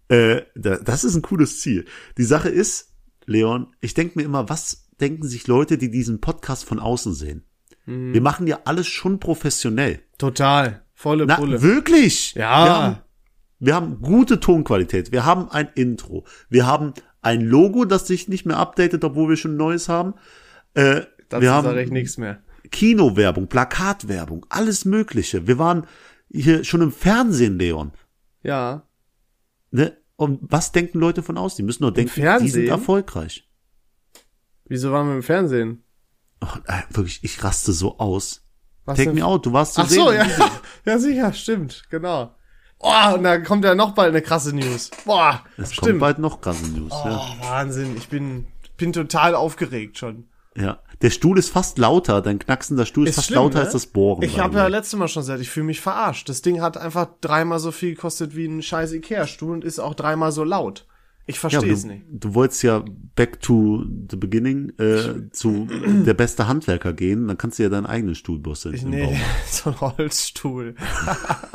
Äh, 0.09 0.41
da, 0.55 0.77
das 0.77 1.03
ist 1.03 1.15
ein 1.15 1.23
cooles 1.23 1.59
Ziel. 1.61 1.85
Die 2.17 2.23
Sache 2.23 2.49
ist, 2.49 2.93
Leon, 3.25 3.73
ich 3.81 3.95
denke 3.95 4.19
mir 4.19 4.25
immer, 4.25 4.47
was 4.47 4.89
denken 5.01 5.27
sich 5.27 5.47
Leute, 5.47 5.79
die 5.79 5.89
diesen 5.89 6.21
Podcast 6.21 6.65
von 6.65 6.79
außen 6.79 7.13
sehen? 7.13 7.45
Mhm. 7.85 8.13
Wir 8.13 8.21
machen 8.21 8.45
ja 8.45 8.59
alles 8.65 8.85
schon 8.87 9.19
professionell. 9.19 10.01
Total. 10.19 10.83
Volle 10.93 11.25
Na, 11.25 11.37
Pulle. 11.37 11.63
wirklich? 11.63 12.35
Ja. 12.35 12.65
Wir 12.65 12.73
haben, 12.73 12.97
wir 13.59 13.75
haben 13.75 14.01
gute 14.01 14.39
Tonqualität. 14.39 15.11
Wir 15.11 15.25
haben 15.25 15.49
ein 15.49 15.69
Intro. 15.73 16.25
Wir 16.49 16.67
haben 16.67 16.93
ein 17.23 17.41
Logo, 17.41 17.85
das 17.85 18.07
sich 18.07 18.27
nicht 18.27 18.45
mehr 18.45 18.57
updatet, 18.57 19.03
obwohl 19.03 19.29
wir 19.29 19.37
schon 19.37 19.53
ein 19.53 19.57
neues 19.57 19.89
haben. 19.89 20.13
Äh, 20.75 21.01
Dazu 21.29 21.41
wir 21.41 21.51
haben 21.51 21.65
sage 21.65 21.81
ich 21.81 21.91
nichts 21.91 22.17
mehr. 22.17 22.43
Kinowerbung, 22.69 23.47
Plakatwerbung, 23.47 24.45
alles 24.49 24.85
Mögliche. 24.85 25.47
Wir 25.47 25.57
waren 25.57 25.87
hier 26.29 26.63
schon 26.63 26.81
im 26.81 26.91
Fernsehen, 26.91 27.57
Leon. 27.57 27.91
Ja. 28.41 28.87
Ne? 29.71 29.97
Und 30.15 30.39
was 30.41 30.71
denken 30.71 30.99
Leute 30.99 31.23
von 31.23 31.37
aus? 31.37 31.55
Die 31.55 31.63
müssen 31.63 31.83
nur 31.83 31.93
denken, 31.93 32.13
die 32.15 32.21
Fernsehen? 32.21 32.51
sind 32.51 32.67
erfolgreich. 32.67 33.49
Wieso 34.65 34.91
waren 34.91 35.07
wir 35.07 35.15
im 35.15 35.23
Fernsehen? 35.23 35.83
Oh, 36.41 36.57
äh, 36.67 36.81
wirklich, 36.91 37.23
ich 37.23 37.43
raste 37.43 37.71
so 37.71 37.99
aus. 37.99 38.45
Was 38.85 38.97
Take 38.97 39.09
denn? 39.09 39.19
me 39.19 39.25
out, 39.25 39.45
du 39.45 39.53
warst 39.53 39.75
zu 39.75 39.81
Ach 39.81 39.89
sehen. 39.89 39.99
so, 39.99 40.11
ja. 40.11 40.27
ja, 40.85 40.99
sicher, 40.99 41.33
stimmt, 41.33 41.83
genau. 41.89 42.35
Oh, 42.83 43.13
und 43.15 43.23
da 43.23 43.37
kommt 43.39 43.63
ja 43.63 43.75
noch 43.75 43.91
bald 43.93 44.09
eine 44.09 44.21
krasse 44.21 44.53
News. 44.55 44.91
Boah, 45.05 45.41
Es 45.57 45.69
kommt 45.69 45.73
stimmt. 45.87 45.99
bald 46.01 46.19
noch 46.19 46.41
krasse 46.41 46.67
News. 46.67 46.91
Oh, 46.93 47.19
Wahnsinn, 47.41 47.95
ich 47.97 48.09
bin, 48.09 48.45
bin 48.77 48.91
total 48.93 49.35
aufgeregt 49.35 49.97
schon. 49.97 50.25
Ja. 50.55 50.63
ja. 50.63 50.79
Der 51.01 51.09
Stuhl 51.09 51.37
ist 51.37 51.49
fast 51.49 51.77
lauter, 51.77 52.21
dein 52.21 52.39
knacksender 52.39 52.85
Stuhl 52.85 53.05
ist, 53.05 53.11
Ist 53.11 53.15
fast 53.15 53.27
schlimm, 53.27 53.39
lauter 53.39 53.59
ne? 53.59 53.63
als 53.65 53.73
das 53.73 53.87
Bohren. 53.87 54.21
Ich 54.23 54.39
habe 54.39 54.57
ja 54.57 54.67
letztes 54.67 54.97
Mal 54.97 55.07
schon 55.07 55.21
gesagt, 55.23 55.41
ich 55.41 55.49
fühle 55.49 55.65
mich 55.65 55.81
verarscht. 55.81 56.29
Das 56.29 56.41
Ding 56.41 56.61
hat 56.61 56.77
einfach 56.77 57.07
dreimal 57.21 57.59
so 57.59 57.71
viel 57.71 57.95
gekostet 57.95 58.35
wie 58.35 58.45
ein 58.45 58.61
scheiß 58.61 58.93
Ikea-Stuhl 58.93 59.51
und 59.51 59.63
ist 59.63 59.79
auch 59.79 59.95
dreimal 59.95 60.31
so 60.31 60.43
laut. 60.43 60.85
Ich 61.25 61.35
ja, 61.35 61.41
verstehe 61.41 61.61
aber 61.61 61.71
es 61.71 61.85
nicht. 61.85 62.03
du 62.09 62.33
wolltest 62.33 62.63
ja 62.63 62.83
back 63.15 63.39
to 63.39 63.85
the 64.09 64.17
beginning 64.17 64.73
äh, 64.77 65.29
zu 65.31 65.67
der 66.05 66.13
beste 66.13 66.47
Handwerker 66.47 66.93
gehen, 66.93 67.27
dann 67.27 67.37
kannst 67.37 67.59
du 67.59 67.63
ja 67.63 67.69
deinen 67.69 67.85
eigenen 67.85 68.15
Stuhl 68.15 68.39
basteln. 68.39 68.75
Ich, 68.75 68.83
nee, 68.83 69.17
so 69.47 69.69
ein 69.69 69.79
Holzstuhl. 69.79 70.75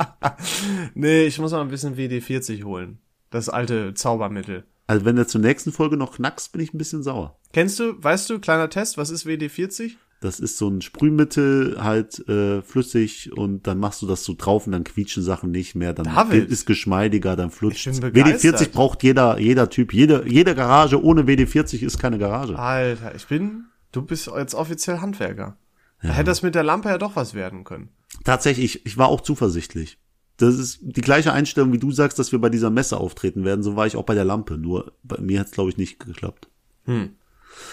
nee, 0.95 1.23
ich 1.23 1.39
muss 1.39 1.51
mal 1.51 1.61
ein 1.61 1.69
bisschen 1.69 1.97
WD-40 1.97 2.63
holen. 2.63 2.99
Das 3.29 3.47
alte 3.47 3.93
Zaubermittel. 3.93 4.65
Also 4.87 5.05
wenn 5.05 5.15
du 5.15 5.27
zur 5.27 5.41
nächsten 5.41 5.71
Folge 5.71 5.97
noch 5.97 6.15
knackst, 6.15 6.51
bin 6.51 6.61
ich 6.61 6.73
ein 6.73 6.79
bisschen 6.79 7.03
sauer. 7.03 7.37
Kennst 7.53 7.79
du, 7.79 8.03
weißt 8.03 8.27
du, 8.31 8.39
kleiner 8.39 8.71
Test, 8.71 8.97
was 8.97 9.11
ist 9.11 9.27
WD-40? 9.27 9.91
Das 10.21 10.41
ist 10.41 10.57
so 10.57 10.67
ein 10.67 10.81
Sprühmittel, 10.81 11.77
halt 11.81 12.27
äh, 12.27 12.61
flüssig 12.61 13.31
und 13.31 13.67
dann 13.67 13.79
machst 13.79 14.01
du 14.01 14.07
das 14.07 14.25
so 14.25 14.35
drauf 14.37 14.65
und 14.65 14.73
dann 14.73 14.83
quietschen 14.83 15.23
Sachen 15.23 15.51
nicht 15.51 15.75
mehr, 15.75 15.93
dann 15.93 16.13
David. 16.13 16.49
ist 16.49 16.65
geschmeidiger, 16.65 17.37
dann 17.37 17.51
flutscht. 17.51 17.87
Ich 17.87 18.01
bin 18.01 18.11
begeistert. 18.11 18.59
WD-40 18.59 18.71
braucht 18.71 19.03
jeder, 19.03 19.39
jeder 19.39 19.69
Typ, 19.69 19.93
jede, 19.93 20.25
jede 20.27 20.55
Garage 20.55 21.01
ohne 21.01 21.23
WD-40 21.23 21.83
ist 21.83 21.99
keine 21.99 22.17
Garage. 22.17 22.59
Alter, 22.59 23.15
ich 23.15 23.27
bin, 23.27 23.65
du 23.93 24.01
bist 24.01 24.29
jetzt 24.35 24.55
offiziell 24.55 24.99
Handwerker. 24.99 25.57
Da 26.01 26.09
hätte 26.09 26.25
das 26.25 26.41
mit 26.41 26.55
der 26.55 26.63
Lampe 26.63 26.89
ja 26.89 26.97
doch 26.97 27.15
was 27.15 27.33
werden 27.33 27.63
können. 27.63 27.89
Tatsächlich, 28.23 28.85
ich, 28.85 28.97
war 28.97 29.07
auch 29.07 29.21
zuversichtlich. 29.21 29.99
Das 30.37 30.55
ist 30.55 30.79
die 30.81 31.01
gleiche 31.01 31.33
Einstellung, 31.33 31.73
wie 31.73 31.79
du 31.79 31.91
sagst, 31.91 32.19
dass 32.19 32.31
wir 32.31 32.39
bei 32.39 32.49
dieser 32.49 32.69
Messe 32.69 32.97
auftreten 32.97 33.43
werden, 33.43 33.63
so 33.63 33.75
war 33.75 33.87
ich 33.87 33.95
auch 33.95 34.05
bei 34.05 34.15
der 34.15 34.25
Lampe, 34.25 34.57
nur 34.57 34.93
bei 35.03 35.19
mir 35.19 35.39
hat's 35.41 35.51
glaube 35.51 35.69
ich 35.69 35.77
nicht 35.77 35.99
geklappt. 35.99 36.49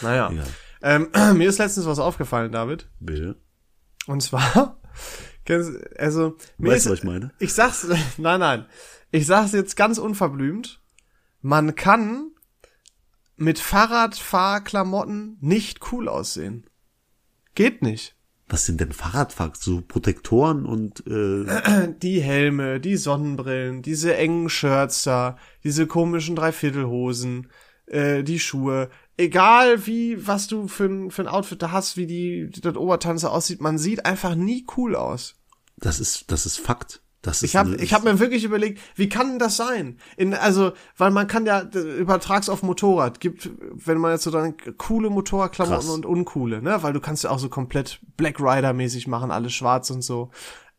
Naja. 0.02 0.30
Egal. 0.30 0.46
Ähm, 0.82 1.08
mir 1.34 1.48
ist 1.48 1.58
letztens 1.58 1.86
was 1.86 1.98
aufgefallen, 1.98 2.52
David. 2.52 2.88
Bitte. 3.00 3.36
Und 4.06 4.22
zwar, 4.22 4.80
also, 5.98 6.36
mir 6.58 6.70
Weißt 6.70 6.78
ist, 6.78 6.86
du, 6.86 6.90
was 6.90 6.98
ich 6.98 7.04
meine? 7.04 7.32
Ich 7.38 7.54
sag's, 7.54 7.86
nein, 8.18 8.40
nein. 8.40 8.66
Ich 9.10 9.26
sag's 9.26 9.52
jetzt 9.52 9.76
ganz 9.76 9.98
unverblümt. 9.98 10.80
Man 11.40 11.74
kann 11.74 12.32
mit 13.36 13.58
Fahrradfahrklamotten 13.58 15.38
nicht 15.40 15.92
cool 15.92 16.08
aussehen. 16.08 16.66
Geht 17.54 17.82
nicht. 17.82 18.16
Was 18.48 18.64
sind 18.64 18.80
denn 18.80 18.92
Fahrradfahrer? 18.92 19.52
So 19.56 19.82
Protektoren 19.82 20.66
und 20.66 21.04
äh, 21.06 21.88
Die 22.02 22.20
Helme, 22.20 22.80
die 22.80 22.96
Sonnenbrillen, 22.96 23.82
diese 23.82 24.16
engen 24.16 24.48
Shirts 24.48 25.02
da, 25.02 25.36
diese 25.64 25.86
komischen 25.86 26.36
Dreiviertelhosen, 26.36 27.48
äh, 27.86 28.22
die 28.22 28.38
Schuhe. 28.38 28.90
Egal 29.16 29.86
wie, 29.86 30.26
was 30.26 30.46
du 30.46 30.68
für 30.68 30.84
ein, 30.84 31.10
für 31.10 31.22
ein 31.22 31.28
Outfit 31.28 31.62
da 31.62 31.70
hast, 31.70 31.96
wie 31.96 32.06
die, 32.06 32.50
das 32.60 32.76
Oberteil 32.76 33.18
so 33.18 33.28
aussieht, 33.28 33.60
man 33.60 33.78
sieht 33.78 34.04
einfach 34.04 34.34
nie 34.34 34.66
cool 34.76 34.94
aus. 34.94 35.34
das 35.76 36.00
ist 36.00 36.30
das 36.30 36.46
ist 36.46 36.58
Fakt. 36.58 37.00
Das 37.22 37.42
ist 37.42 37.50
Ich 37.50 37.56
habe 37.56 37.74
ich 37.76 37.92
hab 37.92 38.04
mir 38.04 38.20
wirklich 38.20 38.44
überlegt, 38.44 38.80
wie 38.94 39.08
kann 39.08 39.38
das 39.38 39.56
sein? 39.56 39.98
In, 40.16 40.32
also, 40.32 40.72
weil 40.96 41.10
man 41.10 41.26
kann 41.26 41.44
ja, 41.44 41.62
übertrags 41.62 42.48
auf 42.48 42.62
Motorrad, 42.62 43.18
gibt, 43.20 43.50
wenn 43.72 43.98
man 43.98 44.12
jetzt 44.12 44.24
so 44.24 44.30
dann 44.30 44.54
coole 44.76 45.10
Motorradklamotten 45.10 45.90
und 45.90 46.06
uncoole, 46.06 46.62
ne? 46.62 46.82
Weil 46.82 46.92
du 46.92 47.00
kannst 47.00 47.24
ja 47.24 47.30
auch 47.30 47.40
so 47.40 47.48
komplett 47.48 48.00
Black 48.16 48.38
Rider-mäßig 48.38 49.08
machen, 49.08 49.32
alles 49.32 49.54
schwarz 49.54 49.90
und 49.90 50.02
so. 50.02 50.30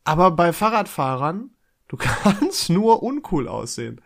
Aber 0.05 0.31
bei 0.31 0.53
Fahrradfahrern, 0.53 1.49
du 1.89 1.97
kannst 2.23 2.69
nur 2.69 3.03
uncool 3.03 3.49
aussehen. 3.49 3.99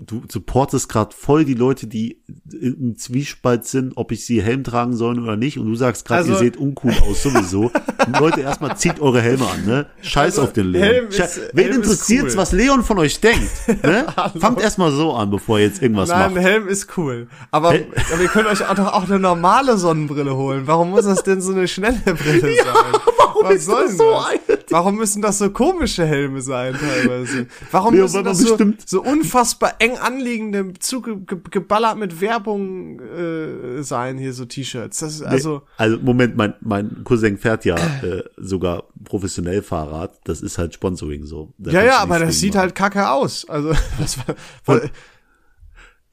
Du 0.00 0.22
supportest 0.30 0.88
gerade 0.88 1.14
voll 1.14 1.44
die 1.44 1.54
Leute, 1.54 1.86
die 1.86 2.22
im 2.52 2.96
Zwiespalt 2.96 3.66
sind, 3.66 3.92
ob 3.96 4.12
ich 4.12 4.24
sie 4.24 4.42
Helm 4.42 4.64
tragen 4.64 4.94
soll 4.96 5.18
oder 5.20 5.36
nicht. 5.36 5.58
Und 5.58 5.66
du 5.66 5.74
sagst 5.74 6.06
gerade, 6.06 6.20
Also- 6.20 6.32
ihr 6.32 6.38
seht 6.38 6.56
uncool 6.56 6.92
aus 7.08 7.22
sowieso. 7.22 7.70
Und 8.06 8.18
Leute, 8.18 8.40
erstmal 8.40 8.76
zieht 8.76 8.98
eure 9.00 9.20
Helme 9.20 9.46
an, 9.46 9.64
ne? 9.64 9.86
Scheiß 10.02 10.34
Also, 10.38 10.42
auf 10.42 10.52
den 10.52 10.72
Leon. 10.72 10.84
Helm 10.84 11.06
ist- 11.08 11.40
Wen 11.52 11.64
Helm 11.66 11.76
interessiert's, 11.76 12.32
cool. 12.34 12.38
was 12.40 12.52
Leon 12.52 12.82
von 12.82 12.98
euch 12.98 13.20
denkt? 13.20 13.48
Ne? 13.82 14.06
Fangt 14.38 14.60
erstmal 14.60 14.90
so 14.92 15.12
an, 15.14 15.30
bevor 15.30 15.58
ihr 15.58 15.66
jetzt 15.66 15.82
irgendwas 15.82 16.08
Nein, 16.08 16.34
macht. 16.34 16.42
Helm 16.44 16.68
ist 16.68 16.96
cool. 16.96 17.26
Aber, 17.50 17.72
Hel- 17.72 17.86
aber 18.12 18.22
ihr 18.22 18.28
könnt 18.28 18.46
euch 18.46 18.66
auch, 18.68 18.74
doch 18.74 18.92
auch 18.92 19.04
eine 19.04 19.18
normale 19.18 19.76
Sonnenbrille 19.76 20.36
holen. 20.36 20.62
Warum 20.66 20.90
muss 20.90 21.04
das 21.04 21.22
denn 21.22 21.40
so 21.40 21.52
eine 21.52 21.66
schnelle 21.68 21.98
Brille 22.04 22.40
sein? 22.56 23.00
warum 23.18 23.31
Was 23.44 23.64
soll 23.64 23.86
das 23.86 23.96
so 23.96 24.10
das? 24.46 24.58
Warum 24.70 24.96
müssen 24.96 25.22
das 25.22 25.38
so 25.38 25.50
komische 25.50 26.06
Helme 26.06 26.40
sein 26.42 26.74
teilweise? 26.74 27.46
Warum 27.70 27.94
Leo, 27.94 28.04
müssen 28.04 28.24
das 28.24 28.38
so, 28.38 28.56
so 28.86 29.02
unfassbar 29.02 29.74
eng 29.78 29.96
anliegende, 29.98 30.72
zugeballert 30.78 31.98
mit 31.98 32.20
Werbung 32.20 33.00
äh, 33.00 33.82
sein, 33.82 34.18
hier 34.18 34.32
so 34.32 34.44
T-Shirts? 34.44 34.98
Das 35.00 35.14
ist 35.14 35.22
also, 35.22 35.62
Also 35.76 35.98
Moment, 35.98 36.36
mein, 36.36 36.54
mein 36.60 37.04
Cousin 37.04 37.38
fährt 37.38 37.64
ja 37.64 37.76
äh, 37.76 38.22
sogar 38.36 38.84
professionell 39.04 39.62
Fahrrad. 39.62 40.20
Das 40.24 40.40
ist 40.40 40.58
halt 40.58 40.74
Sponsoring 40.74 41.24
so. 41.24 41.52
Da 41.58 41.70
ja, 41.70 41.82
ja, 41.84 41.98
aber 41.98 42.18
das 42.18 42.38
sieht 42.40 42.54
machen. 42.54 42.62
halt 42.62 42.74
kacke 42.74 43.10
aus. 43.10 43.48
Also, 43.48 43.72
das 43.98 44.18
war, 44.18 44.34
weil, 44.64 44.90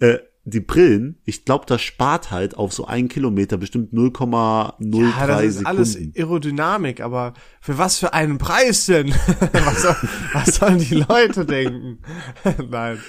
Äh, 0.02 0.20
die 0.50 0.60
Brillen, 0.60 1.20
ich 1.26 1.46
glaube, 1.46 1.66
das 1.66 1.82
spart 1.82 2.32
halt 2.32 2.58
auf 2.58 2.74
so 2.74 2.86
einen 2.86 3.08
Kilometer 3.08 3.58
bestimmt 3.58 3.94
0,03 3.94 5.02
ja, 5.04 5.28
das 5.28 5.44
ist 5.44 5.58
Sekunden. 5.58 5.68
alles 5.68 5.98
Aerodynamik, 6.16 7.02
aber 7.02 7.34
für 7.62 7.78
was 7.78 7.98
für 7.98 8.14
einen 8.14 8.38
Preis 8.38 8.86
denn? 8.86 9.10
was, 9.52 9.82
soll, 9.82 9.96
was 10.34 10.56
sollen 10.56 10.80
die 10.80 10.96
Leute 10.96 11.46
denken? 11.46 12.00
Nein. 12.70 13.00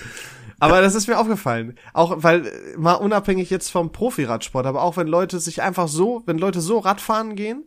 Aber 0.59 0.83
das 0.83 0.95
ist 0.95 1.09
mir 1.09 1.19
aufgefallen. 1.19 1.77
Auch, 1.95 2.23
weil, 2.23 2.47
äh, 2.47 2.77
mal 2.77 2.95
unabhängig 2.95 3.51
jetzt 3.51 3.71
vom 3.71 3.93
Profiradsport, 3.93 4.67
aber 4.67 4.83
auch 4.83 4.97
wenn 4.97 5.07
Leute 5.07 5.41
sich 5.41 5.63
einfach 5.63 5.89
so, 5.89 6.23
wenn 6.27 6.39
Leute 6.39 6.61
so 6.61 6.79
Radfahren 6.79 7.35
gehen, 7.35 7.65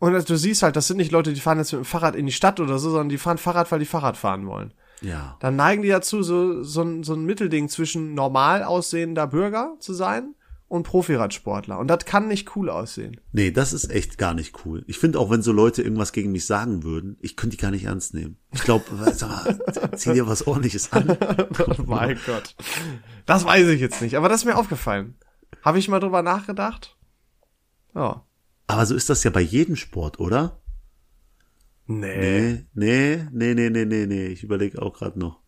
und 0.00 0.30
du 0.30 0.36
siehst 0.36 0.62
halt, 0.62 0.76
das 0.76 0.86
sind 0.86 0.98
nicht 0.98 1.10
Leute, 1.10 1.32
die 1.32 1.40
fahren 1.40 1.58
jetzt 1.58 1.72
mit 1.72 1.82
dem 1.82 1.84
Fahrrad 1.84 2.14
in 2.14 2.26
die 2.26 2.32
Stadt 2.32 2.60
oder 2.60 2.78
so, 2.78 2.90
sondern 2.90 3.08
die 3.08 3.18
fahren 3.18 3.38
Fahrrad, 3.38 3.72
weil 3.72 3.80
die 3.80 3.84
Fahrrad 3.84 4.16
fahren 4.16 4.46
wollen. 4.46 4.72
Ja. 5.00 5.36
dann 5.40 5.56
neigen 5.56 5.82
die 5.82 5.88
dazu, 5.88 6.22
so, 6.22 6.62
so, 6.62 6.82
ein, 6.82 7.04
so 7.04 7.14
ein 7.14 7.24
Mittelding 7.24 7.68
zwischen 7.68 8.14
normal 8.14 8.64
aussehender 8.64 9.26
Bürger 9.26 9.76
zu 9.78 9.94
sein 9.94 10.34
und 10.68 10.82
Profiradsportler. 10.82 11.78
Und 11.78 11.88
das 11.88 12.04
kann 12.04 12.28
nicht 12.28 12.54
cool 12.54 12.68
aussehen. 12.68 13.20
Nee, 13.32 13.50
das 13.50 13.72
ist 13.72 13.90
echt 13.90 14.18
gar 14.18 14.34
nicht 14.34 14.64
cool. 14.64 14.84
Ich 14.86 14.98
finde 14.98 15.18
auch, 15.18 15.30
wenn 15.30 15.40
so 15.42 15.52
Leute 15.52 15.82
irgendwas 15.82 16.12
gegen 16.12 16.30
mich 16.30 16.46
sagen 16.46 16.82
würden, 16.82 17.16
ich 17.20 17.36
könnte 17.36 17.56
die 17.56 17.62
gar 17.62 17.70
nicht 17.70 17.84
ernst 17.84 18.12
nehmen. 18.14 18.36
Ich 18.52 18.62
glaube, 18.62 18.84
sag 19.12 19.30
mal, 19.30 19.96
zieh 19.96 20.12
dir 20.12 20.26
was 20.26 20.46
ordentliches 20.46 20.92
an. 20.92 21.16
Oh 21.58 21.82
mein 21.86 22.18
Gott. 22.26 22.54
Das 23.24 23.44
weiß 23.44 23.68
ich 23.68 23.80
jetzt 23.80 24.02
nicht, 24.02 24.16
aber 24.16 24.28
das 24.28 24.42
ist 24.42 24.44
mir 24.44 24.56
aufgefallen. 24.56 25.16
Habe 25.62 25.78
ich 25.78 25.88
mal 25.88 26.00
drüber 26.00 26.22
nachgedacht? 26.22 26.96
Ja. 27.94 28.24
Aber 28.66 28.84
so 28.84 28.94
ist 28.94 29.08
das 29.08 29.24
ja 29.24 29.30
bei 29.30 29.40
jedem 29.40 29.76
Sport, 29.76 30.20
oder? 30.20 30.60
Nee. 31.88 32.64
Nee, 32.74 33.26
nee, 33.32 33.54
nee, 33.54 33.54
nee, 33.54 33.70
nee, 33.70 33.84
nee, 33.84 34.06
nee. 34.06 34.26
Ich 34.26 34.44
überlege 34.44 34.80
auch 34.80 34.92
gerade 34.92 35.18
noch. 35.18 35.40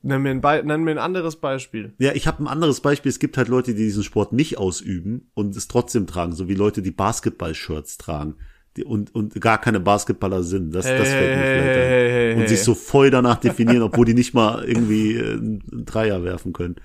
Nenn 0.00 0.22
mir, 0.22 0.30
ein 0.30 0.40
Be 0.40 0.62
nenn 0.64 0.82
mir 0.82 0.92
ein 0.92 0.98
anderes 0.98 1.36
Beispiel. 1.36 1.94
Ja, 1.98 2.12
ich 2.12 2.26
habe 2.26 2.42
ein 2.42 2.48
anderes 2.48 2.80
Beispiel. 2.80 3.10
Es 3.10 3.18
gibt 3.18 3.36
halt 3.36 3.48
Leute, 3.48 3.74
die 3.74 3.84
diesen 3.84 4.02
Sport 4.02 4.32
nicht 4.32 4.58
ausüben 4.58 5.30
und 5.34 5.54
es 5.54 5.68
trotzdem 5.68 6.06
tragen, 6.06 6.32
so 6.32 6.48
wie 6.48 6.54
Leute, 6.54 6.82
die 6.82 6.90
Basketball-Shirts 6.90 7.98
tragen 7.98 8.36
die, 8.76 8.84
und, 8.84 9.14
und 9.14 9.40
gar 9.40 9.58
keine 9.58 9.80
Basketballer 9.80 10.42
sind. 10.42 10.74
Das, 10.74 10.86
das 10.86 11.08
fällt 11.08 11.36
mir 11.36 11.42
vielleicht 11.42 11.68
ein. 11.68 11.88
hey, 11.88 12.10
hey, 12.10 12.32
Und 12.34 12.40
hey. 12.40 12.48
sich 12.48 12.62
so 12.62 12.74
voll 12.74 13.10
danach 13.10 13.36
definieren, 13.36 13.82
obwohl 13.82 14.06
die 14.06 14.14
nicht 14.14 14.34
mal 14.34 14.64
irgendwie 14.64 15.16
äh, 15.16 15.32
einen 15.34 15.84
Dreier 15.84 16.24
werfen 16.24 16.52
können. 16.52 16.76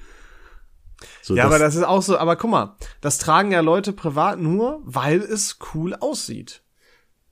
So, 1.21 1.35
Ja, 1.35 1.45
aber 1.45 1.59
das 1.59 1.75
ist 1.75 1.83
auch 1.83 2.01
so, 2.01 2.17
aber 2.17 2.35
guck 2.35 2.51
mal, 2.51 2.75
das 3.01 3.19
tragen 3.19 3.51
ja 3.51 3.61
Leute 3.61 3.93
privat 3.93 4.39
nur, 4.39 4.81
weil 4.83 5.21
es 5.21 5.59
cool 5.73 5.93
aussieht. 5.95 6.63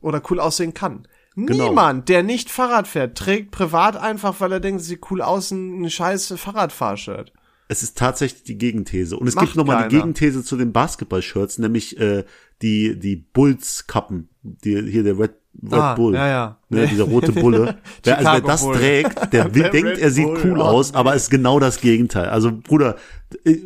Oder 0.02 0.22
cool 0.30 0.40
aussehen 0.40 0.74
kann. 0.74 1.08
Genau. 1.36 1.70
Niemand, 1.70 2.08
der 2.08 2.24
nicht 2.24 2.50
Fahrrad 2.50 2.88
fährt, 2.88 3.18
trägt 3.18 3.52
privat 3.52 3.98
einfach, 3.98 4.40
weil 4.40 4.54
er 4.54 4.60
denkt, 4.62 4.82
es 4.82 4.88
sieht 4.88 5.02
cool 5.12 5.22
aus, 5.22 5.52
ein, 5.52 5.90
scheiß 5.90 6.34
Fahrradfahrshirt. 6.38 7.34
es 7.68 7.84
ist 7.84 7.98
tatsächlich 7.98 8.44
die 8.44 8.58
Gegenthese. 8.58 9.18
Und 9.18 9.28
es 9.28 9.36
Macht 9.36 9.46
gibt 9.48 9.58
nochmal 9.58 9.88
die. 9.90 9.96
Gegenthese 9.98 10.44
zu 10.44 10.56
den 10.56 10.72
Basketball-Shirts, 10.72 11.58
nämlich 11.58 12.00
äh, 12.00 12.24
die, 12.62 12.98
die 12.98 13.16
Bulls-Kappen. 13.18 14.30
Die, 14.44 14.82
hier 14.90 15.04
der 15.04 15.20
Red, 15.20 15.34
Red 15.62 15.74
Ah, 15.74 15.96
Bull. 15.96 16.14
ja, 16.16 16.28
ja. 16.28 16.58
Ne, 16.70 16.88
dieser 16.92 17.06
rote 17.06 17.32
Bulle. 17.32 17.78
wer, 18.04 18.18
also 18.18 18.32
wer 18.32 18.42
das 18.42 18.62
Bull. 18.64 18.76
trägt, 18.76 19.34
der, 19.34 19.46
Der 19.50 19.70
denkt, 19.70 19.90
Red 19.90 20.00
er 20.00 20.12
sieht 20.12 20.26
Bull, 20.26 20.42
cool 20.44 20.60
oh, 20.60 20.64
aus, 20.64 20.94
aber 20.94 21.16
ist 21.16 21.30
genau 21.30 21.60
das 21.60 21.82
Gegenteil. 21.82 22.30
Also, 22.30 22.52
Bruder, 22.52 22.96
äh, 23.44 23.58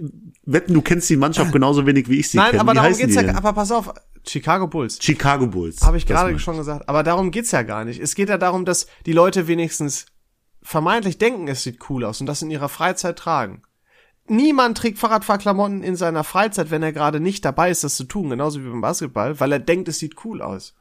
wetten, 0.51 0.73
du 0.73 0.81
kennst 0.81 1.09
die 1.09 1.17
Mannschaft 1.17 1.51
genauso 1.51 1.85
wenig, 1.85 2.09
wie 2.09 2.19
ich 2.19 2.29
sie 2.29 2.37
Nein, 2.37 2.51
kenne. 2.51 2.61
aber 2.61 2.71
Wie 2.71 2.75
darum 2.77 2.97
geht's 2.97 3.15
ja, 3.15 3.35
aber 3.35 3.53
pass 3.53 3.71
auf, 3.71 3.93
Chicago 4.27 4.67
Bulls. 4.67 4.99
Chicago 5.01 5.47
Bulls. 5.47 5.81
Habe 5.81 5.97
ich 5.97 6.05
gerade 6.05 6.37
schon 6.39 6.57
gesagt. 6.57 6.87
Aber 6.89 7.03
darum 7.03 7.31
geht's 7.31 7.51
ja 7.51 7.61
gar 7.63 7.85
nicht. 7.85 7.99
Es 7.99 8.15
geht 8.15 8.29
ja 8.29 8.37
darum, 8.37 8.65
dass 8.65 8.87
die 9.05 9.13
Leute 9.13 9.47
wenigstens 9.47 10.05
vermeintlich 10.61 11.17
denken, 11.17 11.47
es 11.47 11.63
sieht 11.63 11.89
cool 11.89 12.03
aus 12.03 12.19
und 12.19 12.27
das 12.27 12.41
in 12.41 12.51
ihrer 12.51 12.69
Freizeit 12.69 13.17
tragen. 13.17 13.61
Niemand 14.27 14.77
trägt 14.77 14.99
Fahrradfahrklamotten 14.99 15.81
in 15.81 15.95
seiner 15.95 16.23
Freizeit, 16.23 16.69
wenn 16.69 16.83
er 16.83 16.93
gerade 16.93 17.19
nicht 17.19 17.43
dabei 17.45 17.71
ist, 17.71 17.83
das 17.83 17.95
zu 17.95 18.03
tun, 18.03 18.29
genauso 18.29 18.63
wie 18.63 18.69
beim 18.69 18.81
Basketball, 18.81 19.39
weil 19.39 19.51
er 19.51 19.59
denkt, 19.59 19.87
es 19.87 19.97
sieht 19.97 20.23
cool 20.23 20.41
aus. 20.41 20.75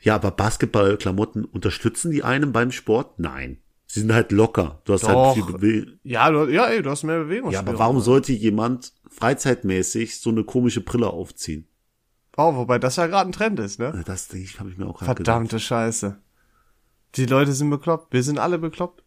Ja, 0.00 0.16
aber 0.16 0.30
Basketballklamotten 0.30 1.44
unterstützen 1.44 2.10
die 2.10 2.22
einen 2.22 2.52
beim 2.52 2.70
Sport? 2.70 3.18
Nein. 3.18 3.61
Sie 3.92 4.00
sind 4.00 4.14
halt 4.14 4.32
locker. 4.32 4.80
Du 4.86 4.94
hast 4.94 5.02
Doch. 5.02 5.10
halt 5.10 5.34
viel 5.34 5.52
Bewegung. 5.52 5.98
Ja, 6.02 6.30
du, 6.30 6.46
ja, 6.46 6.64
ey, 6.64 6.80
du 6.80 6.88
hast 6.88 7.02
mehr 7.02 7.24
Bewegung. 7.24 7.50
Ja, 7.50 7.58
aber 7.58 7.78
warum 7.78 8.00
sollte 8.00 8.32
jemand 8.32 8.94
freizeitmäßig 9.10 10.18
so 10.18 10.30
eine 10.30 10.44
komische 10.44 10.80
Brille 10.80 11.08
aufziehen? 11.08 11.68
Oh, 12.38 12.54
wobei 12.54 12.78
das 12.78 12.96
ja 12.96 13.06
gerade 13.06 13.28
ein 13.28 13.32
Trend 13.32 13.60
ist, 13.60 13.78
ne? 13.78 14.02
Das 14.06 14.28
denke 14.28 14.46
ich, 14.46 14.58
habe 14.58 14.70
ich 14.70 14.78
mir 14.78 14.86
auch 14.86 14.98
gerade 14.98 15.16
gedacht. 15.16 15.26
Verdammte 15.26 15.60
Scheiße. 15.60 16.18
Die 17.16 17.26
Leute 17.26 17.52
sind 17.52 17.68
bekloppt. 17.68 18.14
Wir 18.14 18.22
sind 18.22 18.38
alle 18.38 18.58
bekloppt. 18.58 19.04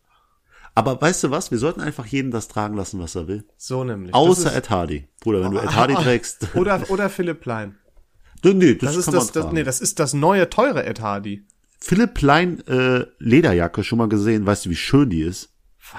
Aber 0.75 1.01
weißt 1.01 1.23
du 1.23 1.31
was? 1.31 1.49
Wir 1.49 1.57
sollten 1.57 1.81
einfach 1.81 2.05
jeden 2.05 2.29
das 2.29 2.47
tragen 2.47 2.75
lassen, 2.75 2.99
was 2.99 3.15
er 3.15 3.27
will. 3.27 3.43
So 3.57 3.83
nämlich. 3.83 4.13
Außer 4.13 4.55
Ed 4.55 4.69
Hardy. 4.69 5.07
Bruder, 5.19 5.41
wenn 5.45 5.51
du 5.51 5.57
Ed 5.57 5.75
Hardy 5.75 5.95
trägst. 6.03 6.53
oder, 6.53 6.91
oder 6.91 7.09
Philipp 7.09 7.41
Plein. 7.41 7.75
nee, 8.43 8.53
nee, 8.53 8.75
das, 8.75 8.93
Das 8.93 8.97
ist 8.97 9.11
das, 9.11 9.31
das, 9.31 9.51
nee, 9.51 9.63
das 9.63 9.81
ist 9.81 9.97
das 9.97 10.13
neue 10.13 10.47
teure 10.47 10.85
Ed 10.85 11.01
Hardy. 11.01 11.43
Philipp 11.79 12.13
Plein 12.15 12.65
äh, 12.67 13.05
Lederjacke 13.19 13.83
schon 13.83 13.97
mal 13.99 14.09
gesehen. 14.09 14.45
Weißt 14.45 14.65
du, 14.65 14.69
wie 14.69 14.75
schön 14.75 15.09
die 15.09 15.21
ist? 15.21 15.49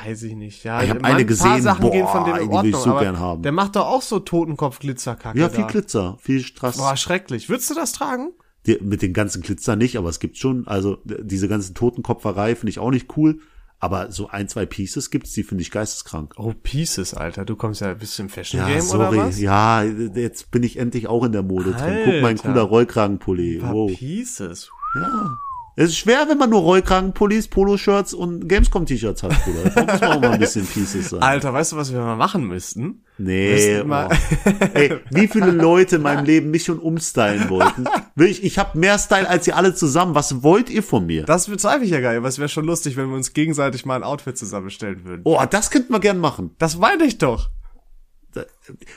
Weiß 0.04 0.24
ich 0.24 0.34
nicht, 0.34 0.64
ja. 0.64 0.82
Ich 0.82 0.90
hab 0.90 1.00
Man- 1.00 1.12
eine 1.12 1.20
ein 1.20 1.26
gesehen, 1.28 1.46
paar 1.46 1.62
Sachen 1.62 1.82
boah, 1.82 1.92
gehen 1.92 2.06
von 2.08 2.24
dem 2.24 2.36
in 2.36 2.50
die 2.50 2.56
will 2.62 2.70
ich 2.70 2.76
so 2.76 2.96
gern 2.96 3.20
haben. 3.20 3.42
Der 3.42 3.52
macht 3.52 3.76
doch 3.76 3.86
auch 3.86 4.02
so 4.02 4.18
Totenkopf-Glitzerkacke 4.18 5.38
Ja, 5.38 5.48
viel 5.48 5.62
da. 5.62 5.66
Glitzer, 5.70 6.18
viel 6.20 6.40
Strass. 6.42 6.76
Boah, 6.76 6.96
schrecklich. 6.96 7.48
Würdest 7.48 7.70
du 7.70 7.74
das 7.74 7.92
tragen? 7.92 8.32
Die, 8.66 8.78
mit 8.82 9.00
den 9.02 9.12
ganzen 9.12 9.42
Glitzer 9.42 9.76
nicht, 9.76 9.96
aber 9.96 10.08
es 10.08 10.18
gibt 10.18 10.38
schon, 10.38 10.66
also 10.66 10.98
diese 11.04 11.46
ganzen 11.46 11.74
Totenkopferei 11.76 12.56
finde 12.56 12.70
ich 12.70 12.80
auch 12.80 12.90
nicht 12.90 13.16
cool. 13.16 13.38
Aber 13.78 14.10
so 14.10 14.28
ein, 14.28 14.48
zwei 14.48 14.64
Pieces 14.66 15.10
gibt's, 15.10 15.34
die 15.34 15.42
finde 15.44 15.60
ich 15.62 15.70
geisteskrank. 15.70 16.32
Oh, 16.38 16.52
Pieces, 16.62 17.12
Alter. 17.14 17.44
Du 17.44 17.54
kommst 17.56 17.82
ja 17.82 17.90
ein 17.90 17.98
bisschen 17.98 18.28
Fashion 18.30 18.60
Ja, 18.62 18.66
Game 18.68 18.80
sorry. 18.80 19.18
oder 19.18 19.26
was? 19.28 19.38
Ja, 19.38 19.82
jetzt 19.84 20.50
bin 20.50 20.62
ich 20.62 20.78
endlich 20.78 21.06
auch 21.08 21.22
in 21.24 21.32
der 21.32 21.42
Mode 21.42 21.72
drin. 21.72 21.98
Guck 22.04 22.06
mal, 22.06 22.16
ein 22.16 22.24
Alter. 22.24 22.42
cooler 22.48 22.62
Rollkragenpulli. 22.62 23.60
Wow. 23.62 23.92
Pieces. 23.94 24.70
Ja. 24.96 25.36
Es 25.78 25.90
ist 25.90 25.98
schwer, 25.98 26.24
wenn 26.28 26.38
man 26.38 26.48
nur 26.48 26.60
Rollkragenpullis, 26.62 27.48
Poloshirts 27.48 28.14
und 28.14 28.48
Gamescom-T-Shirts 28.48 29.22
hat, 29.22 29.44
Bruder. 29.44 29.70
Da 29.74 29.82
muss 29.92 30.00
man 30.00 30.10
auch 30.12 30.20
mal 30.22 30.30
ein 30.32 30.40
bisschen 30.40 30.66
Pieces 30.66 31.10
sein. 31.10 31.20
Alter, 31.22 31.52
weißt 31.52 31.72
du, 31.72 31.76
was 31.76 31.92
wir 31.92 32.00
mal 32.00 32.16
machen 32.16 32.46
müssten? 32.46 33.04
Nee, 33.18 33.52
Müssten 33.52 33.88
mal- 33.88 34.08
oh. 34.10 34.50
Ey, 34.72 35.00
wie 35.10 35.28
viele 35.28 35.50
Leute 35.50 35.96
in 35.96 36.02
meinem 36.02 36.24
Leben 36.24 36.50
mich 36.50 36.64
schon 36.64 36.78
umstylen 36.78 37.50
wollten. 37.50 37.84
Will 38.14 38.28
Ich, 38.40 38.58
habe 38.58 38.78
mehr 38.78 38.98
Style 38.98 39.28
als 39.28 39.46
ihr 39.46 39.54
alle 39.56 39.74
zusammen. 39.74 40.14
Was 40.14 40.42
wollt 40.42 40.70
ihr 40.70 40.82
von 40.82 41.04
mir? 41.04 41.24
Das 41.24 41.46
bezweifle 41.46 41.84
ich 41.84 41.90
ja 41.90 42.00
gar 42.00 42.10
nicht, 42.10 42.18
aber 42.18 42.28
es 42.28 42.38
wäre 42.38 42.48
schon 42.48 42.64
lustig, 42.64 42.96
wenn 42.96 43.08
wir 43.10 43.16
uns 43.16 43.34
gegenseitig 43.34 43.84
mal 43.84 43.96
ein 43.96 44.02
Outfit 44.02 44.38
zusammenstellen 44.38 45.04
würden. 45.04 45.20
Oh, 45.24 45.38
das 45.50 45.70
könnten 45.70 45.92
wir 45.92 46.00
gern 46.00 46.18
machen. 46.18 46.52
Das 46.58 46.78
meine 46.78 47.04
ich 47.04 47.18
doch. 47.18 47.50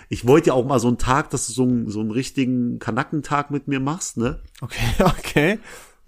Ich 0.09 0.27
wollte 0.27 0.47
ja 0.47 0.53
auch 0.53 0.65
mal 0.65 0.79
so 0.79 0.87
einen 0.89 0.97
Tag, 0.97 1.29
dass 1.29 1.47
du 1.47 1.53
so 1.53 1.63
einen, 1.63 1.89
so 1.89 1.99
einen 2.01 2.11
richtigen 2.11 2.79
Kanackentag 2.79 3.51
mit 3.51 3.67
mir 3.67 3.79
machst, 3.79 4.17
ne? 4.17 4.39
Okay, 4.61 4.79
okay. 4.99 5.59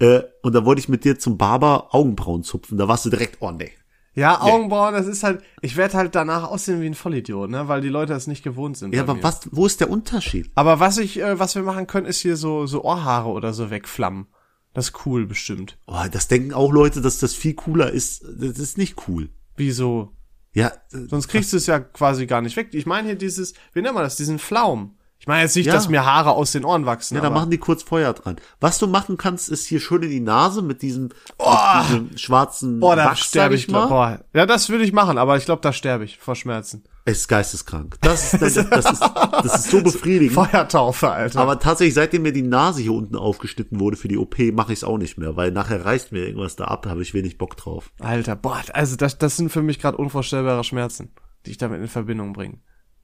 Äh, 0.02 0.24
und 0.42 0.52
da 0.52 0.64
wollte 0.64 0.80
ich 0.80 0.88
mit 0.88 1.04
dir 1.04 1.16
zum 1.18 1.38
Barber 1.38 1.94
Augenbrauen 1.94 2.42
zupfen. 2.42 2.76
Da 2.76 2.88
warst 2.88 3.06
du 3.06 3.10
direkt, 3.10 3.36
oh 3.40 3.52
nee. 3.52 3.70
Ja, 4.14 4.42
Augenbrauen, 4.42 4.92
das 4.92 5.06
ist 5.06 5.22
halt, 5.22 5.42
ich 5.62 5.76
werde 5.76 5.96
halt 5.96 6.14
danach 6.14 6.42
aussehen 6.42 6.82
wie 6.82 6.86
ein 6.86 6.94
Vollidiot, 6.94 7.48
ne, 7.48 7.68
weil 7.68 7.80
die 7.80 7.88
Leute 7.88 8.12
das 8.12 8.26
nicht 8.26 8.42
gewohnt 8.42 8.76
sind. 8.76 8.94
Ja, 8.94 9.02
aber 9.02 9.14
mir. 9.14 9.22
was, 9.22 9.48
wo 9.52 9.64
ist 9.64 9.80
der 9.80 9.88
Unterschied? 9.88 10.50
Aber 10.54 10.80
was 10.80 10.98
ich, 10.98 11.20
äh, 11.20 11.38
was 11.38 11.54
wir 11.54 11.62
machen 11.62 11.86
können, 11.86 12.06
ist 12.06 12.20
hier 12.20 12.36
so, 12.36 12.66
so 12.66 12.84
Ohrhaare 12.84 13.30
oder 13.30 13.54
so 13.54 13.70
wegflammen. 13.70 14.26
Das 14.74 14.88
ist 14.88 15.06
cool, 15.06 15.26
bestimmt. 15.26 15.78
Oh, 15.86 16.02
das 16.10 16.28
denken 16.28 16.52
auch 16.52 16.72
Leute, 16.72 17.00
dass 17.00 17.20
das 17.20 17.34
viel 17.34 17.54
cooler 17.54 17.90
ist. 17.90 18.22
Das 18.22 18.58
ist 18.58 18.76
nicht 18.76 19.08
cool. 19.08 19.30
Wieso? 19.56 20.10
Ja, 20.52 20.72
äh, 20.92 21.06
Sonst 21.08 21.28
kriegst 21.28 21.52
du 21.52 21.56
es 21.58 21.66
ja 21.66 21.78
quasi 21.78 22.26
gar 22.26 22.42
nicht 22.42 22.56
weg. 22.56 22.70
Ich 22.72 22.86
meine 22.86 23.08
hier 23.08 23.16
dieses, 23.16 23.54
wie 23.72 23.82
nennen 23.82 23.94
wir 23.94 24.02
das, 24.02 24.16
diesen 24.16 24.40
Flaum. 24.40 24.96
Ich 25.22 25.28
meine 25.28 25.42
jetzt 25.42 25.54
nicht, 25.54 25.66
Ja. 25.66 25.74
dass 25.74 25.88
mir 25.88 26.04
Haare 26.04 26.32
aus 26.32 26.50
den 26.50 26.64
Ohren 26.64 26.84
wachsen. 26.84 27.14
ja, 27.14 27.20
da 27.20 27.30
machen 27.30 27.48
die 27.48 27.58
kurz 27.58 27.84
Feuer 27.84 28.12
dran. 28.12 28.40
Was 28.58 28.80
du 28.80 28.88
machen 28.88 29.16
kannst, 29.18 29.48
ist 29.50 29.64
hier 29.66 29.78
schön 29.78 30.02
in 30.02 30.10
die 30.10 30.18
Nase 30.18 30.62
mit 30.62 30.82
diesem, 30.82 31.10
Oh. 31.38 31.48
mit 31.78 31.88
diesem 32.10 32.18
schwarzen 32.18 32.80
Boah, 32.80 32.96
da 32.96 33.04
Wachs, 33.04 33.20
sterbe 33.20 33.54
ich, 33.54 33.68
mal. 33.68 33.86
glaub, 33.86 33.88
boah. 33.90 34.20
Ja, 34.34 34.46
das 34.46 34.68
würde 34.68 34.82
ich 34.82 34.92
machen, 34.92 35.18
aber 35.18 35.36
ich 35.36 35.44
glaube, 35.44 35.62
da 35.62 35.72
sterbe 35.72 36.02
ich 36.02 36.18
vor 36.18 36.34
Schmerzen. 36.34 36.82
Es 37.04 37.18
ist 37.18 37.28
geisteskrank. 37.28 37.98
Das 38.00 38.32
ist, 38.34 38.42
das, 38.42 38.56
ist, 38.56 38.68
das, 38.72 38.90
ist, 38.90 39.00
das 39.00 39.54
ist 39.60 39.70
so 39.70 39.80
befriedigend. 39.84 40.34
Feuertaufe, 40.34 41.08
Alter. 41.12 41.38
Aber 41.38 41.60
tatsächlich, 41.60 41.94
seitdem 41.94 42.22
mir 42.22 42.32
die 42.32 42.42
Nase 42.42 42.82
hier 42.82 42.92
unten 42.92 43.14
aufgeschnitten 43.14 43.78
wurde 43.78 43.96
für 43.96 44.08
die 44.08 44.18
OP, 44.18 44.36
mache 44.52 44.72
ich 44.72 44.80
es 44.80 44.84
auch 44.84 44.98
nicht 44.98 45.18
mehr, 45.18 45.36
weil 45.36 45.52
nachher 45.52 45.84
reißt 45.84 46.10
mir 46.10 46.26
irgendwas 46.26 46.56
da 46.56 46.64
ab, 46.64 46.84
habe 46.86 47.00
ich 47.00 47.14
wenig 47.14 47.38
Bock 47.38 47.56
drauf. 47.56 47.92
Alter, 48.00 48.34
boah, 48.34 48.60
also 48.72 48.96
das, 48.96 49.18
das 49.18 49.36
sind 49.36 49.50
für 49.50 49.62
mich 49.62 49.78
gerade 49.78 49.98
unvorstellbare 49.98 50.64
Schmerzen, 50.64 51.12
die 51.46 51.52
ich 51.52 51.58
damit 51.58 51.80
in 51.80 51.86
Verbindung 51.86 52.32
bringe. 52.32 52.58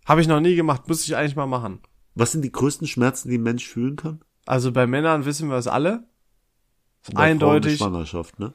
Habe 0.04 0.20
ich 0.20 0.26
noch 0.26 0.40
nie 0.40 0.56
gemacht, 0.56 0.88
muss 0.88 1.04
ich 1.04 1.14
eigentlich 1.14 1.36
mal 1.36 1.46
machen. 1.46 1.78
Was 2.14 2.32
sind 2.32 2.42
die 2.42 2.52
größten 2.52 2.86
Schmerzen, 2.86 3.28
die 3.28 3.38
ein 3.38 3.42
Mensch 3.42 3.66
fühlen 3.66 3.96
kann? 3.96 4.20
Also 4.46 4.72
bei 4.72 4.86
Männern 4.86 5.24
wissen 5.24 5.48
wir 5.48 5.56
es 5.56 5.66
alle. 5.66 6.04
Bei 7.06 7.12
Frauen 7.12 7.24
Eindeutig. 7.24 7.80
eine 7.80 7.90
Schwangerschaft, 7.90 8.38
ne? 8.38 8.54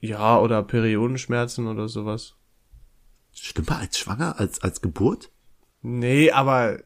Ja, 0.00 0.38
oder 0.38 0.62
Periodenschmerzen 0.62 1.66
oder 1.66 1.88
sowas. 1.88 2.34
Schlimmer 3.32 3.78
als 3.78 3.98
schwanger, 3.98 4.38
als, 4.40 4.62
als 4.62 4.80
Geburt? 4.80 5.30
Nee, 5.82 6.30
aber 6.30 6.78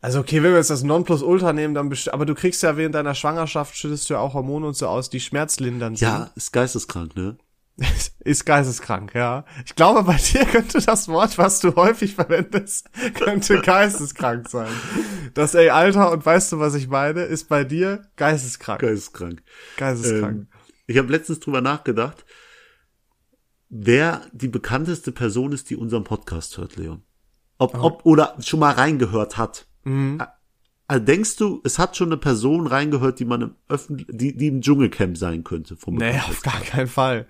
also 0.00 0.20
okay, 0.20 0.42
wenn 0.42 0.52
wir 0.52 0.58
jetzt 0.58 0.70
das 0.70 0.82
Nonplusultra 0.82 1.52
nehmen, 1.52 1.74
dann 1.74 1.88
best 1.88 2.12
aber 2.12 2.26
du 2.26 2.34
kriegst 2.34 2.62
ja 2.62 2.76
während 2.76 2.94
deiner 2.94 3.14
Schwangerschaft 3.14 3.76
schüttest 3.76 4.08
du 4.08 4.14
ja 4.14 4.20
auch 4.20 4.34
Hormone 4.34 4.66
und 4.66 4.76
so 4.76 4.86
aus, 4.86 5.10
die 5.10 5.20
schmerzlindernd 5.20 5.98
sind. 5.98 6.06
Ja, 6.06 6.30
ist 6.36 6.52
geisteskrank, 6.52 7.16
ne? 7.16 7.36
Ist 8.20 8.46
geisteskrank, 8.46 9.14
ja. 9.14 9.44
Ich 9.64 9.74
glaube, 9.74 10.02
bei 10.02 10.16
dir 10.16 10.44
könnte 10.46 10.80
das 10.80 11.08
Wort, 11.08 11.38
was 11.38 11.60
du 11.60 11.74
häufig 11.76 12.14
verwendest, 12.14 12.88
könnte 13.14 13.60
geisteskrank 13.60 14.48
sein. 14.48 14.72
Das 15.34 15.54
ey, 15.54 15.70
Alter, 15.70 16.10
und 16.10 16.24
weißt 16.24 16.52
du, 16.52 16.58
was 16.58 16.74
ich 16.74 16.88
meine, 16.88 17.22
ist 17.22 17.48
bei 17.48 17.64
dir 17.64 18.08
geisteskrank. 18.16 18.80
Geisteskrank. 18.80 19.42
Geisteskrank. 19.76 20.36
Ähm, 20.36 20.48
ich 20.86 20.98
habe 20.98 21.12
letztens 21.12 21.40
drüber 21.40 21.60
nachgedacht, 21.60 22.24
wer 23.68 24.22
die 24.32 24.48
bekannteste 24.48 25.12
Person 25.12 25.52
ist, 25.52 25.68
die 25.70 25.76
unseren 25.76 26.04
Podcast 26.04 26.56
hört, 26.56 26.76
Leon. 26.76 27.02
Ob, 27.58 27.74
ob 27.74 28.04
oder 28.06 28.36
schon 28.40 28.60
mal 28.60 28.72
reingehört 28.72 29.36
hat. 29.36 29.66
Mhm. 29.84 30.22
Also 30.88 31.04
denkst 31.04 31.36
du, 31.36 31.60
es 31.64 31.78
hat 31.78 31.96
schon 31.96 32.08
eine 32.08 32.16
Person 32.16 32.66
reingehört, 32.66 33.18
die 33.18 33.24
man 33.24 33.42
im 33.42 33.54
Öffentlich 33.68 34.06
die, 34.10 34.36
die 34.36 34.46
im 34.46 34.60
Dschungelcamp 34.60 35.16
sein 35.16 35.42
könnte? 35.42 35.76
Vom 35.76 35.96
Nee, 35.96 36.18
auf 36.20 36.42
gar 36.42 36.60
keinen 36.60 36.86
Fall. 36.86 37.26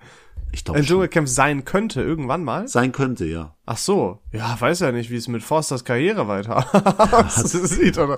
Ich 0.51 0.63
glaube 0.63 0.79
Ein 0.79 0.85
schon. 0.85 0.95
Dschungelcamp 0.95 1.27
sein 1.27 1.65
könnte, 1.65 2.01
irgendwann 2.01 2.43
mal. 2.43 2.67
Sein 2.67 2.91
könnte, 2.91 3.25
ja. 3.25 3.55
Ach 3.65 3.77
so. 3.77 4.19
Ja, 4.31 4.55
weiß 4.59 4.79
ja 4.81 4.91
nicht, 4.91 5.09
wie 5.09 5.17
es 5.17 5.27
mit 5.27 5.43
Forsters 5.43 5.83
Karriere 5.83 6.27
weiter 6.27 6.65
aussieht. 7.27 7.97
Oder, 7.97 8.17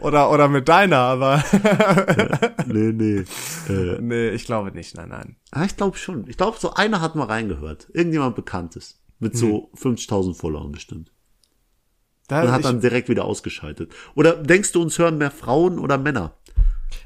oder, 0.00 0.30
oder 0.30 0.48
mit 0.48 0.68
deiner, 0.68 0.96
aber 0.96 1.44
Nee, 2.66 2.92
nee. 2.92 3.24
Äh, 3.68 4.00
nee, 4.00 4.30
ich 4.30 4.46
glaube 4.46 4.72
nicht. 4.72 4.96
Nein, 4.96 5.10
nein. 5.10 5.36
ah, 5.52 5.64
ich 5.64 5.76
glaube 5.76 5.96
schon. 5.96 6.26
Ich 6.26 6.36
glaube, 6.36 6.56
so 6.58 6.74
einer 6.74 7.00
hat 7.00 7.14
mal 7.16 7.26
reingehört. 7.26 7.88
Irgendjemand 7.92 8.34
Bekanntes. 8.34 9.00
Mit 9.18 9.36
so 9.36 9.70
50.000 9.76 10.34
Followern 10.34 10.72
bestimmt. 10.72 11.12
Da, 12.30 12.42
Und 12.42 12.52
hat 12.52 12.64
dann 12.64 12.80
direkt 12.80 13.08
wieder 13.08 13.24
ausgeschaltet. 13.24 13.92
Oder 14.14 14.34
denkst 14.34 14.72
du, 14.72 14.80
uns 14.80 14.98
hören 14.98 15.18
mehr 15.18 15.30
Frauen 15.32 15.78
oder 15.78 15.98
Männer? 15.98 16.34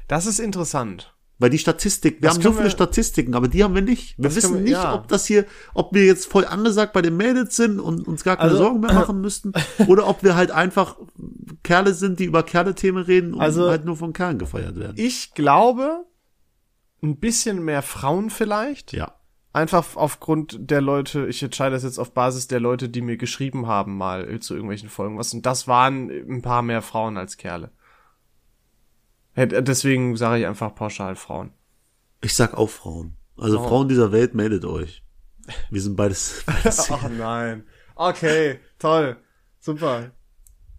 das 0.07 0.25
ist 0.27 0.39
interessant. 0.39 1.11
Weil 1.37 1.49
die 1.49 1.57
Statistik, 1.57 2.21
wir 2.21 2.29
Das 2.29 2.35
haben 2.35 2.43
so 2.43 2.51
viele 2.53 2.65
wir- 2.65 2.69
Statistiken, 2.69 3.33
aber 3.35 3.47
die 3.49 3.61
haben 3.63 3.75
wir 3.75 3.81
nicht. 3.81 4.15
Wir 4.17 4.33
wissen 4.35 4.53
wir- 4.53 4.61
nicht, 4.61 4.71
ja. 4.71 4.93
ob 4.93 5.07
das 5.09 5.25
hier, 5.25 5.45
ob 5.73 5.93
wir 5.93 6.05
jetzt 6.05 6.27
voll 6.27 6.45
angesagt 6.45 6.93
bei 6.93 7.01
den 7.01 7.17
Mädels 7.17 7.55
sind 7.57 7.79
und 7.81 8.07
uns 8.07 8.23
gar 8.23 8.37
keine 8.37 8.51
Also- 8.51 8.63
Sorgen 8.63 8.79
mehr 8.79 8.93
machen 8.93 9.19
müssten. 9.19 9.51
oder 9.87 10.07
ob 10.07 10.23
wir 10.23 10.35
halt 10.35 10.51
einfach 10.51 10.95
Kerle 11.63 11.93
sind, 11.93 12.19
die 12.19 12.25
über 12.25 12.43
Kerle-Themen 12.43 13.03
reden 13.03 13.33
und 13.33 13.41
Also- 13.41 13.67
halt 13.69 13.83
nur 13.83 13.97
von 13.97 14.13
Kerlen 14.13 14.37
gefeiert 14.39 14.77
werden. 14.77 14.93
Ich 14.97 15.33
glaube, 15.33 16.05
ein 17.03 17.17
bisschen 17.19 17.65
mehr 17.65 17.81
Frauen 17.81 18.29
vielleicht. 18.29 18.93
Ja. 18.93 19.15
Einfach 19.55 19.95
aufgrund 19.95 20.57
der 20.59 20.81
Leute, 20.81 21.27
ich 21.27 21.41
entscheide 21.41 21.75
das 21.75 21.83
jetzt 21.83 21.97
auf 21.97 22.13
Basis 22.13 22.47
der 22.47 22.59
Leute, 22.59 22.89
die 22.89 22.99
mir 22.99 23.15
geschrieben 23.15 23.67
haben 23.67 23.95
mal 23.95 24.37
zu 24.41 24.53
irgendwelchen 24.53 24.89
Folgen 24.89 25.17
was. 25.17 25.33
Und 25.33 25.45
das 25.45 25.65
waren 25.65 26.09
ein 26.09 26.41
paar 26.41 26.61
mehr 26.61 26.81
Frauen 26.81 27.15
als 27.15 27.37
Kerle. 27.37 27.71
Deswegen 29.37 30.17
sage 30.17 30.41
ich 30.41 30.45
einfach 30.45 30.75
pauschal 30.75 31.15
Frauen. 31.15 31.53
Ich 32.19 32.35
sag 32.35 32.53
auch 32.53 32.69
Frauen. 32.69 33.15
Also 33.37 33.61
Oh. 33.61 33.63
Frauen 33.65 33.87
dieser 33.87 34.11
Welt, 34.11 34.35
meldet 34.35 34.65
euch. 34.65 35.05
Wir 35.69 35.81
sind 35.81 35.95
beides. 35.95 36.43
beides 36.45 36.91
Ach 36.91 37.09
nein. 37.09 37.63
Okay, 37.95 38.59
toll. 38.77 39.15
Super. 39.61 40.11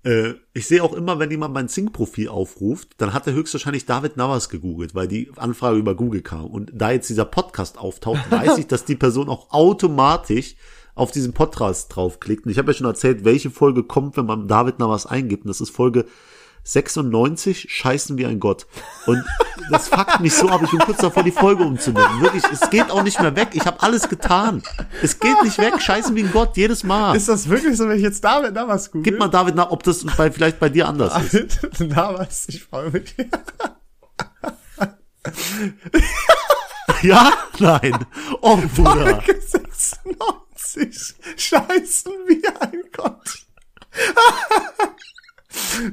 Äh, 0.07 0.35
ich 0.55 0.69
sehe 0.69 0.83
auch 0.85 0.93
immer, 0.93 1.19
wenn 1.19 1.31
jemand 1.31 1.53
mein 1.53 1.69
Zing-Profil 1.69 2.29
aufruft, 2.29 2.91
dann 2.99 3.13
hat 3.13 3.27
er 3.27 3.33
höchstwahrscheinlich 3.33 3.87
David 3.87 4.17
Navas 4.17 4.49
gegoogelt, 4.49 4.95
weil 4.95 5.09
die 5.09 5.31
Anfrage 5.37 5.79
über 5.79 5.97
Google 5.97 6.23
kam. 6.23 6.47
Und 6.47 6.71
da 6.73 6.93
jetzt 6.93 7.11
dieser 7.11 7.25
Podcast 7.25 7.77
auftaucht, 7.77 8.31
weiß 8.31 8.59
ich, 8.59 8.67
dass 8.69 8.85
die 8.85 8.95
Person 8.95 9.29
auch 9.29 9.51
automatisch 9.51 10.55
auf 10.95 11.11
diesen 11.11 11.33
Podcast 11.33 11.95
draufklickt. 11.95 12.47
Und 12.47 12.53
ich 12.53 12.59
habe 12.59 12.71
ja 12.71 12.79
schon 12.79 12.87
erzählt, 12.87 13.25
welche 13.25 13.51
Folge 13.51 13.83
kommt, 13.83 14.17
wenn 14.17 14.27
man 14.27 14.47
David 14.49 14.79
Navas 14.79 15.07
eingibt. 15.07 15.45
Und 15.45 15.49
das 15.49 15.61
ist 15.61 15.71
Folge 15.71 16.07
96, 16.67 17.67
Scheißen 17.71 18.19
wie 18.19 18.27
ein 18.27 18.41
Gott. 18.41 18.67
Und 19.07 19.25
das 19.71 19.89
fuckt 19.89 20.21
mich 20.21 20.35
so 20.35 20.49
ab, 20.49 20.61
ich 20.65 20.71
bin 20.71 20.81
kurz 20.81 20.99
davor, 20.99 21.23
die 21.23 21.31
Folge 21.31 21.65
umzunehmen. 21.65 22.21
Wirklich, 22.21 22.43
es 22.53 22.69
geht 22.71 22.91
auch 22.91 23.03
nicht 23.03 23.21
mehr 23.21 23.35
weg. 23.37 23.49
Ich 23.53 23.67
habe 23.67 23.81
alles 23.83 24.09
getan. 24.09 24.63
Es 25.03 25.21
geht 25.21 25.43
nicht 25.43 25.59
weg, 25.59 25.81
Scheißen 25.81 26.15
wie 26.17 26.25
ein 26.25 26.33
Gott, 26.33 26.57
jedes 26.57 26.83
Mal. 26.83 27.17
Ist 27.17 27.29
das 27.29 27.49
wirklich 27.49 27.77
so, 27.77 27.89
wenn 27.89 27.97
ich 27.97 28.03
jetzt 28.03 28.25
David 28.25 28.55
Navas 28.55 28.91
google? 28.91 29.03
Gib 29.03 29.19
mal 29.19 29.29
David 29.29 29.55
nach, 29.55 29.71
ob 29.71 29.83
das 29.83 30.05
bei, 30.17 30.31
vielleicht 30.31 30.59
bei 30.59 30.69
dir 30.69 30.89
anders 30.89 31.17
ist. 31.33 31.63
David 31.63 31.81
Navas, 31.97 32.47
ich 32.49 32.65
freue 32.65 32.91
mich. 32.91 33.15
Ja? 37.03 37.33
Nein. 37.59 38.07
Oh, 38.41 38.57
Bruder. 38.75 39.21
Folge 39.23 39.41
96. 39.41 41.15
Scheißen 41.37 42.13
wie 42.27 42.47
ein 42.61 42.83
Gott. 42.97 43.47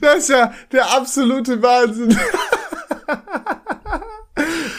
Das 0.01 0.17
ist 0.19 0.29
ja 0.29 0.53
der 0.71 0.91
absolute 0.93 1.61
Wahnsinn. 1.61 2.17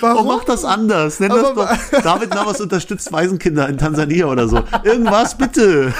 Oh, 0.02 0.22
mach 0.24 0.44
das 0.44 0.64
anders. 0.64 1.20
Nenn 1.20 1.30
das 1.30 1.54
doch. 1.54 2.02
David 2.02 2.30
Navas 2.30 2.60
unterstützt 2.60 3.12
Waisenkinder 3.12 3.68
in 3.68 3.78
Tansania 3.78 4.26
oder 4.26 4.48
so. 4.48 4.62
Irgendwas 4.82 5.36
bitte. 5.38 5.94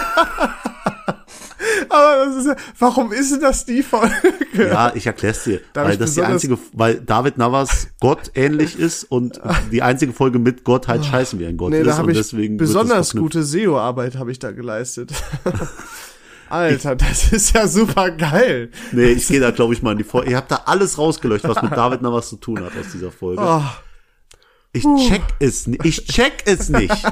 Aber 1.88 2.24
das 2.26 2.36
ist 2.36 2.46
ja, 2.46 2.56
warum 2.78 3.12
ist 3.12 3.32
denn 3.32 3.40
das 3.40 3.64
die 3.64 3.82
Folge? 3.82 4.12
Ja, 4.52 4.92
ich 4.94 5.06
erklär's 5.06 5.44
dir. 5.44 5.60
Darf 5.72 5.88
weil 5.88 5.96
das 5.96 6.14
die 6.14 6.22
einzige, 6.22 6.58
weil 6.72 6.96
David 7.00 7.38
Navas 7.38 7.88
Gott 8.00 8.32
ähnlich 8.34 8.78
ist 8.78 9.04
und 9.04 9.40
die 9.72 9.82
einzige 9.82 10.12
Folge 10.12 10.38
mit 10.38 10.64
Gott 10.64 10.88
halt 10.88 11.04
scheißen 11.04 11.38
wie 11.38 11.46
ein 11.46 11.56
Gott 11.56 11.70
Nee, 11.70 11.80
ist. 11.80 11.86
da 11.86 12.02
und 12.02 12.10
ich 12.10 12.16
deswegen 12.18 12.56
besonders 12.56 13.12
gute 13.14 13.42
SEO-Arbeit 13.44 14.16
habe 14.16 14.30
ich 14.32 14.38
da 14.38 14.50
geleistet. 14.50 15.12
Alter, 16.54 16.94
das 16.94 17.32
ist 17.32 17.52
ja 17.54 17.66
super 17.66 18.10
geil. 18.12 18.70
Nee, 18.92 19.10
ich 19.12 19.26
gehe 19.26 19.40
da, 19.40 19.50
glaube 19.50 19.74
ich, 19.74 19.82
mal 19.82 19.92
in 19.92 19.98
die 19.98 20.04
Folge. 20.04 20.30
Ihr 20.30 20.36
habt 20.36 20.50
da 20.52 20.62
alles 20.66 20.98
rausgelöscht, 20.98 21.48
was 21.48 21.60
mit 21.62 21.72
David 21.72 22.00
Navas 22.00 22.28
zu 22.28 22.36
tun 22.36 22.60
hat 22.60 22.72
aus 22.78 22.92
dieser 22.92 23.10
Folge. 23.10 23.42
Oh, 23.44 23.62
Ich 24.72 24.84
check 25.08 25.22
es 25.40 25.66
nicht. 25.66 25.84
Ich 25.84 26.04
check 26.06 26.44
es 26.46 26.68
nicht. 26.68 26.94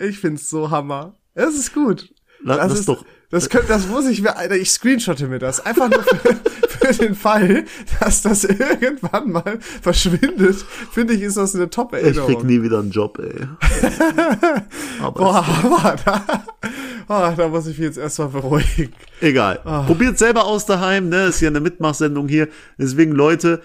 ich 0.00 0.18
find's 0.18 0.50
so 0.50 0.70
hammer. 0.70 1.14
Es 1.34 1.54
ist 1.54 1.72
gut. 1.72 2.12
Das 2.44 2.56
das 2.56 2.80
ist, 2.80 2.88
doch. 2.88 3.04
das, 3.30 3.48
könnt, 3.48 3.70
das 3.70 3.86
muss 3.86 4.06
ich 4.06 4.20
mir, 4.20 4.36
Alter, 4.36 4.56
ich 4.56 4.70
screenshotte 4.70 5.28
mir 5.28 5.38
das. 5.38 5.64
Einfach 5.64 5.88
nur 5.88 6.02
für, 6.02 6.16
für 6.68 6.92
den 6.94 7.14
Fall, 7.14 7.64
dass 8.00 8.22
das 8.22 8.42
irgendwann 8.42 9.30
mal 9.30 9.60
verschwindet, 9.60 10.64
finde 10.90 11.14
ich, 11.14 11.22
ist 11.22 11.36
das 11.36 11.54
eine 11.54 11.64
Ich 11.64 11.70
krieg 11.70 11.74
Top-Erinnerung. 11.76 12.46
nie 12.46 12.62
wieder 12.62 12.80
einen 12.80 12.90
Job, 12.90 13.20
ey. 13.20 13.46
Aber 15.00 15.20
Boah, 15.20 15.46
aber 15.62 15.96
da, 16.04 16.44
oh, 17.12 17.34
da 17.36 17.48
muss 17.48 17.66
ich 17.66 17.78
mich 17.78 17.86
jetzt 17.86 17.98
erstmal 17.98 18.28
beruhigen. 18.28 18.92
Egal. 19.20 19.60
Ah. 19.64 19.82
Probiert 19.82 20.18
selber 20.18 20.44
aus 20.44 20.66
daheim, 20.66 21.08
ne? 21.08 21.26
Ist 21.26 21.40
ja 21.40 21.48
eine 21.48 21.60
Mitmachsendung 21.60 22.28
hier. 22.28 22.48
Deswegen, 22.78 23.12
Leute, 23.12 23.62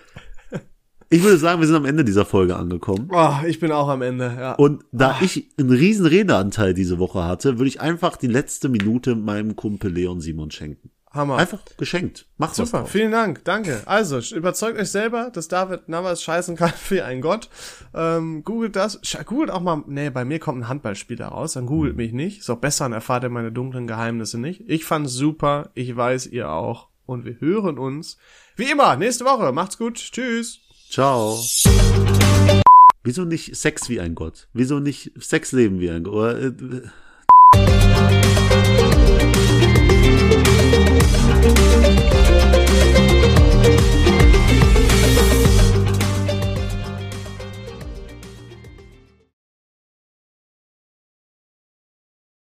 ich 1.09 1.23
würde 1.23 1.37
sagen, 1.37 1.61
wir 1.61 1.67
sind 1.67 1.77
am 1.77 1.85
Ende 1.85 2.03
dieser 2.03 2.25
Folge 2.25 2.55
angekommen. 2.55 3.09
Oh, 3.11 3.35
ich 3.47 3.59
bin 3.59 3.71
auch 3.71 3.87
am 3.87 4.01
Ende, 4.01 4.35
ja. 4.37 4.53
Und 4.53 4.83
da 4.91 5.17
ich 5.21 5.49
einen 5.57 5.69
riesen 5.69 6.05
Redeanteil 6.05 6.73
diese 6.73 6.99
Woche 6.99 7.23
hatte, 7.23 7.57
würde 7.57 7.69
ich 7.69 7.79
einfach 7.79 8.17
die 8.17 8.27
letzte 8.27 8.67
Minute 8.67 9.15
meinem 9.15 9.55
Kumpel 9.55 9.91
Leon 9.91 10.19
Simon 10.19 10.51
schenken. 10.51 10.91
Hammer. 11.18 11.36
Einfach 11.38 11.59
geschenkt. 11.78 12.26
Mach 12.38 12.51
was 12.51 12.57
Super, 12.57 12.80
draus. 12.80 12.91
vielen 12.91 13.11
Dank, 13.11 13.43
danke. 13.43 13.82
Also, 13.86 14.20
überzeugt 14.36 14.80
euch 14.80 14.89
selber, 14.89 15.30
dass 15.34 15.49
David 15.49 15.89
Navas 15.89 16.24
scheißen 16.24 16.55
kann 16.55 16.72
wie 16.89 17.01
ein 17.01 17.20
Gott. 17.22 17.49
Ähm, 17.93 18.43
googelt 18.43 18.76
das. 18.76 19.01
Googelt 19.26 19.51
auch 19.51 19.59
mal, 19.61 19.84
nee, 19.88 20.09
bei 20.09 20.24
mir 20.24 20.39
kommt 20.39 20.61
ein 20.61 20.68
Handballspieler 20.70 21.28
raus, 21.28 21.53
dann 21.53 21.65
googelt 21.65 21.97
mich 21.97 22.13
nicht. 22.13 22.39
Ist 22.39 22.49
auch 22.49 22.57
besser, 22.59 22.86
dann 22.86 22.93
erfahrt 22.93 23.24
ihr 23.24 23.30
meine 23.30 23.51
dunklen 23.51 23.88
Geheimnisse 23.88 24.39
nicht. 24.39 24.63
Ich 24.68 24.86
fand's 24.86 25.11
super, 25.13 25.72
ich 25.74 25.95
weiß, 25.95 26.28
ihr 26.28 26.49
auch. 26.49 26.88
Und 27.05 27.26
wir 27.26 27.39
hören 27.39 27.78
uns, 27.78 28.18
wie 28.55 28.70
immer, 28.72 28.95
nächste 28.95 29.26
Woche. 29.26 29.51
Macht's 29.51 29.78
gut, 29.78 29.95
tschüss. 29.95 30.59
Ciao. 30.89 31.38
Wieso 33.03 33.24
nicht 33.24 33.55
Sex 33.55 33.88
wie 33.88 33.99
ein 34.01 34.15
Gott? 34.15 34.49
Wieso 34.53 34.80
nicht 34.80 35.11
Sexleben 35.18 35.80
wie 35.80 35.89
ein 35.89 36.03
Gott? 36.03 36.13
Oder, 36.13 36.38
äh, 36.43 38.36